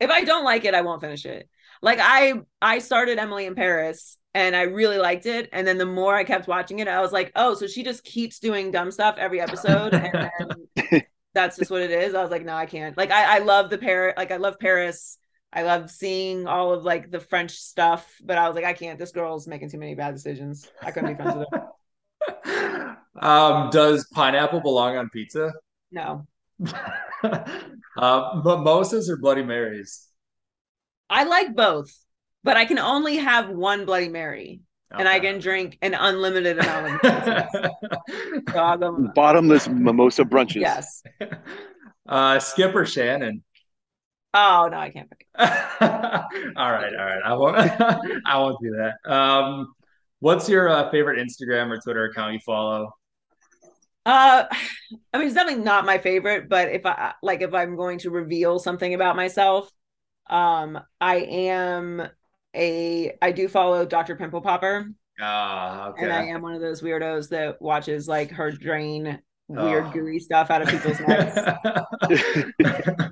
If 0.03 0.09
I 0.09 0.23
don't 0.23 0.43
like 0.43 0.65
it, 0.65 0.73
I 0.73 0.81
won't 0.81 1.01
finish 1.01 1.25
it. 1.25 1.49
Like 1.81 1.99
I 2.01 2.33
I 2.61 2.79
started 2.79 3.17
Emily 3.17 3.45
in 3.45 3.55
Paris 3.55 4.17
and 4.33 4.55
I 4.55 4.63
really 4.63 4.97
liked 4.97 5.25
it. 5.25 5.49
And 5.53 5.65
then 5.65 5.77
the 5.77 5.85
more 5.85 6.15
I 6.15 6.23
kept 6.23 6.47
watching 6.47 6.79
it, 6.79 6.87
I 6.87 7.01
was 7.01 7.11
like, 7.11 7.31
oh, 7.35 7.53
so 7.53 7.67
she 7.67 7.83
just 7.83 8.03
keeps 8.03 8.39
doing 8.39 8.71
dumb 8.71 8.91
stuff 8.91 9.15
every 9.17 9.39
episode. 9.39 9.93
And 9.93 11.05
that's 11.33 11.57
just 11.57 11.71
what 11.71 11.81
it 11.81 11.91
is. 11.91 12.15
I 12.15 12.21
was 12.21 12.31
like, 12.31 12.45
no, 12.45 12.55
I 12.55 12.65
can't. 12.65 12.97
Like 12.97 13.11
I, 13.11 13.37
I 13.37 13.39
love 13.39 13.69
the 13.69 13.77
Paris, 13.77 14.13
like 14.17 14.31
I 14.31 14.37
love 14.37 14.59
Paris. 14.59 15.17
I 15.55 15.61
love 15.61 15.91
seeing 15.91 16.47
all 16.47 16.73
of 16.73 16.83
like 16.83 17.11
the 17.11 17.19
French 17.19 17.51
stuff, 17.51 18.11
but 18.23 18.39
I 18.39 18.47
was 18.47 18.55
like, 18.55 18.65
I 18.65 18.73
can't. 18.73 18.97
This 18.97 19.11
girl's 19.11 19.47
making 19.47 19.69
too 19.69 19.77
many 19.77 19.93
bad 19.93 20.15
decisions. 20.15 20.67
I 20.81 20.89
couldn't 20.89 21.15
be 21.15 21.15
friends 21.15 21.35
with 21.37 21.47
her. 22.45 22.97
um, 23.21 23.69
does 23.69 24.07
pineapple 24.13 24.61
belong 24.61 24.97
on 24.97 25.09
pizza? 25.09 25.53
No. 25.91 26.25
uh, 27.97 28.41
mimosas 28.43 29.10
or 29.10 29.17
Bloody 29.17 29.43
Marys? 29.43 30.08
I 31.10 31.23
like 31.25 31.56
both, 31.56 31.91
but 32.43 32.58
I 32.58 32.65
can 32.65 32.79
only 32.79 33.17
have 33.17 33.49
one 33.49 33.86
Bloody 33.86 34.10
Mary. 34.10 34.62
And 34.95 35.10
I 35.10 35.19
can 35.19 35.39
drink 35.39 35.79
an 35.82 35.95
unlimited 35.95 36.60
amount 36.60 36.86
of 36.86 37.01
mimosas. 37.01 37.71
So 38.51 39.12
Bottomless 39.15 39.67
mimosa 39.67 40.23
brunches. 40.23 40.62
Yes. 40.62 41.01
uh, 42.08 42.38
Skip 42.38 42.75
or 42.75 42.86
Shannon? 42.86 43.43
Oh 44.36 44.67
no, 44.71 44.77
I 44.77 44.89
can't 44.89 45.10
pick. 45.10 45.27
all 45.39 46.71
right, 46.71 46.93
all 46.95 47.06
right. 47.06 47.21
I 47.23 47.34
won't. 47.34 47.56
I 48.25 48.38
won't 48.38 48.58
do 48.62 48.75
that. 48.77 49.12
Um, 49.12 49.73
what's 50.19 50.49
your 50.49 50.69
uh, 50.69 50.89
favorite 50.89 51.19
Instagram 51.19 51.69
or 51.69 51.79
Twitter 51.79 52.06
account 52.06 52.34
you 52.34 52.39
follow? 52.45 52.93
Uh, 54.05 54.45
I 55.13 55.17
mean, 55.17 55.27
it's 55.27 55.35
definitely 55.35 55.63
not 55.63 55.85
my 55.85 55.97
favorite, 55.97 56.49
but 56.49 56.69
if 56.69 56.85
I 56.85 57.13
like, 57.21 57.41
if 57.41 57.53
I'm 57.53 57.75
going 57.75 57.99
to 57.99 58.09
reveal 58.09 58.59
something 58.59 58.93
about 58.93 59.15
myself, 59.15 59.71
um, 60.29 60.79
I 60.99 61.15
am 61.17 62.01
a, 62.55 63.17
I 63.21 63.31
do 63.31 63.47
follow 63.47 63.85
Dr. 63.85 64.15
Pimple 64.15 64.41
Popper, 64.41 64.87
Ah, 65.21 65.93
and 65.97 66.11
I 66.11 66.23
am 66.25 66.41
one 66.41 66.53
of 66.55 66.61
those 66.61 66.81
weirdos 66.81 67.29
that 67.29 67.61
watches 67.61 68.07
like 68.07 68.31
her 68.31 68.51
drain 68.51 69.19
weird 69.47 69.85
Oh. 69.87 69.91
gooey 69.91 70.19
stuff 70.19 70.49
out 70.49 70.61
of 70.63 70.67
people's 70.69 70.99
necks. 71.01 71.37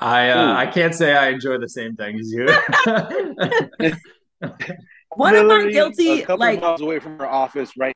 I 0.00 0.30
uh, 0.30 0.52
Ooh. 0.52 0.56
I 0.56 0.66
can't 0.66 0.94
say 0.94 1.14
I 1.14 1.28
enjoy 1.28 1.58
the 1.58 1.68
same 1.68 1.94
thing 1.96 2.18
as 2.18 2.30
you. 2.32 2.46
One 5.16 5.36
of 5.36 5.46
my 5.46 5.68
guilty, 5.70 6.20
a 6.22 6.26
couple 6.26 6.38
like, 6.38 6.60
miles 6.60 6.80
away 6.80 6.98
from 6.98 7.18
her 7.18 7.26
office, 7.26 7.70
right? 7.78 7.93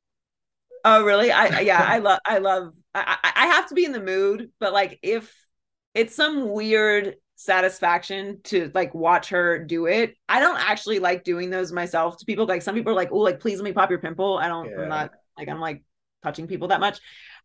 Oh 0.88 1.04
really? 1.04 1.30
I 1.30 1.60
yeah, 1.60 1.82
I 1.88 1.98
love, 1.98 2.18
I 2.26 2.38
love. 2.38 2.72
I, 2.94 3.16
I 3.22 3.46
have 3.48 3.68
to 3.68 3.74
be 3.74 3.84
in 3.84 3.92
the 3.92 4.00
mood, 4.00 4.50
but 4.58 4.72
like 4.72 4.98
if 5.02 5.32
it's 5.94 6.14
some 6.14 6.50
weird 6.50 7.16
satisfaction 7.38 8.40
to 8.42 8.70
like 8.74 8.92
watch 8.94 9.28
her 9.28 9.64
do 9.64 9.86
it. 9.86 10.16
I 10.28 10.40
don't 10.40 10.58
actually 10.58 10.98
like 10.98 11.22
doing 11.22 11.50
those 11.50 11.72
myself 11.72 12.18
to 12.18 12.24
people. 12.24 12.46
Like 12.46 12.62
some 12.62 12.74
people 12.74 12.92
are 12.92 12.96
like, 12.96 13.12
oh, 13.12 13.18
like 13.18 13.40
please 13.40 13.58
let 13.58 13.64
me 13.64 13.72
pop 13.72 13.90
your 13.90 14.00
pimple. 14.00 14.36
I 14.38 14.48
don't. 14.48 14.68
Yeah. 14.68 14.82
I'm 14.82 14.88
not 14.88 15.12
like 15.38 15.48
I'm 15.48 15.60
like 15.60 15.82
touching 16.22 16.48
people 16.48 16.68
that 16.68 16.80
much, 16.80 16.98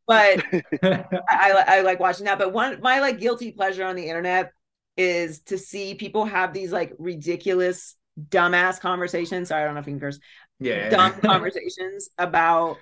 but 0.07 0.43
I, 0.83 1.05
I 1.31 1.63
I 1.67 1.81
like 1.81 1.99
watching 1.99 2.25
that. 2.25 2.39
But 2.39 2.53
one 2.53 2.81
my 2.81 2.99
like 2.99 3.19
guilty 3.19 3.51
pleasure 3.51 3.85
on 3.85 3.95
the 3.95 4.07
internet 4.07 4.51
is 4.97 5.41
to 5.41 5.57
see 5.57 5.93
people 5.95 6.25
have 6.25 6.53
these 6.53 6.71
like 6.71 6.93
ridiculous 6.97 7.95
dumbass 8.29 8.79
conversations. 8.79 9.49
Sorry, 9.49 9.61
I 9.61 9.65
don't 9.65 9.75
know 9.75 9.81
if 9.81 9.87
you 9.87 9.93
can 9.93 9.99
curse. 9.99 10.19
yeah. 10.59 10.89
Dumb 10.89 11.13
conversations 11.21 12.09
about 12.17 12.77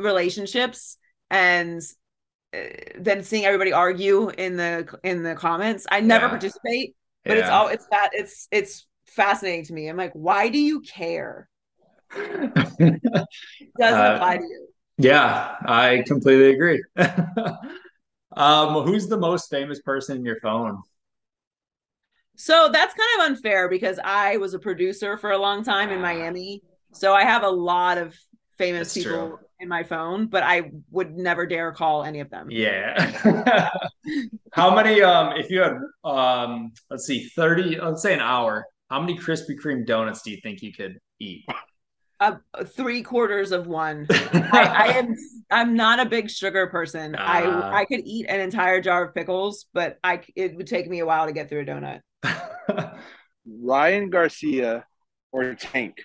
relationships 0.00 0.96
and 1.30 1.82
uh, 2.54 2.58
then 2.98 3.22
seeing 3.24 3.44
everybody 3.46 3.72
argue 3.72 4.30
in 4.30 4.56
the 4.56 4.88
in 5.04 5.22
the 5.22 5.34
comments. 5.34 5.86
I 5.90 6.00
never 6.00 6.28
Yeah. 6.28 6.30
participate, 6.30 6.96
but 7.28 7.38
it's 7.38 7.50
all 7.50 7.68
it's 7.68 7.86
that 7.90 8.10
it's 8.14 8.48
it's 8.52 8.86
fascinating 9.06 9.66
to 9.66 9.74
me. 9.74 9.88
I'm 9.88 9.96
like, 9.96 10.12
why 10.14 10.48
do 10.50 10.58
you 10.58 10.80
care? 10.82 11.48
It 13.60 13.72
doesn't 13.78 14.04
Uh, 14.04 14.06
apply 14.06 14.38
to 14.38 14.44
you. 14.44 14.68
Yeah, 14.98 15.56
I 15.66 16.04
completely 16.06 16.50
agree. 16.54 16.82
um, 18.36 18.84
who's 18.84 19.08
the 19.08 19.18
most 19.18 19.50
famous 19.50 19.80
person 19.80 20.18
in 20.18 20.24
your 20.24 20.40
phone? 20.40 20.82
So 22.36 22.70
that's 22.72 22.94
kind 22.94 23.08
of 23.20 23.26
unfair 23.36 23.68
because 23.68 23.98
I 24.02 24.38
was 24.38 24.54
a 24.54 24.58
producer 24.58 25.16
for 25.18 25.30
a 25.30 25.38
long 25.38 25.62
time 25.62 25.90
in 25.90 26.00
Miami. 26.00 26.62
So 26.92 27.12
I 27.14 27.24
have 27.24 27.42
a 27.42 27.50
lot 27.50 27.98
of 27.98 28.16
famous 28.60 28.92
That's 28.92 29.06
people 29.06 29.28
true. 29.28 29.38
in 29.58 29.68
my 29.68 29.82
phone, 29.82 30.26
but 30.26 30.42
I 30.42 30.70
would 30.90 31.16
never 31.16 31.46
dare 31.46 31.72
call 31.72 32.04
any 32.04 32.20
of 32.20 32.28
them. 32.28 32.48
Yeah. 32.50 33.10
How 34.52 34.74
many, 34.74 35.00
um, 35.02 35.32
if 35.36 35.50
you 35.50 35.62
had, 35.62 35.78
um, 36.04 36.72
let's 36.90 37.06
see, 37.06 37.28
30, 37.28 37.80
let's 37.80 38.02
say 38.02 38.12
an 38.12 38.20
hour, 38.20 38.66
how 38.90 39.00
many 39.00 39.16
Krispy 39.16 39.54
Kreme 39.58 39.86
donuts 39.86 40.22
do 40.22 40.32
you 40.32 40.38
think 40.42 40.62
you 40.62 40.72
could 40.72 40.98
eat? 41.20 41.44
Uh, 42.18 42.36
three 42.64 43.02
quarters 43.02 43.52
of 43.52 43.66
one. 43.66 44.06
I, 44.10 44.74
I 44.76 44.86
am 44.98 45.14
I'm 45.50 45.74
not 45.74 46.00
a 46.00 46.04
big 46.04 46.28
sugar 46.28 46.66
person. 46.66 47.14
Ah. 47.16 47.70
I 47.70 47.80
I 47.80 47.84
could 47.86 48.00
eat 48.04 48.26
an 48.28 48.40
entire 48.40 48.80
jar 48.82 49.06
of 49.06 49.14
pickles, 49.14 49.66
but 49.72 49.96
I 50.04 50.20
it 50.36 50.54
would 50.56 50.66
take 50.66 50.86
me 50.86 50.98
a 50.98 51.06
while 51.06 51.26
to 51.26 51.32
get 51.32 51.48
through 51.48 51.62
a 51.62 51.64
donut. 51.64 52.00
Ryan 53.46 54.10
Garcia 54.10 54.84
or 55.32 55.54
Tank? 55.54 56.02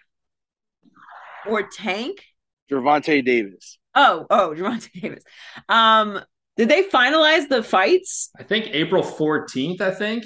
Or 1.48 1.64
Tank. 1.64 2.24
Gervonta 2.72 3.24
Davis. 3.24 3.78
Oh, 3.94 4.26
oh, 4.30 4.54
Javante 4.56 4.90
Davis. 5.02 5.24
Um, 5.70 6.20
did 6.58 6.70
they 6.70 6.84
finalize 6.84 7.50
the 7.50 7.64
fights? 7.64 8.30
I 8.38 8.44
think 8.44 8.68
April 8.72 9.04
14th, 9.04 9.82
I 9.82 9.92
think. 9.92 10.26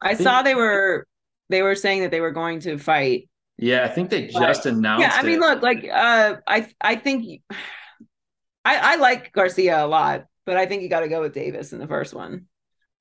I 0.00 0.14
think- 0.14 0.20
saw 0.28 0.42
they 0.42 0.54
were 0.54 1.06
they 1.48 1.62
were 1.62 1.74
saying 1.74 2.02
that 2.02 2.10
they 2.10 2.20
were 2.20 2.32
going 2.32 2.60
to 2.60 2.78
fight. 2.78 3.28
Yeah, 3.58 3.84
I 3.84 3.88
think 3.88 4.10
they 4.10 4.26
just 4.26 4.66
announced 4.66 5.00
yeah, 5.00 5.14
I 5.14 5.22
mean, 5.22 5.36
it. 5.36 5.40
look, 5.40 5.62
like 5.62 5.88
uh, 5.90 6.36
I 6.46 6.68
I 6.80 6.96
think 6.96 7.42
I 8.64 8.76
I 8.76 8.96
like 8.96 9.32
Garcia 9.32 9.84
a 9.84 9.86
lot, 9.86 10.26
but 10.44 10.56
I 10.56 10.66
think 10.66 10.82
you 10.82 10.90
got 10.90 11.00
to 11.00 11.08
go 11.08 11.22
with 11.22 11.32
Davis 11.32 11.72
in 11.72 11.78
the 11.78 11.86
first 11.86 12.12
one. 12.12 12.46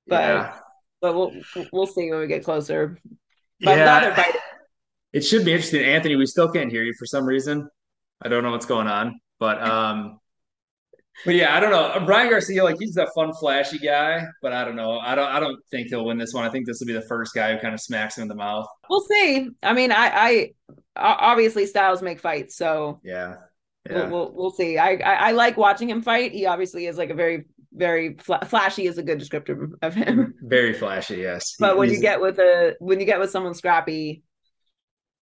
But 0.07 0.21
yeah. 0.21 0.57
but 1.01 1.13
we'll 1.13 1.33
we'll 1.73 1.87
see 1.87 2.09
when 2.09 2.19
we 2.19 2.27
get 2.27 2.45
closer. 2.45 2.97
But 3.59 3.71
I'm 3.71 3.77
glad 3.79 4.03
they're 4.03 4.25
Yeah. 4.25 4.39
It 5.13 5.21
should 5.21 5.45
be 5.45 5.51
interesting. 5.51 5.83
Anthony, 5.83 6.15
we 6.15 6.25
still 6.25 6.51
can't 6.51 6.71
hear 6.71 6.83
you 6.83 6.93
for 6.97 7.05
some 7.05 7.25
reason. 7.25 7.69
I 8.21 8.29
don't 8.29 8.43
know 8.43 8.51
what's 8.51 8.65
going 8.65 8.87
on, 8.87 9.19
but 9.39 9.61
um, 9.67 10.19
but 11.23 11.35
yeah, 11.35 11.55
I 11.55 11.59
don't 11.59 11.71
know. 11.71 12.05
Ryan 12.05 12.29
Garcia, 12.29 12.63
like 12.63 12.77
he's 12.79 12.97
a 12.97 13.07
fun, 13.15 13.33
flashy 13.33 13.79
guy, 13.79 14.25
but 14.41 14.51
I 14.51 14.65
don't 14.65 14.75
know. 14.75 14.99
I 14.99 15.15
don't. 15.15 15.29
I 15.29 15.39
don't 15.39 15.59
think 15.71 15.87
he'll 15.87 16.05
win 16.05 16.17
this 16.17 16.33
one. 16.33 16.43
I 16.43 16.49
think 16.49 16.65
this 16.65 16.79
will 16.79 16.87
be 16.87 16.93
the 16.93 17.01
first 17.01 17.33
guy 17.33 17.53
who 17.53 17.59
kind 17.61 17.73
of 17.73 17.79
smacks 17.79 18.17
him 18.17 18.23
in 18.23 18.27
the 18.27 18.35
mouth. 18.35 18.67
We'll 18.89 19.01
see. 19.01 19.49
I 19.63 19.73
mean, 19.73 19.91
I, 19.91 20.51
I 20.95 21.15
obviously 21.31 21.67
styles 21.67 22.01
make 22.01 22.19
fights, 22.19 22.57
so 22.57 22.99
Yeah. 23.03 23.35
yeah. 23.89 24.07
we'll, 24.07 24.09
we'll, 24.09 24.33
we'll 24.33 24.51
see. 24.51 24.77
I, 24.77 24.95
I, 24.95 25.13
I 25.13 25.31
like 25.31 25.57
watching 25.57 25.89
him 25.89 26.01
fight. 26.01 26.33
He 26.33 26.45
obviously 26.45 26.85
is 26.85 26.97
like 26.97 27.09
a 27.11 27.15
very 27.15 27.45
very 27.77 28.15
fl- 28.15 28.35
flashy 28.45 28.87
is 28.87 28.97
a 28.97 29.03
good 29.03 29.19
descriptor 29.19 29.69
of 29.81 29.93
him. 29.93 30.33
Very 30.41 30.73
flashy, 30.73 31.17
yes. 31.17 31.55
But 31.59 31.77
when 31.77 31.89
you 31.89 31.99
get 31.99 32.19
with 32.21 32.39
a 32.39 32.75
when 32.79 32.99
you 32.99 33.05
get 33.05 33.19
with 33.19 33.31
someone 33.31 33.53
scrappy, 33.53 34.23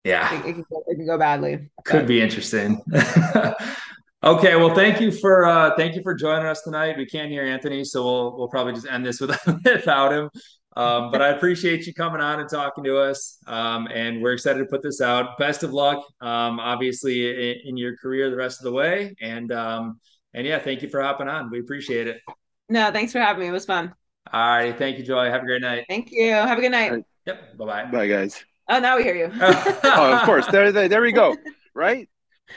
yeah, 0.03 0.33
it, 0.39 0.49
it, 0.49 0.53
can, 0.53 0.65
go, 0.69 0.83
it 0.87 0.95
can 0.95 1.05
go 1.05 1.17
badly. 1.17 1.69
Could 1.85 2.07
be 2.07 2.21
interesting. 2.21 2.81
okay, 4.23 4.55
well, 4.55 4.73
thank 4.73 4.99
you 4.99 5.11
for 5.11 5.45
uh, 5.45 5.75
thank 5.75 5.95
you 5.95 6.01
for 6.01 6.13
joining 6.13 6.47
us 6.47 6.61
tonight. 6.61 6.97
We 6.97 7.05
can't 7.05 7.29
hear 7.29 7.43
Anthony, 7.43 7.83
so 7.83 8.03
we'll 8.03 8.37
we'll 8.37 8.47
probably 8.47 8.73
just 8.73 8.87
end 8.87 9.05
this 9.05 9.19
with, 9.19 9.37
without 9.65 10.11
him. 10.11 10.29
Um, 10.75 11.11
but 11.11 11.21
I 11.21 11.29
appreciate 11.29 11.85
you 11.85 11.93
coming 11.93 12.21
on 12.21 12.39
and 12.39 12.49
talking 12.49 12.83
to 12.85 12.97
us. 12.97 13.37
Um, 13.45 13.87
and 13.93 14.21
we're 14.21 14.33
excited 14.33 14.59
to 14.59 14.65
put 14.65 14.81
this 14.81 15.01
out. 15.01 15.37
Best 15.37 15.63
of 15.63 15.73
luck, 15.73 15.97
um, 16.21 16.59
obviously, 16.59 17.51
in, 17.51 17.57
in, 17.65 17.77
your 17.77 17.97
career 17.97 18.29
the 18.29 18.37
rest 18.37 18.61
of 18.61 18.63
the 18.63 18.71
way. 18.71 19.13
And 19.19 19.51
um, 19.51 19.99
and 20.33 20.47
yeah, 20.47 20.59
thank 20.59 20.81
you 20.81 20.89
for 20.89 21.01
hopping 21.01 21.27
on. 21.27 21.49
We 21.51 21.59
appreciate 21.59 22.07
it. 22.07 22.21
No, 22.69 22.89
thanks 22.91 23.11
for 23.11 23.19
having 23.19 23.41
me. 23.41 23.47
It 23.47 23.51
was 23.51 23.65
fun. 23.65 23.93
All 24.31 24.57
right. 24.57 24.77
Thank 24.77 24.97
you, 24.97 25.03
Joy. 25.03 25.29
Have 25.29 25.41
a 25.41 25.45
great 25.45 25.61
night. 25.61 25.85
Thank 25.89 26.09
you. 26.11 26.31
Have 26.31 26.57
a 26.57 26.61
good 26.61 26.71
night. 26.71 26.91
Right. 26.91 27.03
Yep. 27.25 27.57
Bye 27.57 27.65
bye. 27.65 27.85
Bye, 27.85 28.07
guys. 28.07 28.45
Oh, 28.71 28.79
now 28.79 28.95
we 28.95 29.03
hear 29.03 29.15
you. 29.15 29.29
oh, 29.41 30.13
of 30.17 30.23
course. 30.23 30.47
There, 30.47 30.71
there, 30.71 30.87
there 30.87 31.01
we 31.01 31.11
go. 31.11 31.35
Right? 31.75 32.07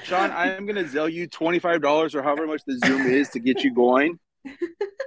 Sean, 0.05 0.31
I'm 0.31 0.65
going 0.65 0.77
to 0.77 0.89
sell 0.89 1.09
you 1.09 1.29
$25 1.29 2.15
or 2.15 2.23
however 2.23 2.47
much 2.47 2.63
the 2.67 2.79
Zoom 2.85 3.03
is 3.07 3.29
to 3.31 3.41
get 3.41 3.65
you 3.65 3.75
going. 3.75 4.19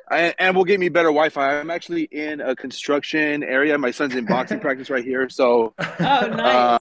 I, 0.10 0.34
and 0.40 0.56
will 0.56 0.66
get 0.66 0.80
me 0.80 0.90
better 0.90 1.10
Wi-Fi. 1.10 1.60
I'm 1.60 1.72
actually 1.72 2.04
in 2.04 2.42
a 2.42 2.56
construction 2.56 3.44
area. 3.44 3.78
My 3.78 3.92
son's 3.92 4.16
in 4.16 4.26
boxing 4.26 4.60
practice 4.60 4.90
right 4.90 5.04
here. 5.04 5.30
So, 5.30 5.74
oh, 5.80 5.86
nice. 6.00 6.40
Uh, 6.40 6.80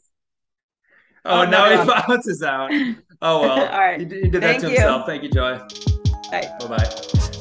oh, 1.24 1.40
oh, 1.42 1.44
now 1.44 1.68
no. 1.68 1.82
he 1.82 1.88
bounces 2.06 2.42
out. 2.42 2.70
Oh 3.22 3.40
well. 3.40 3.50
All 3.72 3.78
right. 3.78 4.00
He, 4.00 4.06
he 4.06 4.28
did 4.28 4.42
that 4.42 4.60
to 4.60 4.68
you. 4.68 4.74
himself. 4.74 5.06
Thank 5.06 5.22
you, 5.22 5.30
Joy. 5.30 5.58
Bye 6.30 6.66
bye. 6.68 7.35